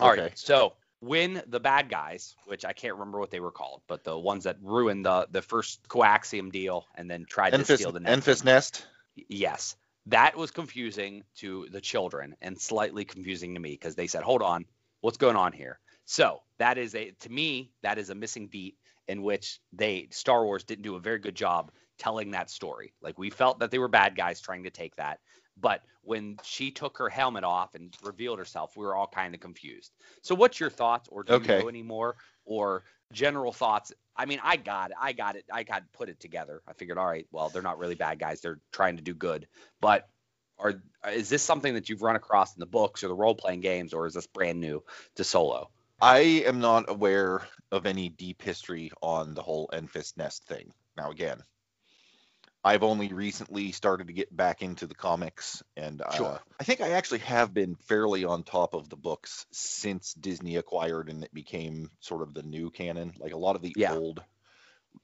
All 0.00 0.08
right. 0.10 0.18
Okay. 0.18 0.32
So 0.34 0.74
when 1.02 1.42
the 1.48 1.58
bad 1.58 1.88
guys, 1.88 2.36
which 2.46 2.64
I 2.64 2.72
can't 2.72 2.94
remember 2.94 3.18
what 3.18 3.32
they 3.32 3.40
were 3.40 3.50
called, 3.50 3.82
but 3.88 4.04
the 4.04 4.16
ones 4.16 4.44
that 4.44 4.56
ruined 4.62 5.04
the 5.04 5.26
the 5.30 5.42
first 5.42 5.88
coaxium 5.88 6.52
deal 6.52 6.86
and 6.94 7.10
then 7.10 7.26
tried 7.28 7.50
to 7.50 7.64
steal 7.64 7.90
the 7.90 8.00
next 8.00 8.24
Enfys 8.24 8.44
Nest. 8.44 8.86
yes. 9.28 9.76
That 10.06 10.36
was 10.36 10.50
confusing 10.52 11.24
to 11.36 11.68
the 11.70 11.80
children 11.80 12.36
and 12.40 12.60
slightly 12.60 13.04
confusing 13.04 13.54
to 13.54 13.60
me 13.60 13.72
because 13.72 13.96
they 13.96 14.06
said 14.06 14.22
hold 14.22 14.42
on 14.42 14.64
what's 15.00 15.16
going 15.18 15.36
on 15.36 15.52
here? 15.52 15.80
So 16.04 16.40
that 16.58 16.78
is 16.78 16.94
a 16.94 17.10
to 17.10 17.28
me 17.28 17.72
that 17.82 17.98
is 17.98 18.10
a 18.10 18.14
missing 18.14 18.46
beat 18.46 18.76
in 19.08 19.22
which 19.22 19.60
they 19.72 20.06
star 20.12 20.44
wars 20.44 20.62
didn't 20.62 20.84
do 20.84 20.94
a 20.94 21.00
very 21.00 21.18
good 21.18 21.34
job 21.34 21.72
telling 21.98 22.30
that 22.30 22.48
story. 22.48 22.94
Like 23.02 23.18
we 23.18 23.30
felt 23.30 23.58
that 23.58 23.72
they 23.72 23.78
were 23.78 23.88
bad 23.88 24.16
guys 24.16 24.40
trying 24.40 24.64
to 24.64 24.70
take 24.70 24.94
that 24.96 25.18
but 25.62 25.82
when 26.02 26.36
she 26.42 26.70
took 26.70 26.98
her 26.98 27.08
helmet 27.08 27.44
off 27.44 27.74
and 27.74 27.96
revealed 28.04 28.38
herself 28.38 28.76
we 28.76 28.84
were 28.84 28.94
all 28.94 29.06
kind 29.06 29.34
of 29.34 29.40
confused. 29.40 29.92
So 30.20 30.34
what's 30.34 30.60
your 30.60 30.70
thoughts 30.70 31.08
or 31.10 31.24
do 31.24 31.34
Okay. 31.34 31.54
you 31.54 31.62
know 31.62 31.68
anymore 31.70 32.16
or 32.44 32.84
general 33.12 33.52
thoughts? 33.52 33.92
I 34.14 34.26
mean 34.26 34.40
i 34.44 34.56
got 34.56 34.90
it 34.90 34.96
i 35.00 35.12
got 35.12 35.36
it 35.36 35.46
i 35.50 35.62
got 35.62 35.90
put 35.94 36.10
it 36.10 36.20
together. 36.20 36.62
I 36.68 36.74
figured 36.74 36.98
all 36.98 37.06
right 37.06 37.26
well 37.32 37.48
they're 37.48 37.62
not 37.62 37.78
really 37.78 37.94
bad 37.94 38.18
guys 38.18 38.42
they're 38.42 38.60
trying 38.72 38.96
to 38.98 39.02
do 39.02 39.14
good. 39.14 39.48
But 39.80 40.08
are 40.58 40.74
is 41.10 41.30
this 41.30 41.42
something 41.42 41.74
that 41.74 41.88
you've 41.88 42.02
run 42.02 42.16
across 42.16 42.54
in 42.54 42.60
the 42.60 42.66
books 42.66 43.02
or 43.04 43.08
the 43.08 43.14
role 43.14 43.34
playing 43.34 43.60
games 43.60 43.94
or 43.94 44.06
is 44.06 44.14
this 44.14 44.26
brand 44.26 44.60
new 44.60 44.84
to 45.16 45.24
solo? 45.24 45.70
I 46.00 46.18
am 46.46 46.60
not 46.60 46.90
aware 46.90 47.46
of 47.70 47.86
any 47.86 48.08
deep 48.08 48.42
history 48.42 48.90
on 49.02 49.34
the 49.34 49.42
whole 49.42 49.70
Enfys 49.72 50.16
Nest 50.16 50.44
thing. 50.46 50.72
Now, 50.96 51.10
again, 51.10 51.42
I've 52.64 52.84
only 52.84 53.08
recently 53.08 53.72
started 53.72 54.06
to 54.06 54.12
get 54.12 54.34
back 54.34 54.62
into 54.62 54.86
the 54.86 54.94
comics, 54.94 55.62
and 55.76 56.00
uh, 56.00 56.38
I 56.60 56.64
think 56.64 56.80
I 56.80 56.90
actually 56.90 57.18
have 57.20 57.52
been 57.52 57.74
fairly 57.74 58.24
on 58.24 58.44
top 58.44 58.74
of 58.74 58.88
the 58.88 58.96
books 58.96 59.46
since 59.52 60.14
Disney 60.14 60.56
acquired 60.56 61.08
and 61.08 61.24
it 61.24 61.34
became 61.34 61.90
sort 62.00 62.22
of 62.22 62.34
the 62.34 62.42
new 62.44 62.70
canon. 62.70 63.14
Like 63.18 63.32
a 63.32 63.38
lot 63.38 63.56
of 63.56 63.62
the 63.62 63.74
Yeah. 63.76 63.92
old, 63.94 64.22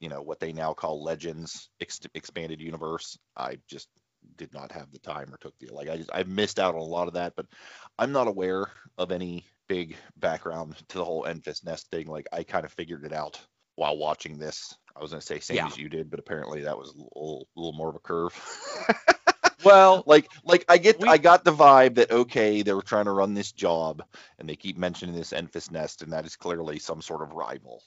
you 0.00 0.08
know, 0.08 0.22
what 0.22 0.40
they 0.40 0.52
now 0.52 0.74
call 0.74 1.02
Legends 1.02 1.70
ex- 1.80 2.00
expanded 2.14 2.60
universe, 2.60 3.18
I 3.36 3.58
just 3.68 3.88
did 4.36 4.52
not 4.52 4.72
have 4.72 4.90
the 4.92 4.98
time 4.98 5.32
or 5.32 5.38
took 5.38 5.58
the 5.58 5.68
like 5.72 5.88
I 5.88 5.96
just 5.96 6.10
I 6.12 6.22
missed 6.24 6.58
out 6.58 6.74
on 6.74 6.80
a 6.80 6.84
lot 6.84 7.08
of 7.08 7.14
that, 7.14 7.34
but 7.36 7.46
I'm 7.98 8.12
not 8.12 8.28
aware 8.28 8.70
of 8.98 9.12
any 9.12 9.46
big 9.68 9.96
background 10.16 10.76
to 10.88 10.98
the 10.98 11.04
whole 11.04 11.24
Enfys 11.24 11.64
Nest 11.64 11.90
thing. 11.90 12.06
Like 12.06 12.26
I 12.32 12.42
kind 12.44 12.64
of 12.64 12.72
figured 12.72 13.04
it 13.04 13.12
out 13.12 13.40
while 13.76 13.96
watching 13.96 14.38
this. 14.38 14.76
I 14.98 15.02
was 15.02 15.10
gonna 15.12 15.20
say 15.20 15.38
same 15.40 15.56
Yeah. 15.58 15.66
as 15.66 15.78
you 15.78 15.88
did, 15.88 16.10
but 16.10 16.18
apparently 16.18 16.62
that 16.62 16.76
was 16.76 16.90
a 16.90 16.92
little, 16.94 17.48
little 17.54 17.72
more 17.72 17.88
of 17.88 17.94
a 17.96 18.00
curve. 18.00 18.34
well 19.64 20.02
like 20.06 20.28
like 20.44 20.64
I 20.68 20.78
get 20.78 21.00
We- 21.00 21.08
I 21.08 21.18
got 21.18 21.44
the 21.44 21.52
vibe 21.52 21.96
that 21.96 22.10
okay, 22.10 22.62
they 22.62 22.72
were 22.72 22.82
trying 22.82 23.04
to 23.06 23.12
run 23.12 23.34
this 23.34 23.52
job 23.52 24.02
and 24.38 24.48
they 24.48 24.56
keep 24.56 24.76
mentioning 24.76 25.14
this 25.14 25.32
Enfys 25.32 25.70
Nest 25.70 26.02
and 26.02 26.12
that 26.12 26.26
is 26.26 26.36
clearly 26.36 26.78
some 26.78 27.02
sort 27.02 27.22
of 27.22 27.32
rival. 27.32 27.82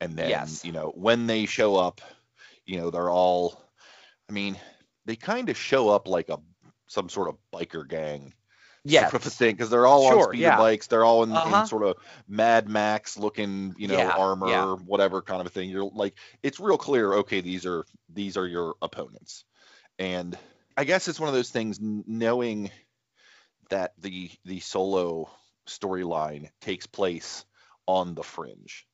And 0.00 0.16
then, 0.16 0.30
Yes. 0.30 0.64
you 0.64 0.72
know, 0.72 0.92
when 0.94 1.26
they 1.26 1.44
show 1.46 1.76
up, 1.76 2.00
you 2.66 2.78
know, 2.78 2.90
they're 2.90 3.10
all 3.10 3.62
I 4.28 4.32
mean, 4.32 4.56
they 5.06 5.16
kind 5.16 5.48
of 5.48 5.56
show 5.56 5.88
up 5.88 6.08
like 6.08 6.28
a 6.28 6.38
some 6.88 7.08
sort 7.08 7.28
of 7.28 7.36
biker 7.54 7.86
gang 7.88 8.32
yeah 8.84 9.08
sort 9.08 9.14
of 9.22 9.26
a 9.26 9.30
thing 9.30 9.54
because 9.54 9.70
they're 9.70 9.86
all 9.86 10.06
on 10.06 10.12
Sure, 10.12 10.32
speeder 10.32 10.42
yeah. 10.42 10.56
bikes. 10.56 10.86
They're 10.86 11.04
all 11.04 11.22
in, 11.22 11.32
Uh-huh. 11.32 11.60
in 11.60 11.66
sort 11.66 11.84
of 11.84 11.96
Mad 12.28 12.68
Max 12.68 13.18
looking, 13.18 13.74
you 13.78 13.88
know, 13.88 13.98
Yeah, 13.98 14.14
armor, 14.16 14.48
yeah. 14.48 14.74
whatever 14.74 15.22
kind 15.22 15.40
of 15.40 15.46
a 15.46 15.50
thing. 15.50 15.70
You're 15.70 15.84
like, 15.84 16.14
it's 16.42 16.60
real 16.60 16.78
clear. 16.78 17.12
Okay, 17.14 17.40
these 17.40 17.66
are 17.66 17.84
these 18.08 18.36
are 18.36 18.46
your 18.46 18.74
opponents, 18.82 19.44
and 19.98 20.36
I 20.76 20.84
guess 20.84 21.08
it's 21.08 21.20
one 21.20 21.28
of 21.28 21.34
those 21.34 21.50
things. 21.50 21.78
Knowing 21.80 22.70
that 23.70 23.92
the 23.98 24.30
the 24.44 24.60
solo 24.60 25.30
storyline 25.66 26.48
takes 26.60 26.86
place 26.86 27.44
on 27.86 28.14
the 28.14 28.22
fringe. 28.22 28.86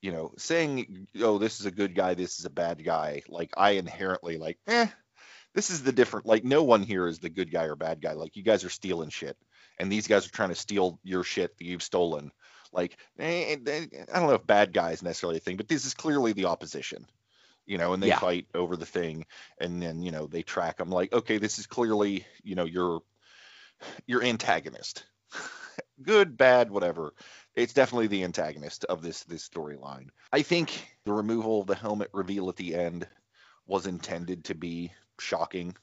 You 0.00 0.12
know, 0.12 0.32
saying, 0.38 1.08
"Oh, 1.20 1.38
this 1.38 1.58
is 1.60 1.66
a 1.66 1.72
good 1.72 1.94
guy, 1.94 2.14
this 2.14 2.38
is 2.38 2.44
a 2.44 2.50
bad 2.50 2.84
guy." 2.84 3.22
Like 3.28 3.50
I 3.56 3.72
inherently 3.72 4.38
like, 4.38 4.58
eh, 4.68 4.86
this 5.54 5.70
is 5.70 5.82
the 5.82 5.92
different 5.92 6.26
like 6.26 6.44
no 6.44 6.62
one 6.62 6.82
here 6.82 7.06
is 7.06 7.18
the 7.18 7.30
good 7.30 7.50
guy 7.50 7.64
or 7.64 7.76
bad 7.76 8.00
guy. 8.00 8.12
Like 8.12 8.36
you 8.36 8.42
guys 8.42 8.64
are 8.64 8.70
stealing 8.70 9.10
shit 9.10 9.36
and 9.78 9.90
these 9.90 10.06
guys 10.06 10.26
are 10.26 10.30
trying 10.30 10.50
to 10.50 10.54
steal 10.54 10.98
your 11.02 11.24
shit 11.24 11.56
that 11.58 11.64
you've 11.64 11.82
stolen. 11.82 12.30
Like 12.72 12.98
eh, 13.18 13.56
eh, 13.66 13.86
i 14.12 14.18
don't 14.18 14.28
know 14.28 14.34
if 14.34 14.46
bad 14.46 14.72
guy 14.72 14.92
is 14.92 15.02
necessarily 15.02 15.38
a 15.38 15.40
thing 15.40 15.56
but 15.56 15.68
this 15.68 15.86
is 15.86 15.94
clearly 15.94 16.34
the 16.34 16.44
opposition 16.44 17.06
you 17.64 17.78
know 17.78 17.94
and 17.94 18.02
they 18.02 18.08
Yeah. 18.08 18.18
fight 18.18 18.46
over 18.54 18.76
the 18.76 18.84
thing 18.84 19.24
and 19.58 19.80
then 19.82 20.02
you 20.02 20.10
know 20.10 20.26
they 20.26 20.42
track 20.42 20.76
them 20.76 20.90
like 20.90 21.12
okay 21.14 21.38
this 21.38 21.58
is 21.58 21.66
clearly 21.66 22.26
you 22.42 22.54
know 22.54 22.66
your 22.66 23.00
your 24.06 24.22
antagonist. 24.22 25.04
Good 26.02 26.36
bad 26.36 26.70
whatever. 26.70 27.14
It's 27.54 27.72
definitely 27.72 28.06
the 28.08 28.24
antagonist 28.24 28.84
of 28.84 29.02
this 29.02 29.24
this 29.24 29.48
storyline. 29.48 30.08
I 30.32 30.42
think 30.42 30.96
the 31.04 31.12
removal 31.12 31.60
of 31.60 31.66
the 31.66 31.74
helmet 31.74 32.10
reveal 32.12 32.48
at 32.48 32.56
the 32.56 32.74
end 32.74 33.08
was 33.66 33.86
intended 33.86 34.44
to 34.44 34.54
be 34.54 34.92
shocking. 35.20 35.76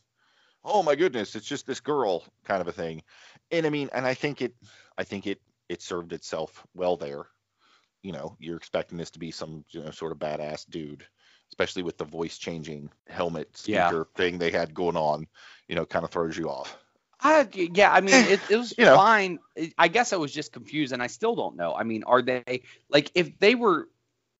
Oh 0.63 0.83
my 0.83 0.95
goodness, 0.95 1.35
it's 1.35 1.47
just 1.47 1.67
this 1.67 1.79
girl 1.81 2.25
kind 2.43 2.61
of 2.61 2.67
a 2.67 2.73
thing. 2.73 3.03
And 3.51 3.65
I 3.65 3.69
mean, 3.69 3.89
and 3.93 4.05
I 4.05 4.13
think 4.15 4.41
it 4.41 4.55
I 4.97 5.03
think 5.03 5.27
it 5.27 5.41
it 5.69 5.81
served 5.81 6.13
itself 6.13 6.65
well 6.75 6.97
there. 6.97 7.27
You 8.03 8.11
know, 8.13 8.37
you're 8.39 8.57
expecting 8.57 8.97
this 8.97 9.11
to 9.11 9.19
be 9.19 9.31
some, 9.31 9.65
you 9.71 9.83
know, 9.83 9.91
sort 9.91 10.11
of 10.11 10.19
badass 10.19 10.69
dude, 10.69 11.05
especially 11.49 11.83
with 11.83 11.97
the 11.97 12.05
voice 12.05 12.37
changing 12.37 12.91
helmet 13.07 13.55
Yeah. 13.65 13.95
speaker 13.95 14.07
thing 14.15 14.37
they 14.37 14.51
had 14.51 14.73
going 14.73 14.97
on, 14.97 15.27
you 15.67 15.75
know, 15.75 15.85
kind 15.85 16.05
of 16.05 16.11
throws 16.11 16.37
you 16.37 16.49
off. 16.49 16.77
I, 17.21 17.47
yeah, 17.53 17.91
I 17.91 18.01
mean, 18.01 18.25
it, 18.25 18.45
it 18.49 18.57
was 18.57 18.75
You 18.77 18.85
know. 18.85 19.01
fine. 19.01 19.39
I 19.77 19.87
guess 19.87 20.13
I 20.13 20.17
was 20.17 20.31
just 20.31 20.51
confused, 20.51 20.93
and 20.93 21.01
I 21.01 21.07
still 21.07 21.35
don't 21.35 21.55
know. 21.55 21.73
I 21.73 21.83
mean, 21.83 22.03
are 22.03 22.21
they 22.21 22.63
like 22.89 23.11
if 23.15 23.39
they 23.39 23.55
were 23.55 23.89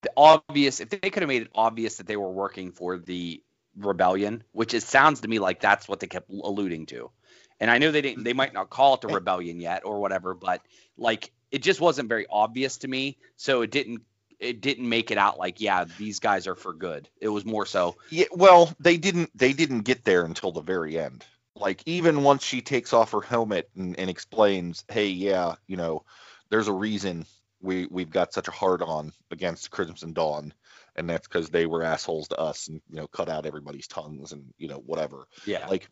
the 0.02 0.12
obvious? 0.18 0.82
If 0.82 0.90
they 0.90 1.10
could 1.10 1.24
have 1.24 1.28
made 1.30 1.44
it 1.44 1.52
obvious 1.56 1.98
that 1.98 2.08
they 2.08 2.18
were 2.18 2.32
working 2.32 2.72
for 2.72 2.98
the 2.98 3.42
rebellion, 3.78 4.44
which 4.52 4.74
it 4.74 4.84
sounds 4.84 5.22
to 5.22 5.28
me 5.28 5.40
like 5.40 5.60
that's 5.60 5.88
what 5.88 6.00
they 6.00 6.08
kept 6.08 6.30
alluding 6.30 6.86
to. 6.88 7.12
And 7.60 7.72
I 7.72 7.78
know 7.78 7.92
they 7.92 8.02
didn't. 8.02 8.24
They 8.24 8.34
might 8.34 8.54
not 8.54 8.70
call 8.70 8.96
it 8.96 9.02
the 9.02 9.08
rebellion 9.08 9.62
yet 9.62 9.86
or 9.86 10.00
whatever, 10.00 10.34
but 10.34 10.62
like 10.98 11.32
it 11.52 11.62
just 11.62 11.80
wasn't 11.80 12.10
very 12.10 12.26
obvious 12.30 12.78
to 12.80 12.88
me. 12.88 13.18
So 13.38 13.62
it 13.62 13.72
didn't. 13.72 14.02
It 14.38 14.60
didn't 14.60 14.90
make 14.90 15.12
it 15.12 15.18
out 15.18 15.40
like 15.40 15.62
yeah, 15.62 15.86
these 15.98 16.20
guys 16.20 16.48
are 16.48 16.56
for 16.56 16.74
good. 16.74 17.08
It 17.22 17.30
was 17.30 17.46
more 17.46 17.66
so 17.66 17.96
Yeah, 18.10 18.26
well, 18.32 18.74
they 18.80 18.98
didn't 18.98 19.32
they 19.38 19.54
didn't 19.54 19.82
get 19.82 20.04
there 20.04 20.26
until 20.26 20.52
the 20.52 20.62
very 20.62 21.00
end. 21.00 21.24
Like 21.56 21.82
even 21.86 22.24
once 22.24 22.44
she 22.44 22.62
takes 22.62 22.92
off 22.92 23.12
her 23.12 23.22
helmet 23.22 23.70
and, 23.78 23.98
and 23.98 24.10
explains, 24.10 24.84
"Hey, 24.90 25.08
yeah, 25.08 25.56
you 25.68 25.78
know, 25.78 26.04
there's 26.50 26.68
a 26.68 26.74
reason 26.74 27.26
we 27.62 27.88
we've 27.90 28.10
got 28.10 28.34
such 28.34 28.50
a 28.50 28.52
hard 28.52 28.82
on 28.82 29.14
against 29.32 29.72
Crimson 29.72 30.14
Dawn, 30.14 30.54
and 30.96 31.10
that's 31.10 31.28
because 31.28 31.50
they 31.50 31.66
were 31.66 31.84
assholes 31.84 32.28
to 32.30 32.40
us 32.40 32.68
and 32.68 32.82
you 32.90 32.98
know 32.98 33.08
cut 33.08 33.30
out 33.30 33.46
everybody's 33.46 33.88
tongues 33.88 34.32
and 34.32 34.54
you 34.58 34.68
know 34.68 34.78
whatever." 34.78 35.28
yeah. 35.46 35.68
Like 35.68 35.90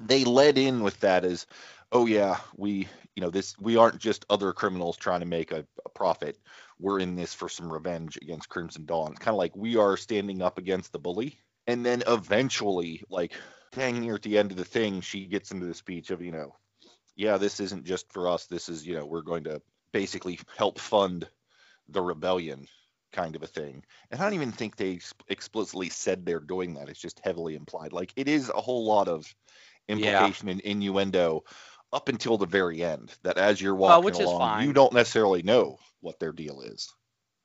they 0.00 0.24
led 0.24 0.58
in 0.58 0.82
with 0.82 0.98
that 1.00 1.24
as, 1.24 1.46
oh 1.90 2.06
yeah, 2.06 2.38
we 2.56 2.88
you 3.14 3.20
know 3.20 3.30
this 3.30 3.58
we 3.58 3.76
aren't 3.76 3.98
just 3.98 4.24
other 4.30 4.52
criminals 4.52 4.96
trying 4.96 5.20
to 5.20 5.26
make 5.26 5.52
a, 5.52 5.66
a 5.84 5.88
profit. 5.90 6.38
We're 6.78 7.00
in 7.00 7.16
this 7.16 7.34
for 7.34 7.48
some 7.48 7.72
revenge 7.72 8.16
against 8.20 8.48
Crimson 8.48 8.86
Dawn. 8.86 9.14
Kind 9.14 9.34
of 9.34 9.38
like 9.38 9.56
we 9.56 9.76
are 9.76 9.96
standing 9.96 10.42
up 10.42 10.58
against 10.58 10.92
the 10.92 10.98
bully. 10.98 11.38
And 11.68 11.86
then 11.86 12.02
eventually, 12.08 13.02
like 13.08 13.34
dang 13.72 14.00
near 14.00 14.14
at 14.14 14.22
the 14.22 14.38
end 14.38 14.50
of 14.50 14.56
the 14.56 14.64
thing, 14.64 15.00
she 15.00 15.26
gets 15.26 15.50
into 15.50 15.66
the 15.66 15.74
speech 15.74 16.10
of, 16.10 16.22
you 16.22 16.32
know, 16.32 16.54
yeah, 17.16 17.38
this 17.38 17.58
isn't 17.60 17.84
just 17.84 18.12
for 18.12 18.28
us. 18.28 18.46
This 18.46 18.68
is, 18.68 18.86
you 18.86 18.94
know, 18.94 19.06
we're 19.06 19.22
going 19.22 19.44
to 19.44 19.60
basically 19.92 20.38
help 20.56 20.78
fund 20.78 21.28
the 21.88 22.00
rebellion 22.00 22.66
kind 23.12 23.36
of 23.36 23.42
a 23.42 23.46
thing. 23.46 23.84
And 24.10 24.20
I 24.20 24.24
don't 24.24 24.34
even 24.34 24.52
think 24.52 24.76
they 24.76 25.00
explicitly 25.28 25.88
said 25.88 26.24
they're 26.24 26.40
doing 26.40 26.74
that. 26.74 26.88
It's 26.88 27.00
just 27.00 27.20
heavily 27.24 27.54
implied. 27.54 27.92
Like 27.92 28.12
it 28.16 28.28
is 28.28 28.48
a 28.48 28.60
whole 28.60 28.86
lot 28.86 29.08
of 29.08 29.32
implication 29.88 30.48
and 30.48 30.60
innuendo 30.60 31.44
up 31.92 32.08
until 32.08 32.38
the 32.38 32.46
very 32.46 32.82
end 32.82 33.14
that 33.22 33.38
as 33.38 33.60
you're 33.60 33.74
walking 33.74 34.10
is 34.10 34.18
along, 34.20 34.62
you 34.62 34.72
don't 34.72 34.94
necessarily 34.94 35.42
know 35.42 35.78
what 36.00 36.18
their 36.18 36.32
deal 36.32 36.62
is. 36.62 36.92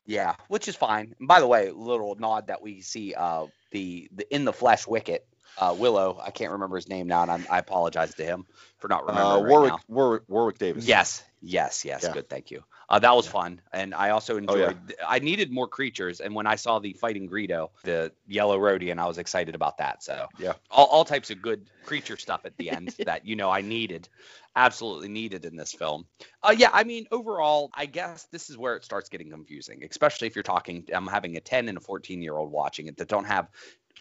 Yeah, 0.05 0.36
which 0.47 0.68
is 0.68 0.76
fine. 0.76 1.13
And 1.20 1.28
by 1.28 1.41
the 1.41 1.47
way, 1.47 1.70
little 1.72 2.15
nod 2.15 2.47
that 2.47 2.61
we 2.61 2.82
see 2.82 3.13
uh 3.13 3.47
the, 3.72 4.09
the 4.13 4.34
in 4.34 4.45
the 4.45 4.53
flesh 4.53 4.88
Wicket 4.88 5.28
uh, 5.57 5.75
Willow. 5.77 6.19
I 6.23 6.31
can't 6.31 6.51
remember 6.51 6.75
his 6.75 6.87
name 6.87 7.07
now, 7.07 7.23
and 7.23 7.31
I'm, 7.31 7.45
I 7.49 7.59
apologize 7.59 8.13
to 8.15 8.23
him 8.25 8.45
for 8.79 8.87
not 8.87 9.05
remembering 9.05 9.27
Uh, 9.27 9.41
right 9.41 9.49
Warwick, 9.49 9.71
now. 9.73 9.79
Warwick 9.87 10.23
Warwick 10.27 10.57
Davis. 10.57 10.85
Yes, 10.85 11.23
yes, 11.41 11.83
yes. 11.85 12.03
Yeah. 12.03 12.13
Good, 12.13 12.29
thank 12.29 12.51
you. 12.51 12.63
Uh, 12.89 12.99
that 12.99 13.15
was 13.15 13.25
Yeah. 13.25 13.31
fun, 13.31 13.61
and 13.73 13.93
I 13.93 14.11
also 14.11 14.35
Oh, 14.35 14.37
enjoyed. 14.37 14.77
yeah. 14.89 14.95
I 15.07 15.19
needed 15.19 15.51
more 15.51 15.67
creatures, 15.67 16.21
and 16.21 16.33
when 16.35 16.47
I 16.47 16.55
saw 16.55 16.79
the 16.79 16.93
fighting 16.93 17.27
Greedo, 17.29 17.69
the 17.83 18.11
yellow 18.27 18.57
Rodian, 18.57 18.97
I 18.99 19.07
was 19.07 19.17
excited 19.17 19.55
about 19.55 19.77
that. 19.79 20.03
So 20.03 20.27
Yeah. 20.39 20.53
all, 20.71 20.85
all 20.85 21.05
types 21.05 21.29
of 21.31 21.41
good 21.41 21.69
creature 21.85 22.17
stuff 22.17 22.41
at 22.45 22.55
the 22.57 22.69
end 22.77 22.93
that 23.05 23.25
you 23.25 23.35
know 23.35 23.49
I 23.49 23.61
needed, 23.61 24.07
absolutely 24.55 25.09
needed 25.09 25.45
in 25.45 25.55
this 25.55 25.73
film. 25.73 26.05
Uh, 26.41 26.55
yeah, 26.57 26.69
I 26.71 26.83
mean 26.83 27.07
overall, 27.11 27.71
I 27.73 27.87
guess 27.87 28.23
this 28.31 28.49
is 28.49 28.57
where 28.57 28.75
it 28.75 28.85
starts 28.85 29.09
getting 29.09 29.29
confusing, 29.31 29.83
especially 29.89 30.27
if 30.27 30.35
you're 30.35 30.43
talking. 30.43 30.85
I'm 30.93 31.07
having 31.07 31.35
a 31.35 31.41
10 31.41 31.67
and 31.67 31.77
a 31.77 31.81
14 31.81 32.21
year 32.21 32.37
old 32.37 32.51
watching 32.51 32.87
it 32.87 32.97
that 32.97 33.07
don't 33.09 33.25
have 33.25 33.49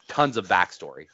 tons 0.09 0.36
of 0.36 0.47
backstory. 0.47 1.07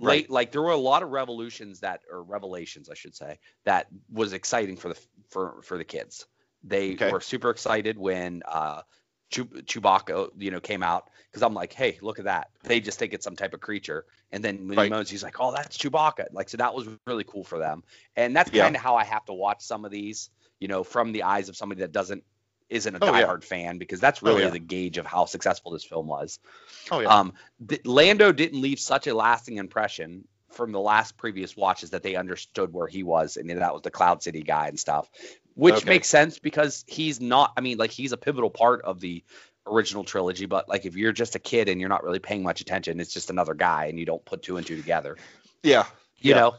Right. 0.00 0.22
Late, 0.22 0.30
like 0.30 0.52
there 0.52 0.62
were 0.62 0.70
a 0.70 0.76
lot 0.76 1.02
of 1.02 1.10
revolutions 1.10 1.80
that, 1.80 2.00
or 2.10 2.22
revelations, 2.22 2.88
I 2.90 2.94
should 2.94 3.14
say, 3.14 3.38
that 3.64 3.86
was 4.10 4.32
exciting 4.32 4.76
for 4.76 4.88
the 4.88 4.98
for 5.30 5.62
for 5.62 5.78
the 5.78 5.84
kids. 5.84 6.26
They 6.64 6.92
Okay. 6.94 7.10
were 7.10 7.20
super 7.20 7.50
excited 7.50 7.98
when 7.98 8.42
uh, 8.46 8.82
Chew- 9.30 9.44
Chewbacca, 9.46 10.30
you 10.36 10.50
know, 10.50 10.60
came 10.60 10.82
out 10.82 11.10
because 11.30 11.42
I'm 11.42 11.54
like, 11.54 11.72
hey, 11.72 11.98
look 12.02 12.18
at 12.18 12.24
that. 12.26 12.48
They 12.64 12.80
just 12.80 12.98
think 12.98 13.12
it's 13.14 13.24
some 13.24 13.36
type 13.36 13.54
of 13.54 13.60
creature, 13.60 14.06
and 14.30 14.42
then 14.42 14.66
when 14.68 14.76
Right. 14.76 14.84
he 14.84 14.90
moans, 14.90 15.10
he's 15.10 15.22
like, 15.22 15.36
oh, 15.40 15.52
that's 15.52 15.76
Chewbacca. 15.78 16.26
Like, 16.32 16.48
so 16.48 16.56
that 16.58 16.74
was 16.74 16.88
really 17.06 17.24
cool 17.24 17.44
for 17.44 17.58
them, 17.58 17.82
and 18.16 18.34
that's 18.34 18.50
Yeah. 18.50 18.62
kind 18.62 18.74
of 18.76 18.82
how 18.82 18.96
I 18.96 19.04
have 19.04 19.24
to 19.26 19.32
watch 19.34 19.62
some 19.62 19.84
of 19.84 19.90
these, 19.90 20.30
you 20.58 20.68
know, 20.68 20.84
from 20.84 21.12
the 21.12 21.22
eyes 21.24 21.48
of 21.48 21.56
somebody 21.56 21.80
that 21.80 21.92
doesn't 21.92 22.24
isn't 22.72 22.94
a 22.96 22.98
Oh, 23.02 23.14
yeah. 23.14 23.26
diehard 23.26 23.44
fan 23.44 23.78
because 23.78 24.00
that's 24.00 24.22
Oh, 24.22 24.26
really 24.26 24.42
yeah. 24.42 24.50
the 24.50 24.58
gauge 24.58 24.98
of 24.98 25.06
how 25.06 25.26
successful 25.26 25.72
this 25.72 25.84
film 25.84 26.06
was. 26.06 26.38
Oh 26.90 27.00
yeah. 27.00 27.08
Um, 27.20 27.34
th- 27.68 27.86
Lando 27.86 28.32
didn't 28.32 28.60
leave 28.60 28.80
such 28.80 29.06
a 29.06 29.14
lasting 29.14 29.58
impression 29.58 30.26
from 30.52 30.72
the 30.72 30.80
last 30.80 31.16
previous 31.16 31.56
watches 31.56 31.90
that 31.90 32.02
they 32.02 32.14
understood 32.16 32.72
where 32.72 32.86
he 32.86 33.02
was, 33.02 33.36
and 33.36 33.48
that 33.50 33.72
was 33.72 33.82
the 33.82 33.90
Cloud 33.90 34.22
City 34.22 34.42
guy 34.42 34.68
and 34.68 34.78
stuff, 34.78 35.08
which 35.54 35.76
Okay. 35.76 35.88
makes 35.88 36.08
sense 36.08 36.38
because 36.38 36.84
he's 36.86 37.20
not. 37.20 37.52
I 37.56 37.60
mean, 37.60 37.78
like 37.78 37.90
he's 37.90 38.12
a 38.12 38.18
pivotal 38.18 38.50
part 38.50 38.82
of 38.82 39.00
the 39.00 39.24
original 39.66 40.04
trilogy, 40.04 40.46
but 40.46 40.68
like 40.68 40.84
if 40.84 40.96
you're 40.96 41.12
just 41.12 41.36
a 41.36 41.38
kid 41.38 41.68
and 41.68 41.80
you're 41.80 41.88
not 41.88 42.04
really 42.04 42.18
paying 42.18 42.42
much 42.42 42.60
attention, 42.60 43.00
it's 43.00 43.14
just 43.14 43.30
another 43.30 43.54
guy, 43.54 43.86
and 43.86 43.98
you 43.98 44.04
don't 44.04 44.24
put 44.24 44.42
two 44.42 44.56
and 44.56 44.66
two 44.66 44.76
together 44.76 45.16
yeah. 45.62 45.84
you 46.20 46.30
Yeah. 46.34 46.40
know, 46.40 46.54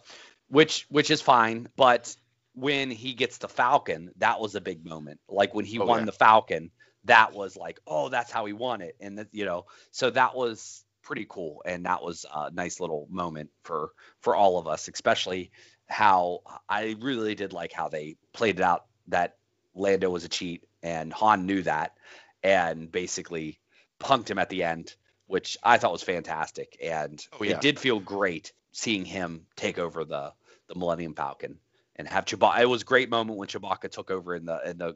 which 0.47 0.85
which 0.89 1.11
is 1.11 1.21
fine. 1.21 1.67
But 1.75 2.15
when 2.55 2.91
he 2.91 3.13
gets 3.13 3.37
the 3.39 3.47
Falcon, 3.47 4.11
that 4.17 4.39
was 4.39 4.55
a 4.55 4.61
big 4.61 4.85
moment. 4.85 5.19
Like 5.27 5.53
when 5.53 5.65
he 5.65 5.79
Oh, 5.79 5.85
won 5.85 5.99
yeah. 6.01 6.05
the 6.05 6.11
Falcon, 6.11 6.71
that 7.05 7.33
was 7.33 7.57
like, 7.57 7.79
oh, 7.87 8.09
that's 8.09 8.31
how 8.31 8.45
he 8.45 8.53
won 8.53 8.81
it, 8.81 8.95
and 8.99 9.17
that 9.17 9.27
you 9.31 9.45
know, 9.45 9.65
so 9.91 10.09
that 10.11 10.35
was 10.35 10.85
pretty 11.01 11.25
cool, 11.27 11.61
and 11.65 11.85
that 11.85 12.01
was 12.03 12.25
a 12.33 12.51
nice 12.51 12.79
little 12.79 13.07
moment 13.09 13.49
for 13.63 13.91
for 14.21 14.35
all 14.35 14.57
of 14.59 14.67
us, 14.67 14.87
especially 14.87 15.51
how 15.87 16.41
I 16.69 16.95
really 16.99 17.35
did 17.35 17.51
like 17.53 17.73
how 17.73 17.89
they 17.89 18.15
played 18.33 18.59
it 18.59 18.63
out 18.63 18.85
that 19.07 19.35
Lando 19.75 20.09
was 20.09 20.23
a 20.23 20.29
cheat 20.29 20.63
and 20.81 21.11
Han 21.13 21.45
knew 21.45 21.61
that 21.63 21.97
and 22.41 22.91
basically 22.91 23.59
punked 23.99 24.29
him 24.29 24.39
at 24.39 24.49
the 24.49 24.63
end, 24.63 24.95
which 25.27 25.57
I 25.61 25.77
thought 25.77 25.91
was 25.91 26.03
fantastic. 26.03 26.77
And 26.81 27.25
Oh, 27.33 27.43
yeah. 27.43 27.55
it 27.55 27.61
did 27.61 27.79
feel 27.79 27.99
great 27.99 28.53
seeing 28.71 29.03
him 29.05 29.45
take 29.55 29.77
over 29.77 30.05
the 30.05 30.33
the 30.67 30.75
Millennium 30.75 31.15
Falcon 31.15 31.59
and 31.95 32.07
have 32.07 32.25
Chewbacca. 32.25 32.61
It 32.61 32.69
was 32.69 32.81
a 32.81 32.85
great 32.85 33.09
moment 33.09 33.37
when 33.37 33.47
Chewbacca 33.47 33.89
took 33.91 34.11
over 34.11 34.35
in 34.35 34.45
the 34.45 34.69
in 34.69 34.77
the 34.77 34.95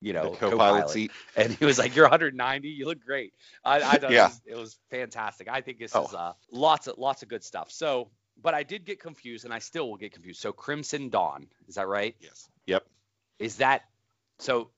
you 0.00 0.12
know 0.12 0.30
the 0.30 0.36
co-pilot 0.36 0.90
seat. 0.90 1.10
and 1.36 1.52
he 1.52 1.64
was 1.64 1.78
like, 1.78 1.96
"You're 1.96 2.04
190. 2.04 2.68
You 2.68 2.86
look 2.86 3.00
great." 3.04 3.32
I, 3.64 3.76
I 3.82 3.98
thought 3.98 4.10
Yeah. 4.12 4.26
it, 4.26 4.28
was, 4.28 4.40
it 4.46 4.56
was 4.56 4.78
fantastic. 4.90 5.48
I 5.48 5.60
think 5.60 5.78
this 5.78 5.94
Oh. 5.94 6.04
is 6.06 6.14
uh, 6.14 6.32
lots 6.52 6.86
of 6.86 6.98
lots 6.98 7.22
of 7.22 7.28
good 7.28 7.42
stuff. 7.42 7.70
So, 7.72 8.10
but 8.40 8.54
I 8.54 8.62
did 8.62 8.84
get 8.84 9.00
confused, 9.00 9.44
and 9.44 9.52
I 9.52 9.58
still 9.58 9.88
will 9.88 9.96
get 9.96 10.12
confused. 10.12 10.40
So, 10.40 10.52
Crimson 10.52 11.08
Dawn, 11.08 11.48
is 11.66 11.74
that 11.74 11.88
right? 11.88 12.14
Yes. 12.20 12.48
Yep. 12.66 12.84
Is 13.40 13.56
that 13.56 13.82
so? 14.38 14.70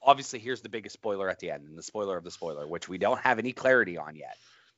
Obviously, 0.00 0.38
here's 0.38 0.60
the 0.60 0.68
biggest 0.68 0.92
spoiler 0.92 1.28
at 1.28 1.40
the 1.40 1.50
end, 1.50 1.66
and 1.66 1.76
the 1.76 1.82
spoiler 1.82 2.16
of 2.16 2.22
the 2.22 2.30
spoiler, 2.30 2.64
which 2.68 2.88
we 2.88 2.98
don't 2.98 3.20
have 3.20 3.40
any 3.40 3.52
clarity 3.52 3.98
on 3.98 4.14
yet. 4.14 4.36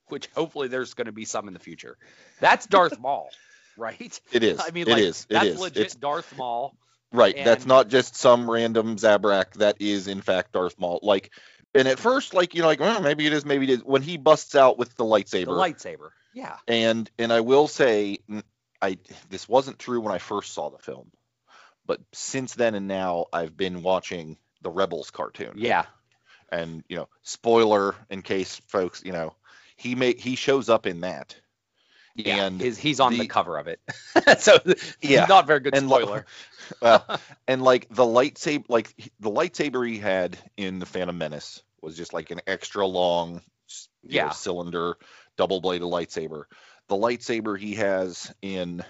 Which 0.09 0.29
hopefully 0.35 0.69
there's 0.69 0.95
going 0.95 1.07
to 1.07 1.13
be 1.13 1.27
some 1.27 1.47
in 1.47 1.53
the 1.53 1.61
future. 1.61 1.99
That's 2.41 2.67
Darth 2.67 2.99
Maul, 3.01 3.29
right? 3.77 4.21
It 4.33 4.43
is. 4.43 4.61
I 4.61 4.71
mean, 4.71 4.89
it 4.89 4.93
like 4.93 5.03
is. 5.03 5.27
It 5.29 5.35
that's 5.35 5.47
is. 5.47 5.59
legit 5.61 5.87
It's 5.87 5.95
Darth 5.95 6.37
Maul. 6.37 6.75
right. 7.13 7.35
That's 7.45 7.67
not 7.67 7.89
just 7.89 8.17
some 8.17 8.51
random 8.51 8.97
Zabrak. 8.97 9.55
That 9.55 9.77
is 9.81 10.07
in 10.09 10.21
fact 10.21 10.53
Darth 10.53 10.79
Maul. 10.79 11.01
Like, 11.03 11.31
and 11.75 11.87
at 11.89 11.99
first, 11.99 12.35
like 12.35 12.55
you 12.55 12.63
know, 12.63 12.67
like 12.69 12.81
well, 12.81 13.01
maybe 13.01 13.27
it 13.27 13.33
is, 13.33 13.45
maybe 13.45 13.65
it 13.65 13.71
is. 13.71 13.85
When 13.85 14.03
he 14.03 14.17
busts 14.17 14.55
out 14.55 14.79
with 14.79 14.95
the 14.97 15.05
lightsaber, 15.05 15.47
The 15.47 15.51
lightsaber. 15.53 16.11
Yeah. 16.35 16.57
and 16.69 17.11
and 17.19 17.33
I 17.33 17.41
will 17.41 17.67
say, 17.69 18.19
I 18.81 18.99
this 19.29 19.49
wasn't 19.49 19.79
true 19.79 20.01
when 20.01 20.15
I 20.15 20.19
first 20.19 20.53
saw 20.55 20.71
the 20.71 20.79
film, 20.79 21.11
but 21.87 22.01
since 22.13 22.55
then 22.55 22.75
and 22.75 22.87
now, 22.89 23.27
I've 23.33 23.57
been 23.57 23.83
watching 23.83 24.37
the 24.63 24.71
Rebels 24.71 25.11
cartoon. 25.11 25.55
Yeah. 25.57 25.87
and 26.53 26.85
you 26.89 26.97
know 26.97 27.09
spoiler 27.23 27.95
in 28.11 28.23
case 28.23 28.61
folks 28.67 29.03
you 29.05 29.13
know 29.13 29.35
he 29.77 29.95
may 29.95 30.15
he 30.15 30.35
shows 30.37 30.69
up 30.69 30.87
in 30.87 31.01
that 31.03 31.35
Yeah. 32.27 32.45
And 32.47 32.61
His, 32.61 32.79
he's 32.79 33.01
on 33.01 33.13
the, 33.13 33.21
the- 33.21 33.27
cover 33.29 33.59
of 33.59 33.67
it. 33.69 33.81
so 34.39 34.59
Yeah. 35.01 35.27
not 35.27 35.47
very 35.47 35.61
good 35.61 35.75
And 35.77 35.87
spoiler. 35.89 36.27
well 36.81 37.05
and 37.49 37.63
like 37.63 37.89
the 37.89 38.05
lightsaber 38.05 38.65
like 38.69 38.95
the 39.19 39.31
lightsaber 39.31 39.89
he 39.89 39.99
had 39.99 40.39
in 40.57 40.79
the 40.79 40.87
phantom 40.87 41.19
menace 41.19 41.63
was 41.83 41.97
just 41.97 42.13
like 42.13 42.31
an 42.31 42.41
extra 42.47 42.87
long 42.87 43.41
you 44.03 44.19
know, 44.21 44.27
Yeah. 44.27 44.31
cylinder 44.31 44.97
double 45.37 45.61
bladed 45.61 45.83
lightsaber 45.89 46.45
the 46.89 46.95
lightsaber 46.97 47.59
he 47.59 47.75
has 47.75 48.33
in 48.43 48.85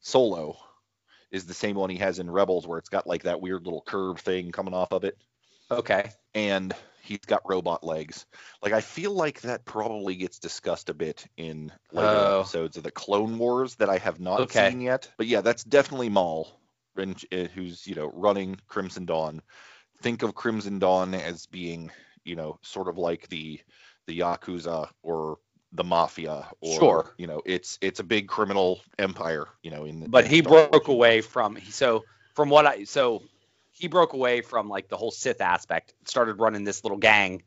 solo 0.00 0.56
is 1.30 1.44
the 1.46 1.54
same 1.54 1.76
one 1.76 1.90
he 1.90 1.96
has 1.98 2.18
in 2.18 2.30
rebels 2.30 2.66
where 2.66 2.78
it's 2.78 2.88
got 2.88 3.06
like 3.06 3.22
that 3.24 3.40
weird 3.40 3.64
little 3.64 3.82
curve 3.82 4.18
thing 4.20 4.50
coming 4.52 4.74
off 4.74 4.92
of 4.92 5.04
it 5.04 5.16
okay. 5.70 6.10
and 6.34 6.74
he's 7.08 7.18
got 7.26 7.48
robot 7.48 7.82
legs. 7.84 8.26
Like 8.62 8.72
I 8.72 8.80
feel 8.80 9.12
like 9.12 9.40
that 9.42 9.64
probably 9.64 10.14
gets 10.16 10.38
discussed 10.38 10.90
a 10.90 10.94
bit 10.94 11.26
in 11.36 11.72
later 11.92 12.14
Oh. 12.14 12.40
episodes 12.40 12.76
of 12.76 12.82
the 12.82 12.90
Clone 12.90 13.38
Wars 13.38 13.74
that 13.76 13.88
I 13.88 13.98
have 13.98 14.20
not 14.20 14.42
Okay. 14.42 14.70
seen 14.70 14.80
yet. 14.82 15.10
But 15.16 15.26
yeah, 15.26 15.40
that's 15.40 15.64
definitely 15.64 16.10
Maul, 16.10 16.60
uh, 16.98 17.04
who's 17.54 17.86
you 17.86 17.94
know 17.94 18.10
running 18.14 18.56
Crimson 18.68 19.06
Dawn. 19.06 19.42
Think 20.02 20.22
of 20.22 20.34
Crimson 20.34 20.78
Dawn 20.78 21.14
as 21.14 21.46
being 21.46 21.90
you 22.24 22.36
know 22.36 22.58
sort 22.62 22.88
of 22.88 22.98
like 22.98 23.28
the 23.28 23.60
the 24.06 24.18
yakuza 24.20 24.88
or 25.02 25.38
the 25.72 25.84
mafia 25.84 26.46
or 26.60 26.78
Sure. 26.78 27.14
you 27.18 27.26
know 27.26 27.42
it's 27.44 27.78
it's 27.80 28.00
a 28.00 28.04
big 28.04 28.28
criminal 28.28 28.80
empire 28.98 29.46
you 29.62 29.70
know 29.70 29.84
in 29.84 30.00
the 30.00 30.08
But 30.08 30.26
in 30.26 30.30
he 30.30 30.40
broke 30.40 30.88
away 30.88 31.20
from 31.20 31.58
so 31.70 32.04
from 32.34 32.48
what 32.50 32.66
I 32.66 32.84
so 32.84 33.22
he 33.78 33.88
broke 33.88 34.12
away 34.12 34.40
from 34.42 34.68
like 34.68 34.88
the 34.88 34.96
whole 34.96 35.10
Sith 35.10 35.40
aspect, 35.40 35.94
started 36.04 36.40
running 36.40 36.64
this 36.64 36.84
little 36.84 36.98
gang, 36.98 37.42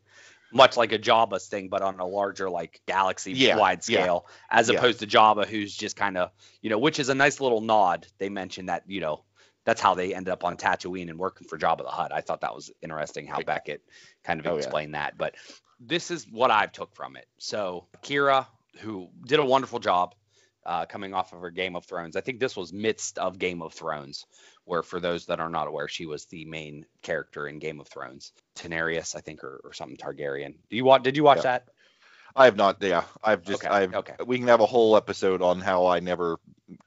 much 0.54 0.78
like 0.78 0.92
a 0.92 1.00
Jabba's 1.00 1.48
thing, 1.48 1.70
but 1.70 1.82
on 1.82 2.00
a 2.00 2.06
larger 2.06 2.50
like 2.50 2.82
galaxy 2.88 3.34
Yeah, 3.34 3.58
wide 3.58 3.80
yeah, 3.88 4.02
scale, 4.04 4.28
as 4.50 4.70
yeah. 4.70 4.78
opposed 4.78 5.00
to 5.00 5.08
Jabba, 5.08 5.46
who's 5.46 5.76
just 5.76 5.96
kind 5.96 6.18
of 6.18 6.32
you 6.62 6.70
know, 6.70 6.78
which 6.80 7.00
is 7.00 7.10
a 7.10 7.16
nice 7.16 7.40
little 7.42 7.62
nod. 7.62 8.08
They 8.18 8.30
mentioned 8.30 8.70
that 8.70 8.84
you 8.88 9.02
know 9.02 9.24
that's 9.64 9.80
how 9.82 9.94
they 9.94 10.16
ended 10.16 10.32
up 10.32 10.44
on 10.44 10.58
Tatooine 10.58 11.10
and 11.10 11.20
working 11.20 11.48
for 11.48 11.58
Jabba 11.58 11.84
the 11.84 11.90
Hutt. 11.90 12.12
I 12.12 12.22
thought 12.22 12.42
that 12.42 12.56
was 12.56 12.72
interesting 12.82 13.28
how 13.28 13.42
Beckett 13.42 13.82
kind 14.24 14.40
of 14.40 14.48
Oh, 14.48 14.52
yeah. 14.54 14.58
explained 14.58 14.96
that. 14.96 15.18
But 15.18 15.36
this 15.80 16.10
is 16.12 16.26
what 16.32 16.50
I've 16.52 16.72
took 16.72 16.96
from 16.96 17.16
it. 17.16 17.28
So 17.38 17.86
Qi'ra, 18.04 18.48
who 18.80 19.10
did 19.26 19.40
a 19.40 19.46
wonderful 19.46 19.80
job 19.80 20.16
uh, 20.66 20.86
coming 20.86 21.14
off 21.14 21.34
of 21.34 21.42
her 21.42 21.52
Game 21.52 21.76
of 21.76 21.86
Thrones. 21.86 22.16
I 22.16 22.22
think 22.22 22.40
this 22.40 22.56
was 22.56 22.72
midst 22.72 23.18
of 23.18 23.40
Game 23.40 23.62
of 23.62 23.74
Thrones, 23.74 24.26
where 24.66 24.84
for 24.84 25.00
those 25.00 25.26
that 25.28 25.40
are 25.40 25.50
not 25.50 25.68
aware, 25.68 25.88
she 25.88 26.06
was 26.06 26.26
the 26.26 26.46
main 26.46 26.86
character 27.02 27.48
in 27.48 27.60
Game 27.60 27.80
of 27.80 27.88
Thrones. 27.88 28.32
Tenarius, 28.56 29.16
I 29.16 29.22
think, 29.22 29.44
or, 29.44 29.62
or 29.64 29.74
something 29.74 29.98
Targaryen. 29.98 30.56
Do 30.70 30.76
you 30.76 30.86
watch? 30.86 31.04
Did 31.04 31.18
you 31.18 31.24
watch 31.24 31.38
Yeah. 31.40 31.44
that? 31.44 31.68
I 32.34 32.46
have 32.46 32.56
not. 32.56 32.78
Yeah, 32.82 33.04
I've 33.22 33.44
just 33.44 33.66
Okay, 33.66 33.74
I've 33.74 33.94
okay. 33.94 34.14
we 34.26 34.38
can 34.38 34.48
have 34.48 34.62
a 34.62 34.66
whole 34.66 34.96
episode 34.96 35.42
on 35.42 35.60
how 35.60 35.88
I 35.88 36.00
never 36.00 36.40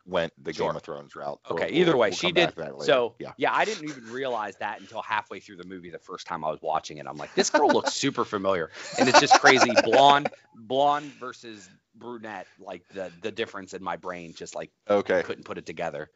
went 0.06 0.32
the 0.42 0.54
Sure. 0.54 0.68
Game 0.68 0.76
of 0.76 0.82
Thrones 0.82 1.14
route. 1.14 1.38
Okay, 1.50 1.66
We'll- 1.66 1.74
either 1.80 1.96
way, 1.98 2.08
we'll 2.08 2.16
she 2.16 2.32
did. 2.32 2.48
to 2.50 2.54
that 2.56 2.78
later. 2.78 2.84
So 2.86 3.14
yeah, 3.18 3.32
yeah, 3.36 3.52
I 3.52 3.66
didn't 3.66 3.90
even 3.90 4.04
realize 4.10 4.56
that 4.60 4.80
until 4.80 5.02
halfway 5.02 5.40
through 5.40 5.56
the 5.56 5.66
movie 5.66 5.90
the 5.90 5.98
first 5.98 6.26
time 6.26 6.44
I 6.44 6.50
was 6.50 6.62
watching 6.62 6.96
it. 6.96 7.06
I'm 7.06 7.18
like, 7.18 7.34
this 7.34 7.50
girl 7.50 7.68
looks 7.68 7.92
super 7.92 8.24
familiar, 8.24 8.70
and 8.98 9.06
it's 9.06 9.20
just 9.20 9.38
crazy. 9.38 9.70
Blonde, 9.84 10.30
blonde 10.54 11.12
versus 11.20 11.68
brunette, 11.94 12.48
like 12.58 12.82
the 12.92 13.12
the 13.20 13.32
difference 13.32 13.74
in 13.74 13.82
my 13.82 13.96
brain, 13.96 14.34
just 14.34 14.54
like 14.54 14.70
okay, 14.88 15.22
couldn't 15.22 15.44
put 15.44 15.58
it 15.58 15.66
together. 15.66 16.10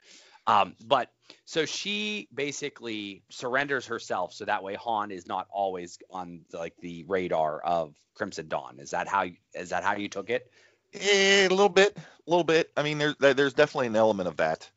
Um, 0.47 0.75
but 0.87 1.11
so 1.45 1.67
she 1.67 2.29
basically 2.35 3.23
surrenders 3.31 3.87
herself, 3.87 4.33
so 4.33 4.45
that 4.47 4.63
way 4.63 4.75
Han 4.75 5.11
is 5.11 5.27
not 5.27 5.47
always 5.51 5.99
on 6.11 6.41
like 6.53 6.75
the 6.81 7.05
radar 7.09 7.61
of 7.61 7.95
Crimson 8.15 8.49
Dawn. 8.49 8.79
Is 8.81 8.91
that 8.91 9.09
how 9.09 9.23
you, 9.23 9.37
is 9.55 9.71
that 9.71 9.85
how 9.85 9.97
you 9.97 10.09
took 10.09 10.31
it? 10.31 10.51
Eh, 10.95 11.47
a 11.47 11.49
little 11.49 11.69
bit, 11.69 11.97
a 11.97 12.31
little 12.31 12.45
bit. 12.45 12.71
I 12.77 12.83
mean, 12.83 12.99
there's 12.99 13.17
there's 13.19 13.55
definitely 13.55 13.89
an 13.89 13.97
element 13.97 14.29
of 14.29 14.37
that, 14.39 14.71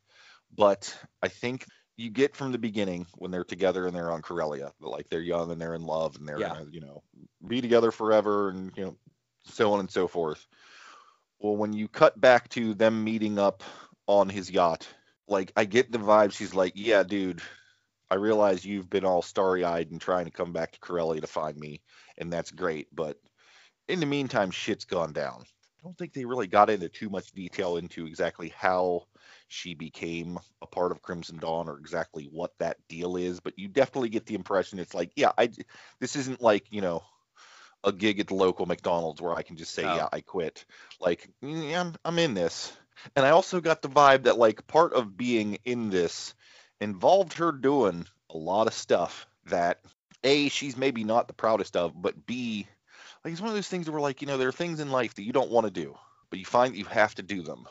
but 0.56 0.96
I 1.22 1.28
think 1.28 1.66
you 1.96 2.10
get 2.10 2.36
from 2.36 2.52
the 2.52 2.58
beginning 2.58 3.06
when 3.16 3.30
they're 3.30 3.44
together 3.44 3.86
and 3.86 3.94
they're 3.96 4.10
on 4.10 4.22
Corellia, 4.22 4.72
like 4.80 5.08
they're 5.08 5.20
young 5.20 5.50
and 5.50 5.60
they're 5.60 5.74
in 5.74 5.84
love 5.84 6.16
and 6.16 6.28
they're 6.28 6.38
Yeah. 6.38 6.52
gonna, 6.52 6.66
you 6.70 6.80
know, 6.80 7.02
be 7.46 7.60
together 7.60 7.90
forever 7.90 8.50
and 8.50 8.72
you 8.76 8.84
know, 8.84 8.96
so 9.44 9.72
on 9.72 9.80
and 9.80 9.90
so 9.90 10.06
forth. 10.06 10.46
Well, 11.42 11.56
when 11.56 11.74
you 11.74 11.88
cut 11.88 12.20
back 12.20 12.48
to 12.50 12.72
them 12.74 13.04
meeting 13.04 13.38
up 13.38 13.62
on 14.06 14.30
his 14.30 14.50
yacht, 14.50 14.88
like 15.28 15.52
I 15.56 15.64
get 15.66 15.92
the 15.92 15.98
vibe. 15.98 16.32
She's 16.32 16.54
like, 16.54 16.72
"Yeah, 16.76 17.02
dude, 17.02 17.42
I 18.10 18.16
realize 18.16 18.64
you've 18.64 18.90
been 18.90 19.04
all 19.04 19.22
starry-eyed 19.22 19.90
and 19.90 20.00
trying 20.00 20.26
to 20.26 20.30
come 20.32 20.52
back 20.52 20.72
to 20.72 20.80
Corelli 20.80 21.20
to 21.20 21.28
find 21.28 21.58
me, 21.58 21.82
and 22.18 22.32
that's 22.32 22.52
great, 22.52 22.88
but 22.94 23.18
in 23.88 24.00
the 24.00 24.06
meantime, 24.06 24.50
shit's 24.52 24.86
gone 24.86 25.12
down." 25.12 25.42
I 25.80 25.82
don't 25.84 25.98
think 25.98 26.14
they 26.14 26.26
really 26.26 26.48
got 26.48 26.70
into 26.70 26.88
too 26.88 27.10
much 27.10 27.32
detail 27.32 27.76
into 27.78 28.06
exactly 28.06 28.50
how 28.50 29.08
she 29.48 29.74
became 29.74 30.38
a 30.62 30.68
part 30.68 30.92
of 30.92 31.02
Crimson 31.02 31.38
Dawn 31.38 31.68
or 31.68 31.78
exactly 31.78 32.26
what 32.32 32.52
that 32.60 32.78
deal 32.88 33.16
is, 33.16 33.40
but 33.40 33.58
you 33.58 33.68
definitely 33.68 34.10
get 34.10 34.26
the 34.26 34.36
impression 34.36 34.78
it's 34.80 34.94
like, 34.94 35.12
yeah, 35.16 35.32
I 35.38 35.50
this 36.00 36.16
isn't 36.16 36.42
like, 36.42 36.66
you 36.70 36.82
know, 36.82 37.02
a 37.84 37.92
gig 37.92 38.20
at 38.20 38.28
the 38.28 38.34
local 38.34 38.66
McDonald's 38.66 39.20
where 39.20 39.34
I 39.34 39.42
can 39.42 39.56
just 39.56 39.74
say, 39.74 39.82
No. 39.82 39.94
yeah, 39.94 40.04
oh. 40.04 40.08
I 40.12 40.20
quit. 40.20 40.64
Like, 41.00 41.28
yeah, 41.40 41.80
I'm, 41.80 41.94
I'm 42.04 42.18
in 42.18 42.34
this. 42.34 42.72
And 43.16 43.26
I 43.26 43.30
also 43.30 43.60
got 43.60 43.82
the 43.82 43.88
vibe 43.88 44.24
that 44.24 44.38
like 44.38 44.66
part 44.66 44.92
of 44.92 45.16
being 45.16 45.58
in 45.64 45.90
this 45.90 46.34
involved 46.80 47.34
her 47.34 47.52
doing 47.52 48.06
a 48.30 48.36
lot 48.36 48.66
of 48.66 48.74
stuff 48.74 49.26
that 49.46 49.80
A, 50.22 50.48
she's 50.48 50.76
maybe 50.76 51.04
not 51.04 51.26
the 51.26 51.34
proudest 51.34 51.76
of, 51.76 52.00
but 52.00 52.26
B, 52.26 52.66
like 53.24 53.32
it's 53.32 53.40
one 53.40 53.50
of 53.50 53.54
those 53.54 53.68
things 53.68 53.90
where 53.90 54.00
like, 54.00 54.20
you 54.20 54.26
know, 54.26 54.38
there 54.38 54.48
are 54.48 54.52
things 54.52 54.80
in 54.80 54.90
life 54.90 55.14
that 55.14 55.24
you 55.24 55.32
don't 55.32 55.50
want 55.50 55.66
to 55.66 55.72
do, 55.72 55.96
but 56.30 56.38
you 56.38 56.44
find 56.44 56.74
that 56.74 56.78
you 56.78 56.84
have 56.84 57.14
to 57.16 57.22
do 57.22 57.42
them. 57.42 57.66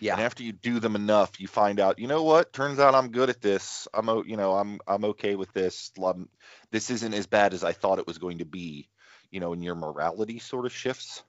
Yeah. 0.00 0.14
And 0.14 0.22
after 0.22 0.42
you 0.42 0.52
do 0.52 0.80
them 0.80 0.96
enough, 0.96 1.40
you 1.40 1.48
find 1.48 1.80
out, 1.80 1.98
you 1.98 2.06
know 2.06 2.22
what? 2.22 2.52
Turns 2.52 2.78
out 2.78 2.94
I'm 2.94 3.10
good 3.10 3.30
at 3.30 3.40
this. 3.40 3.86
I'm, 3.94 4.08
you 4.26 4.36
know, 4.36 4.54
I'm, 4.54 4.80
I'm 4.86 5.04
okay 5.06 5.36
with 5.36 5.52
this. 5.52 5.92
This 6.70 6.90
isn't 6.90 7.14
as 7.14 7.26
bad 7.26 7.54
as 7.54 7.64
I 7.64 7.72
thought 7.72 7.98
it 7.98 8.06
was 8.06 8.18
going 8.18 8.38
to 8.38 8.44
be. 8.44 8.88
You 9.34 9.40
know, 9.40 9.52
and 9.52 9.64
your 9.64 9.76
morality 9.76 10.40
sort 10.40 10.66
of 10.66 10.72
shifts. 10.72 11.24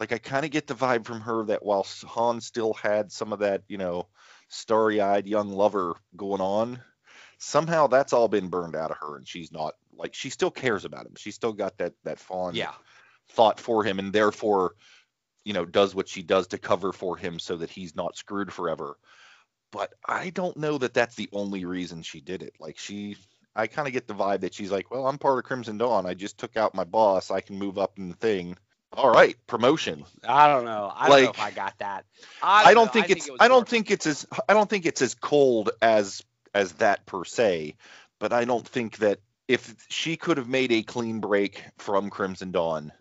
Like 0.00 0.12
I 0.12 0.18
kind 0.18 0.44
of 0.46 0.50
get 0.52 0.66
the 0.66 0.74
vibe 0.74 1.06
from 1.06 1.20
her 1.22 1.44
that 1.46 1.64
while 1.64 1.86
Han 2.06 2.40
still 2.40 2.74
had 2.74 3.12
some 3.12 3.32
of 3.34 3.40
that, 3.40 3.64
you 3.68 3.78
know, 3.78 4.08
starry-eyed 4.48 5.28
young 5.28 5.50
lover 5.50 5.94
going 6.16 6.40
on, 6.42 6.82
somehow 7.38 7.88
that's 7.88 8.12
all 8.14 8.28
been 8.28 8.48
burned 8.48 8.76
out 8.76 8.90
of 8.92 8.98
her, 8.98 9.16
and 9.16 9.28
she's 9.28 9.52
not 9.52 9.74
like 9.94 10.14
she 10.14 10.30
still 10.30 10.50
cares 10.50 10.86
about 10.86 11.06
him. 11.06 11.14
She's 11.16 11.36
still 11.36 11.54
got 11.54 11.78
that 11.78 11.94
that 12.04 12.18
fond 12.20 12.56
Yeah. 12.56 12.74
thought 13.30 13.60
for 13.60 13.84
him 13.84 14.00
and 14.00 14.12
therefore 14.12 14.74
you 15.44 15.54
know 15.54 15.66
does 15.66 15.94
what 15.94 16.08
she 16.08 16.22
does 16.22 16.48
to 16.48 16.58
cover 16.58 16.92
for 16.92 17.16
him 17.16 17.38
so 17.38 17.56
that 17.58 17.70
he's 17.70 17.96
not 17.96 18.16
screwed 18.16 18.52
forever 18.52 18.96
but 19.72 19.92
i 20.06 20.30
don't 20.30 20.56
know 20.58 20.78
that 20.78 20.94
that's 20.94 21.16
the 21.16 21.30
only 21.32 21.64
reason 21.64 22.02
she 22.02 22.20
did 22.20 22.42
it 22.42 22.54
like 22.60 22.78
she 22.78 23.16
i 23.56 23.66
kind 23.66 23.86
of 23.88 23.92
get 23.94 24.06
the 24.06 24.14
vibe 24.14 24.40
that 24.40 24.54
she's 24.54 24.70
like 24.70 24.90
well 24.90 25.06
i'm 25.06 25.18
part 25.18 25.38
of 25.38 25.44
crimson 25.44 25.78
dawn 25.78 26.06
i 26.06 26.14
just 26.14 26.38
took 26.38 26.56
out 26.56 26.74
my 26.74 26.84
boss 26.84 27.30
i 27.30 27.40
can 27.40 27.58
move 27.58 27.78
up 27.78 27.98
in 27.98 28.08
the 28.08 28.16
thing 28.16 28.56
all 28.92 29.10
right 29.10 29.36
promotion 29.46 30.04
I 30.26 30.48
don't 30.48 30.64
know. 30.64 30.92
I 30.94 31.08
don't 31.08 31.20
know 31.22 31.26
Like, 31.26 31.34
if 31.38 31.40
I 31.40 31.50
got 31.52 31.78
that. 31.78 32.04
i 32.42 32.74
don't 32.74 32.86
know. 32.86 32.92
think 32.92 33.10
it's 33.10 33.28
it 33.28 33.34
i 33.40 33.48
don't 33.48 33.68
think 33.68 33.90
it's 33.90 34.06
as 34.06 34.26
i 34.48 34.52
don't 34.54 34.68
think 34.68 34.86
it's 34.86 35.02
as 35.02 35.14
cold 35.14 35.70
as 35.80 36.22
as 36.54 36.72
that 36.74 37.06
per 37.06 37.24
se 37.24 37.76
but 38.18 38.32
i 38.32 38.44
don't 38.44 38.66
think 38.66 38.98
that 38.98 39.20
if 39.48 39.74
she 39.88 40.16
could 40.16 40.36
have 40.38 40.48
made 40.48 40.72
a 40.72 40.82
clean 40.82 41.20
break 41.20 41.62
from 41.78 42.10
crimson 42.10 42.50
dawn 42.52 42.92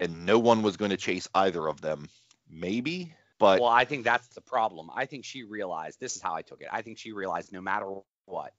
and 0.00 0.26
no 0.26 0.38
one 0.38 0.62
was 0.62 0.76
going 0.76 0.90
to 0.90 0.96
chase 0.96 1.28
either 1.34 1.66
of 1.66 1.80
them 1.80 2.08
maybe 2.50 3.14
but 3.38 3.60
Well, 3.60 3.68
I 3.70 3.84
think 3.84 4.04
that's 4.04 4.28
the 4.28 4.40
problem. 4.40 4.90
I 4.94 5.06
think 5.06 5.24
she 5.24 5.42
realized 5.42 5.98
this 6.00 6.14
is 6.16 6.22
how 6.22 6.34
I 6.34 6.42
took 6.42 6.60
it. 6.62 6.68
I 6.70 6.82
think 6.82 6.98
she 6.98 7.12
realized 7.12 7.52
no 7.52 7.60
matter 7.60 7.86
what, 8.26 8.52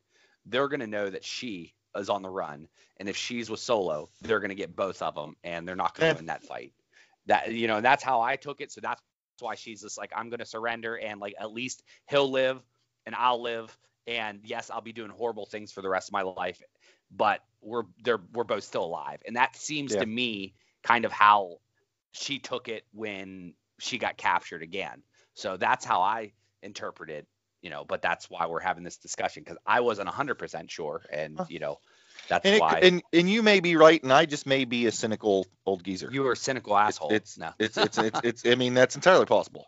they're 0.45 0.67
going 0.67 0.79
to 0.79 0.87
know 0.87 1.09
that 1.09 1.23
she 1.23 1.73
is 1.95 2.09
on 2.09 2.21
the 2.21 2.29
run, 2.29 2.67
and 2.97 3.09
if 3.09 3.15
she's 3.17 3.49
with 3.49 3.59
Solo, 3.59 4.09
they're 4.21 4.39
going 4.39 4.49
to 4.49 4.55
get 4.55 4.75
both 4.75 5.01
of 5.01 5.15
them, 5.15 5.35
and 5.43 5.67
they're 5.67 5.75
not 5.75 5.95
going 5.95 6.09
to 6.09 6.15
win 6.17 6.27
that 6.27 6.43
fight. 6.43 6.73
That 7.27 7.51
you 7.51 7.67
know, 7.67 7.77
and 7.77 7.85
that's 7.85 8.03
how 8.03 8.21
I 8.21 8.35
took 8.35 8.61
it. 8.61 8.71
So 8.71 8.81
that's 8.81 9.01
why 9.39 9.55
she's 9.55 9.81
just 9.81 9.97
like, 9.97 10.11
I'm 10.15 10.29
going 10.29 10.39
to 10.39 10.45
surrender, 10.45 10.95
and 10.97 11.19
like 11.19 11.35
at 11.39 11.51
least 11.51 11.83
he'll 12.09 12.29
live, 12.29 12.61
and 13.05 13.15
I'll 13.15 13.41
live, 13.41 13.77
and 14.07 14.39
yes, 14.43 14.69
I'll 14.69 14.81
be 14.81 14.93
doing 14.93 15.09
horrible 15.09 15.45
things 15.45 15.71
for 15.71 15.81
the 15.81 15.89
rest 15.89 16.09
of 16.09 16.13
my 16.13 16.21
life, 16.21 16.61
but 17.11 17.41
we're 17.61 17.83
they're 18.03 18.21
we're 18.33 18.43
both 18.43 18.63
still 18.63 18.83
alive, 18.85 19.21
and 19.25 19.35
that 19.35 19.55
seems 19.55 19.93
Yeah. 19.93 19.99
to 19.99 20.05
me 20.05 20.53
kind 20.83 21.05
of 21.05 21.11
how 21.11 21.57
she 22.11 22.39
took 22.39 22.67
it 22.69 22.85
when 22.93 23.53
she 23.79 23.97
got 23.97 24.17
captured 24.17 24.61
again. 24.61 25.01
So 25.33 25.57
that's 25.57 25.83
how 25.83 26.01
I 26.01 26.33
interpreted, 26.61 27.25
you 27.65 27.71
know, 27.71 27.83
but 27.83 27.99
that's 27.99 28.29
why 28.29 28.45
we're 28.45 28.59
having 28.59 28.83
this 28.83 28.97
discussion 28.97 29.41
because 29.43 29.57
I 29.65 29.79
wasn't 29.81 30.07
100% 30.07 30.69
sure. 30.69 31.01
And, 31.11 31.41
you 31.49 31.57
know, 31.57 31.79
that's 32.29 32.45
and, 32.45 32.55
it, 32.55 32.61
why 32.61 32.79
and 32.83 33.01
and 33.11 33.27
you 33.27 33.41
may 33.41 33.59
be 33.59 33.75
right, 33.75 34.01
and 34.03 34.13
I 34.13 34.27
just 34.27 34.45
may 34.45 34.65
be 34.65 34.85
a 34.85 34.91
cynical 34.91 35.47
old 35.65 35.83
geezer. 35.83 36.07
You 36.11 36.27
are 36.27 36.33
a 36.33 36.37
cynical 36.37 36.77
asshole. 36.77 37.11
it's, 37.11 37.39
no. 37.39 37.49
it's, 37.57 37.75
it's 37.75 37.97
it's 37.97 38.19
it's 38.23 38.45
I 38.45 38.53
mean 38.53 38.75
that's 38.75 38.95
entirely 38.95 39.25
possible. 39.25 39.65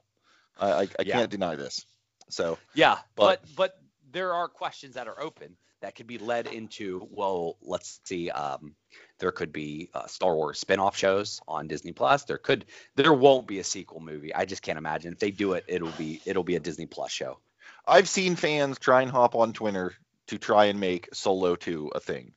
I 0.59 0.71
I, 0.71 0.81
I 0.81 0.87
Yeah. 1.05 1.17
can't 1.17 1.31
deny 1.31 1.55
this. 1.55 1.85
So 2.29 2.59
yeah, 2.75 2.99
but- 3.15 3.41
but, 3.41 3.55
but 3.55 3.81
there 4.11 4.31
are 4.35 4.47
questions 4.47 4.93
that 4.93 5.07
are 5.07 5.19
open 5.19 5.57
that 5.81 5.95
could 5.95 6.07
be 6.07 6.19
led 6.19 6.47
into, 6.47 7.07
well, 7.11 7.57
let's 7.61 7.99
see, 8.03 8.29
um, 8.31 8.75
there 9.19 9.31
could 9.31 9.51
be 9.51 9.89
uh, 9.93 10.07
Star 10.07 10.35
Wars 10.35 10.59
spin-off 10.59 10.97
shows 10.97 11.39
on 11.47 11.67
Disney 11.67 11.91
Plus. 11.91 12.23
There 12.23 12.39
could, 12.39 12.65
there 12.95 13.13
won't 13.13 13.47
be 13.47 13.59
a 13.59 13.63
sequel 13.63 13.99
movie. 13.99 14.33
I 14.33 14.45
just 14.45 14.63
can't 14.63 14.79
imagine. 14.79 15.13
If 15.13 15.19
they 15.19 15.29
do 15.29 15.53
it, 15.53 15.65
it'll 15.67 15.91
be, 15.91 16.19
it'll 16.25 16.43
be 16.43 16.55
a 16.55 16.59
Disney 16.59 16.87
Plus 16.87 17.11
show. 17.11 17.39
I've 17.88 18.09
seen 18.09 18.35
fans 18.35 18.77
try 18.79 19.01
and 19.01 19.11
hop 19.11 19.35
on 19.35 19.53
Twitter 19.53 19.93
to 20.27 20.38
try 20.38 20.65
and 20.65 20.79
make 20.79 21.09
Solo 21.13 21.55
2 21.55 21.91
a 21.95 21.99
thing. 21.99 22.33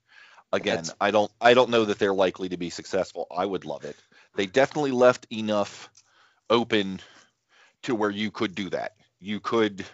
Again, 0.53 0.77
That's- 0.77 0.95
I 1.01 1.11
don't 1.11 1.31
I 1.41 1.55
don't 1.55 1.71
know 1.71 1.85
that 1.85 1.99
they're 1.99 2.15
likely 2.15 2.49
to 2.49 2.57
be 2.57 2.71
successful. 2.71 3.27
I 3.31 3.47
would 3.47 3.65
love 3.65 3.85
it. 3.85 3.97
They 4.37 4.47
definitely 4.47 4.93
left 4.93 5.27
enough 5.33 5.89
open 6.49 7.01
to 7.83 7.95
where 7.95 8.11
you 8.11 8.31
could 8.31 8.55
do 8.55 8.71
that. 8.71 8.93
You 9.21 9.41
could 9.41 9.85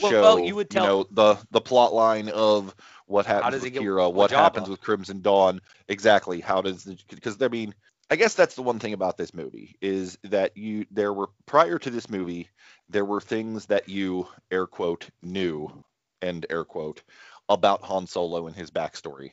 Well- 0.00 0.10
show 0.10 0.22
well, 0.22 0.38
you 0.38 0.54
would 0.54 0.70
tell- 0.70 0.86
know 0.86 1.06
the 1.10 1.36
the 1.50 1.60
plot 1.60 1.92
line 1.92 2.28
of 2.30 2.74
what 3.06 3.26
happens 3.26 3.62
with 3.62 3.74
Qi'ra, 3.74 4.12
what 4.12 4.30
happens 4.30 4.68
with 4.68 4.80
Crimson 4.80 5.20
Dawn, 5.20 5.60
exactly. 5.88 6.40
How 6.40 6.62
does 6.62 6.84
the 6.84 6.98
because 7.08 7.40
I 7.42 7.48
mean 7.48 7.74
I 8.10 8.16
guess 8.16 8.34
that's 8.34 8.56
the 8.56 8.62
one 8.62 8.80
thing 8.80 8.92
about 8.92 9.16
this 9.16 9.32
movie 9.32 9.76
is 9.80 10.18
that 10.24 10.56
you 10.56 10.86
there 10.90 11.12
were 11.12 11.28
prior 11.46 11.78
to 11.78 11.90
this 11.90 12.10
movie 12.10 12.48
there 12.88 13.04
were 13.04 13.20
things 13.20 13.66
that 13.66 13.88
you 13.88 14.26
air 14.50 14.66
quote 14.66 15.08
knew 15.22 15.84
end 16.20 16.46
air 16.50 16.64
quote 16.64 17.02
about 17.48 17.82
Han 17.82 18.06
Solo 18.06 18.46
and 18.46 18.56
his 18.56 18.70
backstory 18.70 19.30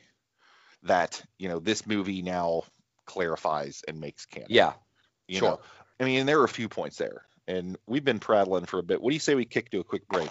that 0.84 1.22
you 1.38 1.48
know 1.48 1.58
this 1.58 1.86
movie 1.86 2.22
now 2.22 2.62
clarifies 3.04 3.82
and 3.88 4.00
makes 4.00 4.26
canon. 4.26 4.48
Yeah. 4.50 4.74
you 5.26 5.38
sure. 5.38 5.50
know? 5.50 5.60
I 6.00 6.04
mean, 6.04 6.26
there 6.26 6.40
are 6.40 6.44
a 6.44 6.48
few 6.48 6.68
points 6.68 6.96
there, 6.96 7.22
and 7.48 7.76
we've 7.86 8.04
been 8.04 8.20
prattling 8.20 8.66
for 8.66 8.78
a 8.78 8.82
bit. 8.84 9.00
What 9.00 9.10
do 9.10 9.14
you 9.14 9.20
say 9.20 9.34
we 9.34 9.44
kick 9.44 9.70
to 9.70 9.80
a 9.80 9.84
quick 9.84 10.06
break, 10.08 10.30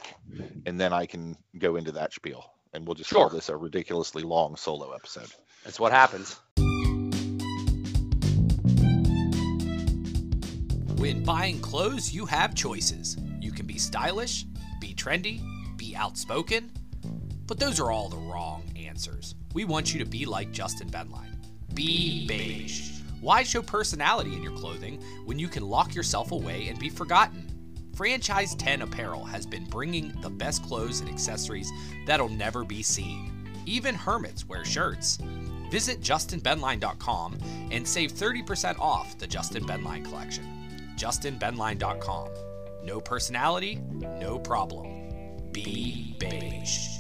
and 0.65 0.79
then 0.79 0.93
I 0.93 1.05
can 1.05 1.37
go 1.57 1.75
into 1.75 1.91
that 1.93 2.13
spiel, 2.13 2.45
and 2.73 2.87
we'll 2.87 2.95
just 2.95 3.09
call 3.09 3.29
this 3.29 3.49
a 3.49 3.57
ridiculously 3.57 4.23
long 4.23 4.55
solo 4.55 4.93
episode. 4.93 5.29
That's 5.65 5.79
what 5.79 5.91
happens. 5.91 6.39
When 10.97 11.23
buying 11.23 11.59
clothes, 11.59 12.11
you 12.11 12.25
have 12.25 12.55
choices. 12.55 13.17
You 13.39 13.51
can 13.51 13.67
be 13.67 13.77
stylish, 13.77 14.45
be 14.81 14.95
trendy, 14.95 15.41
be 15.77 15.95
outspoken, 15.95 16.71
but 17.45 17.59
those 17.59 17.79
are 17.79 17.91
all 17.91 18.09
the 18.09 18.17
wrong 18.17 18.63
answers. 18.75 19.35
We 19.53 19.63
want 19.63 19.93
you 19.93 19.99
to 19.99 20.09
be 20.09 20.25
like 20.25 20.51
Justin 20.51 20.89
Benline. 20.89 21.35
Be 21.75 22.25
beige. 22.25 22.99
Why 23.21 23.43
show 23.43 23.61
personality 23.61 24.33
in 24.33 24.41
your 24.41 24.57
clothing 24.57 24.99
when 25.25 25.37
you 25.37 25.47
can 25.47 25.69
lock 25.69 25.93
yourself 25.93 26.31
away 26.31 26.67
and 26.67 26.79
be 26.79 26.89
forgotten? 26.89 27.47
Franchise 27.95 28.55
10 28.55 28.81
Apparel 28.81 29.23
has 29.23 29.45
been 29.45 29.65
bringing 29.65 30.19
the 30.21 30.31
best 30.31 30.63
clothes 30.63 31.01
and 31.01 31.09
accessories 31.11 31.71
that'll 32.07 32.27
never 32.27 32.63
be 32.63 32.81
seen. 32.81 33.47
Even 33.67 33.93
hermits 33.93 34.47
wear 34.47 34.65
shirts. 34.65 35.19
Visit 35.69 36.01
justinbenline.com 36.01 37.37
and 37.69 37.87
save 37.87 38.13
30% 38.13 38.79
off 38.79 39.15
the 39.19 39.27
Justin 39.27 39.63
Benline 39.63 40.03
collection. 40.03 40.56
justinbenline.com. 40.97 42.29
No 42.83 42.99
personality, 42.99 43.75
no 44.19 44.39
problem. 44.39 45.51
Be 45.51 46.15
beige. 46.19 46.97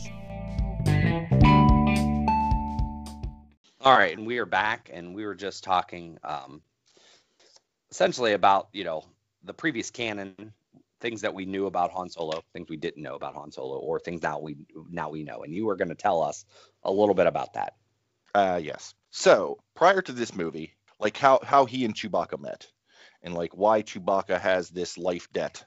All 3.81 3.97
right, 3.97 4.17
and 4.17 4.27
we 4.27 4.37
are 4.39 4.45
back, 4.45 4.89
and 4.93 5.15
we 5.15 5.25
were 5.25 5.35
just 5.35 5.63
talking 5.63 6.17
um, 6.23 6.61
essentially 7.89 8.33
about 8.33 8.67
you 8.73 8.83
know 8.83 9.05
the 9.43 9.53
previous 9.53 9.89
canon, 9.91 10.51
things 10.99 11.21
that 11.21 11.33
we 11.33 11.45
knew 11.45 11.67
about 11.67 11.91
Han 11.91 12.09
Solo, 12.09 12.43
things 12.53 12.67
we 12.69 12.77
didn't 12.77 13.01
know 13.01 13.15
about 13.15 13.35
Han 13.35 13.51
Solo, 13.51 13.77
or 13.77 13.99
things 13.99 14.21
now 14.21 14.39
we 14.39 14.57
now 14.89 15.09
we 15.09 15.23
know, 15.23 15.43
and 15.43 15.53
you 15.53 15.65
were 15.65 15.75
going 15.75 15.87
to 15.87 15.95
tell 15.95 16.21
us 16.21 16.43
a 16.83 16.91
little 16.91 17.15
bit 17.15 17.27
about 17.27 17.53
that. 17.53 17.75
Uh, 18.35 18.59
yes. 18.61 18.93
So 19.09 19.57
prior 19.73 20.01
to 20.01 20.11
this 20.11 20.35
movie, 20.35 20.73
like 20.99 21.15
how 21.15 21.39
how 21.43 21.65
he 21.65 21.85
and 21.85 21.95
Chewbacca 21.95 22.39
met, 22.41 22.67
and 23.23 23.33
like 23.33 23.55
why 23.55 23.81
Chewbacca 23.81 24.39
has 24.39 24.69
this 24.69 24.97
life 24.97 25.27
debt 25.33 25.63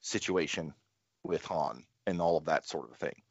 situation 0.00 0.72
with 1.24 1.44
Han 1.46 1.84
and 2.06 2.20
all 2.20 2.36
of 2.36 2.44
that 2.46 2.66
sort 2.66 2.90
of 2.90 2.96
thing. 2.96 3.22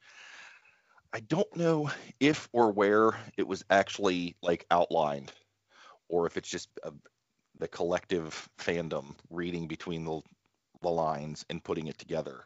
I 1.14 1.22
don't 1.22 1.56
know 1.56 1.90
if 2.20 2.50
or 2.52 2.72
where 2.72 3.16
it 3.38 3.48
was 3.48 3.64
actually 3.70 4.36
like 4.42 4.66
outlined, 4.70 5.32
or 6.10 6.28
if 6.28 6.36
it's 6.36 6.50
just 6.50 6.68
a, 6.84 6.92
the 7.58 7.70
collective 7.70 8.50
fandom 8.58 9.16
reading 9.30 9.68
between 9.68 10.04
the, 10.04 10.22
the 10.82 10.90
lines 10.90 11.46
and 11.50 11.64
putting 11.64 11.88
it 11.88 11.98
together. 11.98 12.44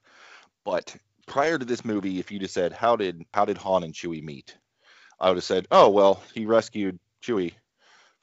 But 0.65 0.95
prior 1.25 1.57
to 1.57 1.65
this 1.65 1.83
movie, 1.83 2.19
if 2.19 2.31
you 2.31 2.37
just 2.37 2.53
said 2.53 2.71
how 2.71 2.95
did 2.95 3.23
how 3.33 3.45
did 3.45 3.57
Han 3.57 3.83
and 3.83 3.93
Chewie 3.93 4.23
meet, 4.23 4.55
I 5.19 5.29
would 5.29 5.37
have 5.37 5.43
said, 5.43 5.67
oh 5.71 5.89
well, 5.89 6.21
he 6.35 6.45
rescued 6.45 6.99
Chewie 7.23 7.53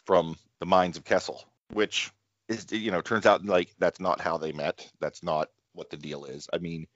from 0.04 0.36
the 0.60 0.66
mines 0.66 0.96
of 0.96 1.04
Kessel, 1.04 1.44
which 1.72 2.12
is 2.48 2.66
you 2.70 2.90
know 2.90 3.00
turns 3.00 3.26
out 3.26 3.44
like 3.44 3.74
that's 3.78 4.00
not 4.00 4.20
how 4.20 4.36
they 4.38 4.52
met. 4.52 4.86
That's 5.00 5.22
not 5.22 5.48
what 5.72 5.90
the 5.90 5.96
deal 5.96 6.24
is. 6.24 6.48
I 6.52 6.58
mean, 6.58 6.86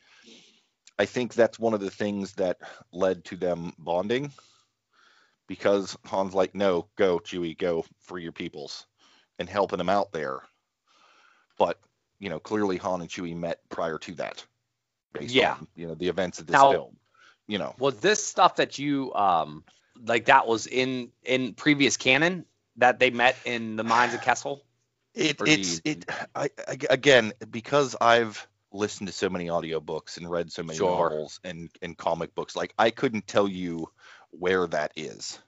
I 0.98 1.04
think 1.06 1.34
that's 1.34 1.58
one 1.58 1.74
of 1.74 1.80
the 1.80 1.90
things 1.90 2.32
that 2.34 2.58
led 2.92 3.24
to 3.26 3.36
them 3.36 3.72
bonding 3.78 4.32
because 5.46 5.96
Han's 6.04 6.34
like, 6.34 6.54
no, 6.54 6.88
go, 6.96 7.18
Chewie, 7.18 7.58
go 7.58 7.84
for 8.00 8.18
your 8.18 8.32
peoples 8.32 8.86
and 9.38 9.48
helping 9.48 9.78
them 9.78 9.88
out 9.88 10.12
there. 10.12 10.40
But, 11.58 11.78
you 12.20 12.30
know, 12.30 12.38
clearly 12.38 12.76
Han 12.78 13.00
and 13.00 13.10
Chewie 13.10 13.36
met 13.36 13.58
prior 13.68 13.98
to 13.98 14.14
that. 14.14 14.44
Based 15.12 15.34
Yeah. 15.34 15.54
on, 15.54 15.66
you 15.74 15.88
know, 15.88 15.94
the 15.94 16.08
events 16.08 16.38
of 16.38 16.46
this 16.46 16.54
Now- 16.54 16.70
film. 16.72 16.96
You 17.48 17.58
know, 17.58 17.74
Was 17.78 17.96
this 17.98 18.24
stuff 18.24 18.56
that 18.56 18.78
you 18.78 19.12
um 19.14 19.64
like 20.06 20.26
that 20.26 20.46
was 20.46 20.68
in 20.68 21.10
in 21.24 21.52
previous 21.54 21.96
canon 21.96 22.46
that 22.76 23.00
they 23.00 23.10
met 23.10 23.36
in 23.44 23.74
the 23.74 23.82
mines 23.82 24.14
of 24.14 24.22
Kessel? 24.22 24.62
It 25.14 25.40
it's 25.44 25.76
you- 25.84 25.92
it 25.92 26.04
I, 26.34 26.50
I 26.68 26.76
again 26.88 27.32
because 27.50 27.96
I've 28.00 28.46
listened 28.72 29.08
to 29.08 29.12
so 29.12 29.28
many 29.28 29.46
audiobooks 29.46 30.16
and 30.16 30.30
read 30.30 30.52
so 30.52 30.62
many 30.62 30.78
Sure. 30.78 31.10
novels 31.10 31.40
and 31.44 31.70
and 31.82 31.96
comic 31.98 32.34
books 32.34 32.54
like 32.54 32.72
I 32.78 32.90
couldn't 32.90 33.26
tell 33.26 33.48
you 33.48 33.88
where 34.30 34.66
that 34.68 34.92
is. 34.96 35.38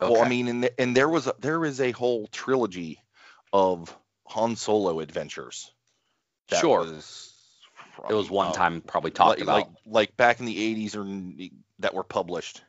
Well, 0.00 0.22
I 0.22 0.28
mean 0.28 0.48
and 0.48 0.70
and 0.78 0.96
there 0.96 1.08
was 1.08 1.26
a, 1.26 1.34
there 1.40 1.64
is 1.64 1.80
a 1.80 1.90
whole 1.90 2.28
trilogy 2.28 3.00
of 3.52 3.94
Han 4.28 4.54
Solo 4.56 5.00
adventures. 5.00 5.72
that 6.50 6.60
Sure. 6.60 6.80
Was 6.80 7.32
it 8.08 8.14
was 8.14 8.30
one 8.30 8.48
uh, 8.48 8.52
time 8.52 8.80
probably 8.80 9.10
talked 9.10 9.40
like, 9.40 9.48
about. 9.48 9.68
like 9.86 10.08
like 10.08 10.16
back 10.16 10.40
in 10.40 10.46
the 10.46 10.56
80s 10.56 10.96
or 10.96 11.50
that 11.80 11.94
were 11.94 12.04
published. 12.04 12.62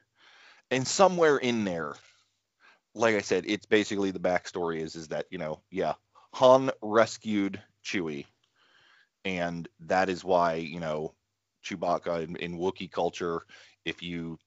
And 0.71 0.87
somewhere 0.87 1.37
in 1.37 1.65
there 1.65 1.95
like 2.93 3.15
I 3.15 3.21
said, 3.21 3.45
it's 3.47 3.65
basically 3.65 4.11
the 4.11 4.19
backstory 4.19 4.81
is 4.81 4.95
is 4.95 5.09
that, 5.09 5.25
you 5.29 5.37
know, 5.37 5.61
yeah, 5.69 5.93
Han 6.33 6.71
rescued 6.81 7.61
Chewie 7.83 8.25
and 9.25 9.67
that 9.81 10.09
is 10.09 10.23
why, 10.23 10.55
you 10.55 10.79
know, 10.79 11.13
Chewbacca 11.63 12.23
in, 12.23 12.35
in 12.37 12.57
Wookiee 12.57 12.91
culture, 12.91 13.41
if 13.85 14.01
you 14.01 14.39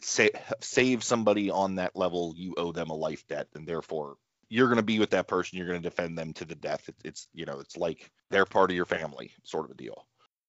sa- 0.00 0.28
save 0.60 1.02
somebody 1.02 1.50
on 1.50 1.76
that 1.76 1.96
level, 1.96 2.34
you 2.36 2.54
owe 2.56 2.72
them 2.72 2.90
a 2.90 2.94
life 2.94 3.26
debt 3.26 3.48
and 3.54 3.66
therefore 3.66 4.16
you're 4.50 4.68
going 4.68 4.76
to 4.76 4.82
be 4.82 4.98
with 4.98 5.10
that 5.10 5.26
person, 5.26 5.56
you're 5.56 5.66
going 5.66 5.82
to 5.82 5.88
defend 5.88 6.18
them 6.18 6.32
to 6.34 6.44
the 6.44 6.54
death. 6.54 6.88
It, 6.88 6.96
it's, 7.04 7.28
you 7.32 7.46
know, 7.46 7.60
it's 7.60 7.76
like 7.76 8.10
they're 8.30 8.44
part 8.44 8.70
of 8.70 8.76
your 8.76 8.84
family 8.84 9.32
sort 9.42 9.64
of 9.64 9.70
a 9.70 9.74
deal. 9.74 10.06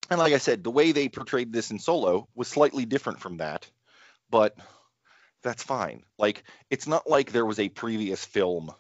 And 0.10 0.20
like 0.20 0.34
I 0.34 0.38
said, 0.38 0.64
the 0.64 0.72
way 0.72 0.92
they 0.92 1.10
portrayed 1.10 1.52
this 1.52 1.72
in 1.72 1.80
Solo 1.80 2.28
was 2.36 2.48
slightly 2.48 2.86
different 2.86 3.22
from 3.22 3.38
that, 3.38 3.70
but 4.30 4.56
that's 5.42 5.64
fine. 5.64 6.04
Like 6.20 6.44
it's 6.70 6.88
not 6.88 7.10
like 7.10 7.32
there 7.32 7.46
was 7.46 7.60
a 7.60 7.70
previous 7.70 8.24
film 8.24 8.72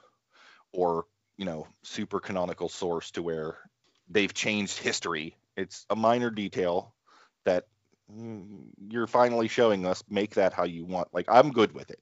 or, 0.74 1.06
you 1.38 1.46
know, 1.46 1.68
super 1.84 2.20
canonical 2.20 2.70
source 2.70 3.12
to 3.12 3.24
where 3.24 3.58
they've 4.10 4.34
changed 4.34 4.78
history. 4.78 5.36
It's 5.58 5.86
a 5.90 5.96
minor 5.96 6.30
detail 6.30 6.94
that 7.46 7.66
mm, 8.12 8.68
you're 8.90 9.08
finally 9.08 9.48
showing 9.48 9.86
us. 9.86 10.04
Make 10.10 10.36
that 10.36 10.54
how 10.54 10.64
you 10.66 10.86
want. 10.86 11.10
Like 11.14 11.26
I'm 11.30 11.52
good 11.52 11.74
with 11.74 11.90
it. 11.92 12.00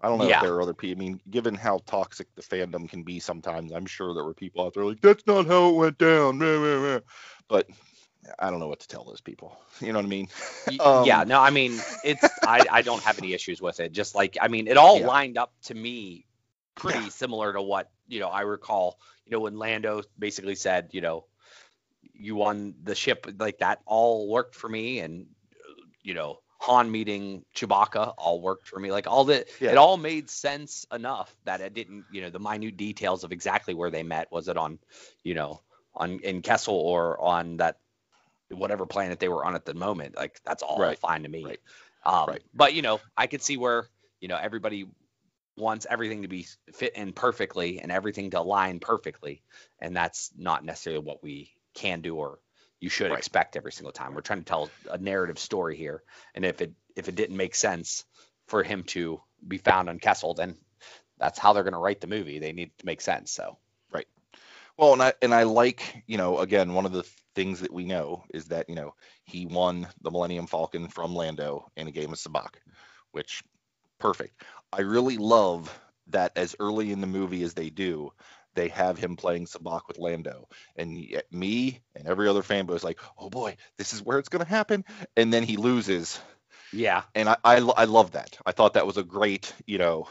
I 0.00 0.08
don't 0.08 0.18
know 0.18 0.28
Yeah. 0.28 0.38
if 0.38 0.38
there 0.38 0.52
are 0.54 0.62
other 0.62 0.74
people. 0.74 1.02
I 1.04 1.08
mean, 1.08 1.20
given 1.30 1.54
how 1.54 1.78
toxic 1.86 2.28
the 2.34 2.42
fandom 2.42 2.88
can 2.88 3.02
be 3.02 3.20
sometimes, 3.20 3.72
I'm 3.72 3.86
sure 3.86 4.14
there 4.14 4.24
were 4.24 4.34
people 4.34 4.64
out 4.64 4.74
there 4.74 4.84
like, 4.84 5.00
that's 5.00 5.26
not 5.26 5.46
how 5.46 5.70
it 5.70 5.76
went 5.76 5.98
down. 5.98 6.38
meh, 6.38 6.58
meh, 6.58 6.78
meh." 6.80 7.00
But 7.48 7.68
I 8.38 8.50
don't 8.50 8.60
know 8.60 8.68
what 8.68 8.80
to 8.80 8.88
tell 8.88 9.04
those 9.04 9.20
people. 9.20 9.56
You 9.80 9.92
know 9.92 9.98
what 9.98 10.06
I 10.06 10.08
mean? 10.08 10.28
Um, 10.80 11.00
yeah, 11.00 11.24
no, 11.24 11.40
I 11.40 11.50
mean, 11.50 11.86
it's 12.02 12.40
I, 12.44 12.66
I 12.70 12.82
don't 12.82 13.04
have 13.04 13.18
any 13.18 13.32
issues 13.32 13.60
with 13.60 13.80
it. 13.80 13.92
Just 13.92 14.14
like 14.14 14.36
I 14.40 14.48
mean, 14.48 14.68
it 14.68 14.76
all 14.76 15.02
Yeah. 15.02 15.04
lined 15.04 15.38
up 15.38 15.52
to 15.64 15.74
me 15.74 16.26
pretty 16.76 17.04
Yeah. 17.04 17.10
similar 17.10 17.52
to 17.54 17.62
what 17.62 17.90
you 18.08 18.20
know 18.20 18.28
I 18.28 18.42
recall. 18.42 19.00
You 19.26 19.32
know, 19.32 19.40
when 19.40 19.58
Lando 19.58 20.02
basically 20.18 20.56
said, 20.56 20.90
you 20.92 21.02
know, 21.02 21.26
you 22.14 22.36
won 22.36 22.74
the 22.84 22.94
ship, 22.94 23.26
like 23.38 23.58
that 23.58 23.80
all 23.86 24.28
worked 24.28 24.56
for 24.56 24.68
me, 24.68 25.00
and 25.00 25.26
you 26.02 26.14
know, 26.14 26.38
Han 26.60 26.90
meeting 26.90 27.44
Chewbacca 27.54 28.14
all 28.18 28.40
worked 28.40 28.68
for 28.68 28.78
me. 28.80 28.92
Like 28.92 29.06
all 29.08 29.24
the 29.24 29.46
Yeah. 29.60 29.72
it 29.72 29.78
all 29.78 29.96
made 29.98 30.30
sense 30.30 30.86
enough 30.92 31.34
that 31.44 31.60
it 31.60 31.74
didn't, 31.74 32.06
you 32.10 32.22
know, 32.22 32.30
the 32.30 32.40
minute 32.40 32.76
details 32.76 33.24
of 33.24 33.32
exactly 33.32 33.74
where 33.74 33.90
they 33.90 34.02
met. 34.04 34.30
Was 34.32 34.48
it 34.48 34.56
on, 34.56 34.78
you 35.24 35.34
know, 35.34 35.62
on 35.94 36.20
in 36.20 36.42
Kessel 36.42 36.74
or 36.74 37.20
on 37.20 37.58
that 37.58 37.78
whatever 38.50 38.86
planet 38.86 39.20
they 39.20 39.28
were 39.28 39.44
on 39.44 39.54
at 39.54 39.64
the 39.66 39.74
moment? 39.74 40.16
Like 40.16 40.40
that's 40.44 40.62
all 40.62 40.78
Right. 40.80 40.98
fine 40.98 41.22
to 41.24 41.28
me. 41.28 41.44
Right. 41.44 41.60
Um, 42.04 42.26
Right. 42.28 42.42
But 42.54 42.74
you 42.74 42.82
know, 42.82 43.00
I 43.16 43.26
could 43.26 43.42
see 43.42 43.56
where 43.56 43.88
you 44.20 44.28
know 44.28 44.36
everybody 44.36 44.86
wants 45.56 45.86
everything 45.88 46.22
to 46.22 46.28
be 46.28 46.46
fit 46.72 46.94
in 46.96 47.12
perfectly 47.12 47.80
and 47.80 47.90
everything 47.90 48.30
to 48.30 48.40
align 48.40 48.78
perfectly, 48.80 49.42
and 49.80 49.96
that's 49.96 50.30
not 50.36 50.64
necessarily 50.64 51.02
what 51.04 51.22
we 51.22 51.52
can 51.74 52.00
do 52.00 52.16
or 52.16 52.38
you 52.80 52.90
should 52.90 53.10
Right. 53.10 53.18
expect 53.18 53.56
every 53.56 53.72
single 53.72 53.92
time. 53.92 54.14
We're 54.14 54.20
trying 54.20 54.40
to 54.40 54.44
tell 54.44 54.70
a 54.90 54.98
narrative 54.98 55.38
story 55.38 55.76
here, 55.76 56.02
and 56.34 56.44
if 56.44 56.60
it 56.60 56.72
if 56.94 57.08
it 57.08 57.14
didn't 57.14 57.36
make 57.36 57.54
sense 57.54 58.04
for 58.46 58.62
him 58.62 58.84
to 58.84 59.20
be 59.46 59.58
found 59.58 59.88
on 59.88 59.98
Kessel, 59.98 60.34
then 60.34 60.56
that's 61.18 61.38
how 61.38 61.52
they're 61.52 61.64
going 61.64 61.72
to 61.72 61.78
write 61.78 62.00
the 62.00 62.06
movie. 62.06 62.38
They 62.38 62.52
need 62.52 62.70
to 62.78 62.86
make 62.86 63.00
sense. 63.00 63.32
So 63.32 63.58
right. 63.92 64.06
Well, 64.76 64.92
and 64.92 65.02
I 65.02 65.14
and 65.22 65.34
I 65.34 65.44
like, 65.44 66.02
you 66.06 66.18
know, 66.18 66.38
again, 66.38 66.74
one 66.74 66.86
of 66.86 66.92
the 66.92 67.04
things 67.34 67.60
that 67.60 67.72
we 67.72 67.84
know 67.84 68.24
is 68.32 68.46
that, 68.46 68.68
you 68.68 68.74
know, 68.74 68.94
he 69.24 69.46
won 69.46 69.88
the 70.02 70.10
Millennium 70.10 70.46
Falcon 70.46 70.88
from 70.88 71.14
Lando 71.14 71.70
in 71.76 71.88
a 71.88 71.92
game 71.92 72.12
of 72.12 72.18
Sabacc, 72.18 72.56
which 73.12 73.42
perfect. 73.98 74.42
I 74.72 74.82
really 74.82 75.16
love 75.16 75.76
that 76.08 76.32
as 76.36 76.56
early 76.60 76.92
in 76.92 77.00
the 77.00 77.06
movie 77.06 77.42
as 77.42 77.54
they 77.54 77.70
do, 77.70 78.12
they 78.54 78.68
have 78.68 78.98
him 78.98 79.16
playing 79.16 79.46
Sabacc 79.46 79.86
with 79.88 79.98
Lando. 79.98 80.48
And 80.76 80.98
yet 80.98 81.30
me 81.32 81.80
and 81.94 82.06
every 82.06 82.28
other 82.28 82.42
fanboy 82.42 82.76
is 82.76 82.84
like, 82.84 83.00
oh 83.18 83.28
boy, 83.30 83.56
this 83.78 83.92
is 83.92 84.02
where 84.02 84.18
it's 84.18 84.28
gonna 84.28 84.44
happen. 84.44 84.84
And 85.16 85.32
then 85.32 85.42
he 85.42 85.56
loses. 85.56 86.20
yeah, 86.72 87.04
And 87.14 87.28
I, 87.28 87.36
I, 87.44 87.56
I 87.58 87.84
love 87.84 88.12
that. 88.12 88.38
I 88.44 88.52
thought 88.52 88.74
that 88.74 88.86
was 88.86 88.98
a 88.98 89.02
great, 89.04 89.52
you 89.66 89.78
know, 89.78 90.08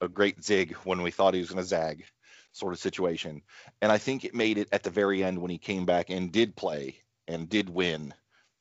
a 0.00 0.08
great 0.08 0.42
zig 0.44 0.74
when 0.84 1.02
we 1.02 1.10
thought 1.10 1.34
he 1.34 1.40
was 1.40 1.50
going 1.50 1.62
to 1.62 1.68
zag 1.68 2.04
sort 2.52 2.72
of 2.74 2.80
situation. 2.80 3.42
And 3.82 3.92
I 3.92 3.98
think 3.98 4.24
it 4.24 4.34
made 4.34 4.58
it 4.58 4.68
at 4.72 4.82
the 4.82 4.90
very 4.90 5.24
end 5.24 5.40
when 5.40 5.50
he 5.50 5.58
came 5.58 5.86
back 5.86 6.10
and 6.10 6.32
did 6.32 6.56
play 6.56 6.96
and 7.28 7.48
did 7.48 7.70
win 7.70 8.14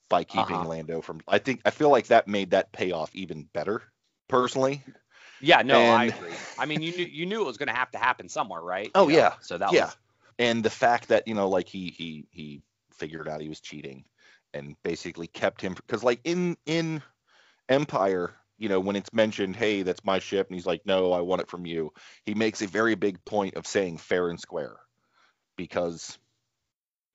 by 0.10 0.24
keeping 0.24 0.64
Uh-huh. 0.64 0.66
Lando 0.66 1.02
from. 1.02 1.22
I 1.28 1.40
think 1.40 1.62
I 1.66 1.72
feel 1.72 1.90
like 1.90 2.08
that 2.08 2.28
made 2.28 2.52
that 2.52 2.74
payoff 2.74 3.16
even 3.16 3.44
better, 3.54 3.84
personally. 4.30 4.84
Yeah, 5.42 5.64
no, 5.64 5.88
I 5.90 6.06
agree. 6.06 6.48
I 6.58 6.66
mean, 6.66 6.82
you 6.82 6.94
knew 6.96 7.06
you 7.06 7.26
knew 7.26 7.42
it 7.42 7.46
was 7.46 7.58
going 7.58 7.68
to 7.70 7.74
have 7.76 7.92
to 7.92 7.98
happen 8.00 8.30
somewhere, 8.30 8.62
right? 8.62 8.94
Oh, 8.96 9.02
you 9.02 9.08
Oh, 9.08 9.10
know, 9.10 9.22
yeah. 9.22 9.34
So 9.42 9.58
that 9.58 9.76
yeah. 9.76 9.92
was 9.92 9.98
And 10.40 10.64
the 10.64 10.70
fact 10.70 11.10
that 11.10 11.28
you 11.28 11.36
know, 11.36 11.50
like 11.50 11.68
he 11.68 11.90
he 11.90 12.26
he 12.32 12.62
figured 12.94 13.28
out 13.28 13.42
he 13.42 13.50
was 13.50 13.62
cheating 13.62 14.06
and 14.54 14.76
basically 14.84 15.28
kept 15.28 15.62
him 15.62 15.74
because 15.74 16.04
like 16.04 16.22
in 16.24 16.58
in 16.66 17.02
Empire, 17.70 18.36
you 18.58 18.70
know, 18.70 18.80
when 18.80 18.96
it's 18.96 19.14
mentioned, 19.14 19.56
hey, 19.56 19.84
that's 19.84 20.06
my 20.06 20.20
ship, 20.20 20.48
and 20.48 20.56
he's 20.56 20.66
like, 20.68 20.86
no, 20.86 21.14
I 21.14 21.22
want 21.22 21.42
it 21.42 21.50
from 21.50 21.66
you. 21.66 21.94
He 22.26 22.34
makes 22.36 22.62
a 22.62 22.68
very 22.68 22.96
big 22.96 23.24
point 23.26 23.56
of 23.56 23.68
saying 23.68 23.98
fair 24.00 24.30
and 24.30 24.40
square 24.40 24.78
because 25.58 26.18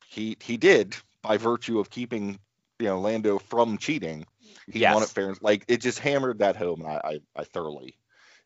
he 0.07 0.37
he 0.41 0.57
did 0.57 0.97
by 1.23 1.37
virtue 1.37 1.79
of 1.81 1.91
keeping 1.91 2.39
you 2.79 2.87
know 2.87 3.01
Lando 3.01 3.39
from 3.39 3.79
cheating. 3.79 4.27
He 4.71 4.83
Yes. 4.83 4.85
won 4.85 5.03
it 5.03 5.11
fair 5.13 5.29
and 5.29 5.39
like 5.43 5.65
it 5.69 5.81
just 5.81 5.99
hammered 6.01 6.39
that 6.41 6.57
home, 6.57 6.81
and 6.83 6.91
I 6.91 7.01
I, 7.37 7.41
I 7.41 7.45
thoroughly 7.45 7.99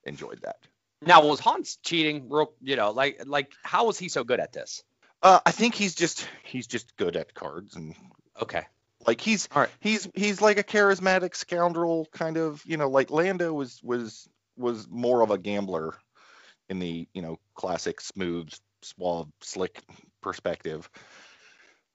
enjoyed 0.05 0.41
that. 0.43 0.57
Now 1.03 1.27
was 1.27 1.41
Hans 1.41 1.79
cheating? 1.83 2.29
Real, 2.29 2.53
you 2.61 2.77
know, 2.77 2.91
like 2.91 3.23
like 3.27 3.53
how 3.63 3.87
was 3.87 3.99
he 3.99 4.09
so 4.09 4.25
good 4.25 4.41
at 4.41 4.53
this? 4.53 4.83
Uh, 5.23 5.41
I 5.45 5.51
think 5.51 5.75
he's 5.75 5.95
just 5.95 6.27
he's 6.45 6.67
just 6.67 6.97
good 6.97 7.17
at 7.17 7.35
cards 7.35 7.77
and 7.77 7.95
Okay. 8.41 8.65
like 9.07 9.21
he's 9.21 9.49
All 9.55 9.63
right. 9.63 9.71
he's 9.81 10.09
he's 10.15 10.41
like 10.41 10.59
a 10.59 10.63
charismatic 10.65 11.35
scoundrel 11.35 12.07
kind 12.13 12.37
of 12.37 12.63
you 12.67 12.77
know 12.77 12.89
like 12.89 13.11
Lando 13.11 13.53
was 13.53 13.81
was 13.83 14.29
was 14.57 14.89
more 14.89 15.23
of 15.23 15.31
a 15.31 15.39
gambler 15.39 15.95
in 16.69 16.79
the 16.79 17.09
you 17.15 17.23
know 17.23 17.39
classic 17.55 18.01
smooth 18.01 18.53
suave 18.83 19.29
slick 19.41 19.83
perspective. 20.23 20.89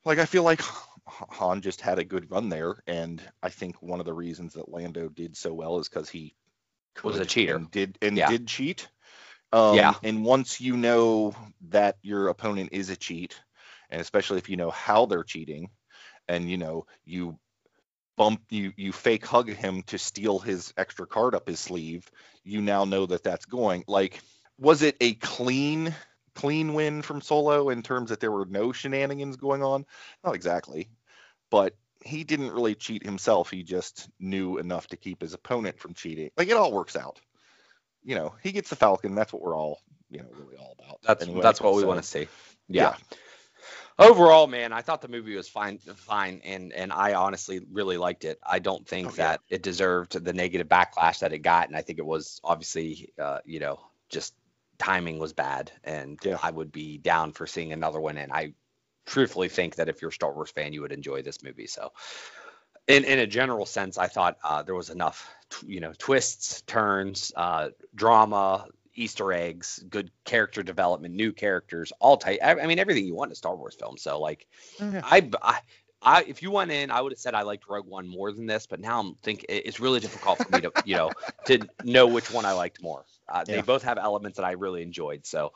Like 0.03 0.19
I 0.19 0.25
feel 0.25 0.43
like 0.43 0.61
Han 1.07 1.61
just 1.61 1.81
had 1.81 1.99
a 1.99 2.03
good 2.05 2.31
run 2.31 2.49
there, 2.49 2.75
and 2.87 3.21
I 3.41 3.49
think 3.49 3.81
one 3.81 3.99
of 3.99 4.05
the 4.05 4.13
reasons 4.13 4.53
that 4.53 4.69
Lando 4.69 5.09
did 5.09 5.37
so 5.37 5.53
well 5.53 5.79
is 5.79 5.87
because 5.87 6.09
he 6.09 6.33
Was 7.03 7.19
a 7.19 7.25
cheater. 7.25 7.57
and 7.57 7.71
did 7.71 7.97
and 8.01 8.17
Yeah. 8.17 8.29
did 8.29 8.47
cheat. 8.47 8.87
Um, 9.51 9.75
Yeah. 9.75 9.95
And 10.03 10.25
once 10.25 10.59
you 10.59 10.77
know 10.77 11.35
that 11.69 11.97
your 12.01 12.27
opponent 12.29 12.69
is 12.73 12.89
a 12.89 12.95
cheat, 12.95 13.39
and 13.89 14.01
especially 14.01 14.37
if 14.37 14.49
you 14.49 14.57
know 14.57 14.71
how 14.71 15.05
they're 15.05 15.23
cheating, 15.23 15.69
and 16.27 16.49
you 16.49 16.57
know 16.57 16.85
you 17.05 17.37
bump 18.17 18.41
you 18.49 18.73
you 18.77 18.91
fake 18.91 19.25
hug 19.25 19.49
him 19.49 19.83
to 19.83 19.97
steal 19.97 20.39
his 20.39 20.73
extra 20.77 21.05
card 21.05 21.35
up 21.35 21.47
his 21.47 21.59
sleeve, 21.59 22.09
you 22.43 22.61
now 22.61 22.85
know 22.85 23.05
that 23.05 23.23
that's 23.23 23.45
going. 23.45 23.83
Like, 23.87 24.21
was 24.57 24.81
it 24.81 24.97
a 25.01 25.13
clean 25.15 25.93
clean 26.33 26.73
win 26.73 27.01
from 27.01 27.21
Solo 27.21 27.69
in 27.69 27.81
terms 27.81 28.09
that 28.09 28.19
there 28.19 28.31
were 28.31 28.45
no 28.45 28.71
shenanigans 28.71 29.37
going 29.37 29.63
on? 29.63 29.85
Not 30.23 30.35
exactly, 30.35 30.89
but 31.49 31.75
he 32.03 32.23
didn't 32.23 32.51
really 32.51 32.75
cheat 32.75 33.03
himself. 33.03 33.49
He 33.49 33.63
just 33.63 34.09
knew 34.19 34.57
enough 34.57 34.87
to 34.87 34.97
keep 34.97 35.21
his 35.21 35.33
opponent 35.33 35.79
from 35.79 35.93
cheating. 35.93 36.29
Like 36.37 36.49
it 36.49 36.57
all 36.57 36.71
works 36.71 36.95
out. 36.95 37.19
You 38.03 38.15
know, 38.15 38.35
he 38.43 38.51
gets 38.51 38.69
the 38.69 38.75
Falcon. 38.75 39.15
That's 39.15 39.33
what 39.33 39.41
we're 39.41 39.57
all, 39.57 39.79
you 40.11 40.19
know, 40.19 40.27
really 40.31 40.57
all 40.57 40.75
about. 40.77 40.99
That's 41.03 41.23
anyway. 41.23 41.41
that's 41.41 41.59
what 41.61 41.73
we 41.75 41.83
want 41.83 42.01
to 42.01 42.07
see. 42.07 42.27
Yeah. 42.67 42.95
Yeah. 43.09 43.17
Overall, 43.97 44.45
man, 44.47 44.73
I 44.73 44.81
thought 44.81 45.01
the 45.01 45.07
movie 45.07 45.35
was 45.35 45.47
fine, 45.47 45.77
fine, 45.79 46.41
and 46.43 46.73
and 46.73 46.91
I 46.91 47.13
honestly 47.13 47.61
really 47.71 47.95
liked 47.97 48.25
it. 48.25 48.37
I 48.45 48.59
don't 48.59 48.85
think 48.85 49.07
Oh, 49.07 49.09
yeah. 49.11 49.15
that 49.15 49.41
it 49.49 49.63
deserved 49.63 50.21
the 50.21 50.33
negative 50.33 50.67
backlash 50.67 51.19
that 51.19 51.31
it 51.31 51.39
got, 51.39 51.67
and 51.69 51.77
I 51.77 51.81
think 51.81 51.99
it 51.99 52.05
was 52.05 52.41
obviously, 52.43 53.13
uh, 53.17 53.39
you 53.45 53.59
know, 53.61 53.79
just 54.09 54.35
timing 54.77 55.17
was 55.17 55.31
bad, 55.31 55.71
and 55.85 56.19
Yeah. 56.21 56.37
I 56.43 56.51
would 56.51 56.73
be 56.73 56.97
down 56.97 57.31
for 57.31 57.47
seeing 57.47 57.71
another 57.71 58.01
one. 58.01 58.17
And 58.17 58.33
I 58.33 58.53
truthfully 59.05 59.49
think 59.49 59.75
that 59.75 59.89
if 59.89 60.01
you're 60.01 60.09
a 60.09 60.13
Star 60.13 60.33
Wars 60.33 60.51
fan, 60.51 60.73
you 60.73 60.81
would 60.81 60.91
enjoy 60.91 61.21
this 61.21 61.43
movie. 61.43 61.67
So, 61.67 61.91
in 62.87 63.03
in 63.03 63.19
a 63.19 63.27
general 63.27 63.65
sense, 63.65 63.97
I 63.97 64.07
thought 64.07 64.37
uh, 64.43 64.63
there 64.63 64.75
was 64.75 64.89
enough, 64.89 65.27
t- 65.49 65.67
you 65.67 65.79
know, 65.79 65.93
twists, 65.97 66.61
turns, 66.61 67.31
uh, 67.35 67.69
drama, 67.95 68.67
Easter 68.93 69.31
eggs, 69.33 69.83
good 69.89 70.11
character 70.23 70.63
development, 70.63 71.15
new 71.15 71.31
characters, 71.33 71.91
all 71.99 72.17
tight. 72.17 72.39
I, 72.43 72.59
I 72.59 72.67
mean, 72.67 72.79
everything 72.79 73.05
you 73.05 73.15
want 73.15 73.29
in 73.29 73.33
a 73.33 73.35
Star 73.35 73.55
Wars 73.55 73.75
film. 73.75 73.97
So, 73.97 74.19
like, 74.19 74.47
Yeah. 74.79 75.01
I, 75.03 75.29
I, 75.41 75.59
I, 76.01 76.23
if 76.23 76.43
you 76.43 76.51
went 76.51 76.71
in, 76.71 76.91
I 76.91 77.01
would 77.01 77.11
have 77.11 77.19
said 77.19 77.33
I 77.33 77.41
liked 77.41 77.67
Rogue 77.67 77.87
One 77.87 78.07
more 78.07 78.31
than 78.31 78.45
this, 78.45 78.67
but 78.67 78.79
now 78.79 78.99
I'm 78.99 79.15
think 79.23 79.45
it's 79.49 79.79
really 79.79 79.99
difficult 79.99 80.39
for 80.39 80.51
me 80.51 80.61
to, 80.61 80.71
you 80.85 80.95
know, 80.95 81.11
to 81.45 81.67
know 81.83 82.07
which 82.07 82.31
one 82.31 82.45
I 82.45 82.51
liked 82.53 82.81
more. 82.83 83.05
Uh, 83.27 83.43
They 83.43 83.61
both 83.61 83.83
have 83.83 83.97
elements 83.97 84.37
that 84.37 84.45
I 84.45 84.51
really 84.51 84.83
enjoyed. 84.83 85.25
So, 85.25 85.53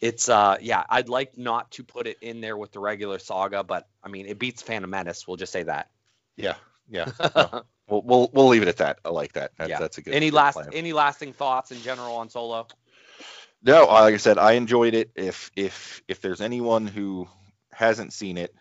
it's 0.00 0.28
uh 0.28 0.56
yeah 0.60 0.84
i'd 0.90 1.08
like 1.08 1.36
not 1.36 1.70
to 1.72 1.84
put 1.84 2.06
it 2.06 2.16
in 2.22 2.40
there 2.40 2.56
with 2.56 2.72
the 2.72 2.78
regular 2.80 3.18
saga 3.18 3.62
but 3.62 3.86
i 4.02 4.08
mean 4.08 4.26
it 4.26 4.38
beats 4.38 4.62
phantom 4.62 4.90
menace 4.90 5.26
we'll 5.28 5.36
just 5.36 5.52
say 5.52 5.62
that 5.64 5.90
Yeah. 6.36 6.54
Yeah. 6.88 7.06
No. 7.36 7.62
we'll, 7.88 8.02
we'll 8.02 8.30
we'll 8.32 8.48
leave 8.48 8.62
it 8.62 8.68
at 8.68 8.76
that. 8.78 8.98
I 9.04 9.08
like 9.10 9.32
that. 9.32 9.50
That's, 9.58 9.68
Yeah. 9.70 9.78
that's 9.80 9.98
a 9.98 10.02
good. 10.02 10.14
any 10.14 10.30
good 10.30 10.36
last 10.36 10.54
plan. 10.54 10.68
any 10.72 10.92
lasting 10.92 11.32
thoughts 11.32 11.72
in 11.72 11.80
general 11.82 12.14
on 12.16 12.28
solo 12.30 12.66
No, 13.62 13.84
like 13.86 14.14
I 14.14 14.16
said, 14.16 14.38
I 14.38 14.52
enjoyed 14.52 14.94
it. 14.94 15.10
If 15.16 15.50
if 15.56 16.02
if 16.08 16.20
there's 16.20 16.40
anyone 16.40 16.86
who 16.86 17.28
hasn't 17.72 18.12
seen 18.12 18.38
it, 18.38 18.54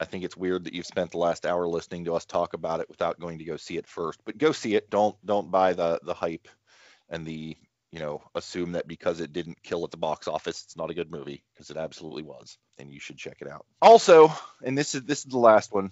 I 0.00 0.04
think 0.04 0.24
it's 0.24 0.36
weird 0.36 0.64
that 0.64 0.74
you've 0.74 0.86
spent 0.86 1.10
the 1.12 1.18
last 1.18 1.46
hour 1.46 1.66
listening 1.68 2.04
to 2.06 2.14
us 2.14 2.24
talk 2.24 2.54
about 2.54 2.80
it 2.80 2.88
without 2.88 3.18
going 3.20 3.38
to 3.38 3.44
go 3.44 3.56
see 3.56 3.76
it 3.76 3.86
first. 3.86 4.20
But 4.24 4.36
go 4.38 4.52
see 4.52 4.74
it. 4.74 4.90
Don't 4.90 5.16
don't 5.24 5.50
buy 5.50 5.72
the 5.74 6.00
the 6.02 6.14
hype 6.14 6.48
and 7.08 7.24
the 7.26 7.56
you 7.92 7.98
know 7.98 8.22
assume 8.34 8.72
that 8.72 8.86
because 8.86 9.20
it 9.20 9.32
didn't 9.32 9.62
kill 9.62 9.84
at 9.84 9.90
the 9.90 9.96
box 9.96 10.28
office, 10.28 10.62
it's 10.64 10.76
not 10.76 10.90
a 10.90 10.94
good 10.94 11.10
movie 11.10 11.42
because 11.52 11.70
it 11.70 11.76
absolutely 11.76 12.22
was, 12.22 12.58
and 12.78 12.92
you 12.92 13.00
should 13.00 13.18
check 13.18 13.38
it 13.40 13.48
out. 13.48 13.66
Also, 13.82 14.32
and 14.62 14.76
this 14.76 14.94
is 14.94 15.02
this 15.02 15.20
is 15.20 15.30
the 15.30 15.38
last 15.38 15.72
one, 15.72 15.90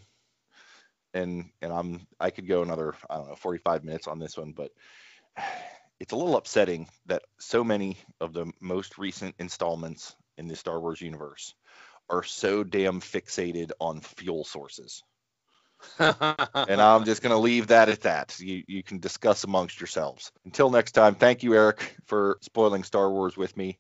and 1.14 1.51
and 1.61 1.72
I'm 1.72 2.07
I 2.20 2.30
could 2.30 2.49
go 2.49 2.62
another 2.62 2.94
I 3.11 3.16
don't 3.16 3.28
know 3.28 3.36
45 3.36 3.84
minutes 3.84 4.07
on 4.07 4.18
this 4.18 4.36
one, 4.36 4.53
but 4.53 4.70
it's 6.01 6.12
a 6.12 6.16
little 6.16 6.36
upsetting 6.36 6.88
that 7.07 7.22
so 7.38 7.64
many 7.64 7.99
of 8.20 8.32
the 8.32 8.53
most 8.61 8.99
recent 8.99 9.34
installments 9.38 10.14
in 10.36 10.46
the 10.46 10.57
Star 10.57 10.80
Wars 10.80 11.01
universe 11.01 11.55
are 12.09 12.22
so 12.22 12.64
damn 12.64 13.01
fixated 13.01 13.72
on 13.80 14.01
fuel 14.01 14.44
sources. 14.44 15.03
And 15.98 16.80
I'm 16.80 17.04
just 17.04 17.22
going 17.22 17.34
to 17.34 17.38
leave 17.38 17.68
that 17.68 17.88
at 17.88 18.02
that. 18.02 18.38
You, 18.40 18.62
you 18.66 18.82
can 18.82 18.98
discuss 18.98 19.44
amongst 19.44 19.80
yourselves. 19.80 20.32
Until 20.44 20.70
next 20.70 20.92
time, 20.92 21.14
thank 21.14 21.42
you, 21.42 21.54
Eric, 21.54 21.96
for 22.06 22.38
spoiling 22.40 22.84
Star 22.84 23.10
Wars 23.10 23.36
with 23.36 23.56
me. 23.56 23.78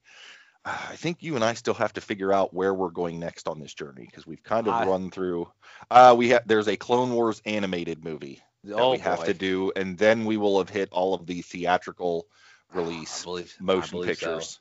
Uh, 0.64 0.76
I 0.90 0.96
think 0.96 1.22
you 1.22 1.34
and 1.36 1.44
I 1.44 1.54
still 1.54 1.74
have 1.74 1.92
to 1.94 2.00
figure 2.00 2.32
out 2.32 2.52
where 2.52 2.74
we're 2.74 2.90
going 2.90 3.20
next 3.20 3.48
on 3.48 3.60
this 3.60 3.74
journey 3.74 4.06
because 4.06 4.26
we've 4.26 4.42
kind 4.42 4.66
of 4.66 4.74
I- 4.74 4.86
run 4.86 5.10
through. 5.10 5.50
Uh, 5.90 6.14
we 6.18 6.30
have 6.30 6.42
there's 6.46 6.68
a 6.68 6.76
Clone 6.76 7.12
Wars 7.12 7.40
animated 7.44 8.04
movie 8.04 8.42
that 8.64 8.76
oh 8.78 8.92
we 8.92 8.98
have 8.98 9.20
boy. 9.20 9.26
to 9.26 9.34
do, 9.34 9.72
and 9.76 9.96
then 9.96 10.24
we 10.24 10.36
will 10.36 10.58
have 10.58 10.68
hit 10.68 10.88
all 10.92 11.14
of 11.14 11.26
the 11.26 11.42
theatrical 11.42 12.26
release 12.74 13.22
I 13.22 13.24
believe, 13.24 13.56
motion 13.60 13.98
believe 14.00 14.18
so. 14.18 14.26
pictures, 14.26 14.60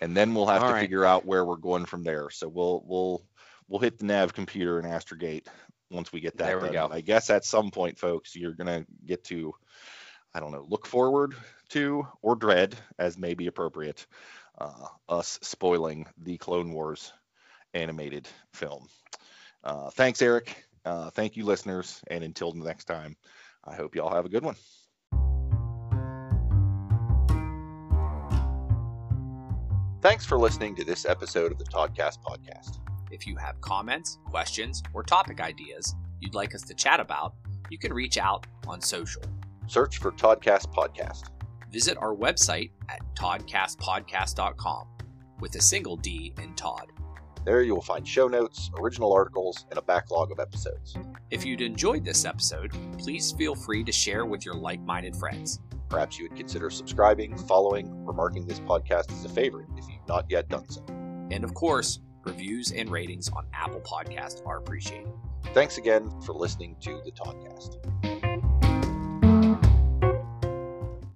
and 0.00 0.16
then 0.16 0.34
we'll 0.34 0.46
have 0.46 0.62
All 0.62 0.68
to 0.68 0.74
right. 0.74 0.80
figure 0.80 1.04
out 1.04 1.26
where 1.26 1.44
we're 1.44 1.56
going 1.56 1.84
from 1.86 2.04
there. 2.04 2.30
So 2.30 2.48
we'll 2.48 2.82
we'll 2.86 3.24
we'll 3.68 3.80
hit 3.80 3.98
the 3.98 4.06
nav 4.06 4.32
computer 4.32 4.78
and 4.78 4.86
Astrogate 4.86 5.48
once 5.92 6.12
we 6.12 6.20
get 6.20 6.36
that 6.38 6.46
There 6.46 6.58
we 6.58 6.68
done. 6.70 6.90
go. 6.90 6.94
I 6.94 7.00
guess 7.00 7.30
at 7.30 7.44
some 7.44 7.70
point, 7.70 7.98
folks, 7.98 8.34
you're 8.34 8.54
gonna 8.54 8.84
get 9.06 9.24
to 9.24 9.54
I 10.34 10.40
don't 10.40 10.52
know, 10.52 10.64
look 10.68 10.86
forward 10.86 11.34
to 11.70 12.06
or 12.22 12.34
dread 12.34 12.74
as 12.98 13.18
may 13.18 13.34
be 13.34 13.46
appropriate 13.48 14.06
uh, 14.58 14.86
us 15.08 15.38
spoiling 15.42 16.06
the 16.18 16.38
Clone 16.38 16.72
Wars 16.72 17.12
animated 17.74 18.28
film. 18.54 18.88
Uh, 19.62 19.90
thanks, 19.90 20.22
Eric. 20.22 20.64
Uh, 20.84 21.10
thank 21.10 21.36
you, 21.36 21.44
listeners. 21.44 22.00
And 22.10 22.24
until 22.24 22.52
next 22.52 22.84
time, 22.84 23.16
I 23.64 23.74
hope 23.74 23.94
you 23.94 24.02
all 24.02 24.14
have 24.14 24.24
a 24.26 24.28
good 24.28 24.42
one. 24.44 24.56
Thanks 30.00 30.26
for 30.26 30.36
listening 30.36 30.74
to 30.76 30.84
this 30.84 31.04
episode 31.06 31.52
of 31.52 31.58
the 31.58 31.64
Toddcast 31.64 32.18
Podcast. 32.26 32.78
If 33.12 33.26
you 33.26 33.36
have 33.36 33.60
comments, 33.60 34.18
questions, 34.24 34.82
or 34.94 35.02
topic 35.02 35.40
ideas 35.40 35.94
you'd 36.20 36.34
like 36.34 36.54
us 36.54 36.62
to 36.62 36.74
chat 36.74 36.98
about, 36.98 37.34
you 37.70 37.78
can 37.78 37.92
reach 37.92 38.16
out 38.16 38.46
on 38.66 38.80
social. 38.80 39.22
Search 39.66 39.98
for 39.98 40.12
Toddcast 40.12 40.72
Podcast. 40.72 41.24
Visit 41.70 41.98
our 41.98 42.14
website 42.14 42.70
at 42.88 43.00
toddcastpodcast.com 43.14 44.86
with 45.40 45.54
a 45.56 45.60
single 45.60 45.96
D 45.96 46.32
in 46.42 46.54
Todd. 46.54 46.86
There 47.44 47.62
you 47.62 47.74
will 47.74 47.82
find 47.82 48.06
show 48.06 48.28
notes, 48.28 48.70
original 48.78 49.12
articles, 49.12 49.66
and 49.70 49.78
a 49.78 49.82
backlog 49.82 50.30
of 50.30 50.38
episodes. 50.38 50.96
If 51.30 51.44
you'd 51.44 51.60
enjoyed 51.60 52.04
this 52.04 52.24
episode, 52.24 52.72
please 52.98 53.32
feel 53.32 53.54
free 53.54 53.82
to 53.84 53.92
share 53.92 54.24
with 54.24 54.44
your 54.46 54.54
like 54.54 54.80
minded 54.80 55.16
friends. 55.16 55.58
Perhaps 55.88 56.18
you 56.18 56.28
would 56.28 56.36
consider 56.36 56.70
subscribing, 56.70 57.36
following, 57.36 57.92
or 58.06 58.12
marking 58.12 58.46
this 58.46 58.60
podcast 58.60 59.12
as 59.12 59.24
a 59.24 59.28
favorite 59.28 59.66
if 59.76 59.88
you've 59.88 60.06
not 60.08 60.24
yet 60.30 60.48
done 60.48 60.68
so. 60.68 60.84
And 61.30 61.42
of 61.42 61.52
course, 61.54 61.98
reviews 62.24 62.72
and 62.72 62.90
ratings 62.90 63.28
on 63.30 63.46
Apple 63.52 63.80
Podcast 63.80 64.46
are 64.46 64.58
appreciated. 64.58 65.12
Thanks 65.54 65.78
again 65.78 66.10
for 66.20 66.32
listening 66.32 66.76
to 66.80 67.00
the 67.04 67.12
Toddcast. 67.12 68.31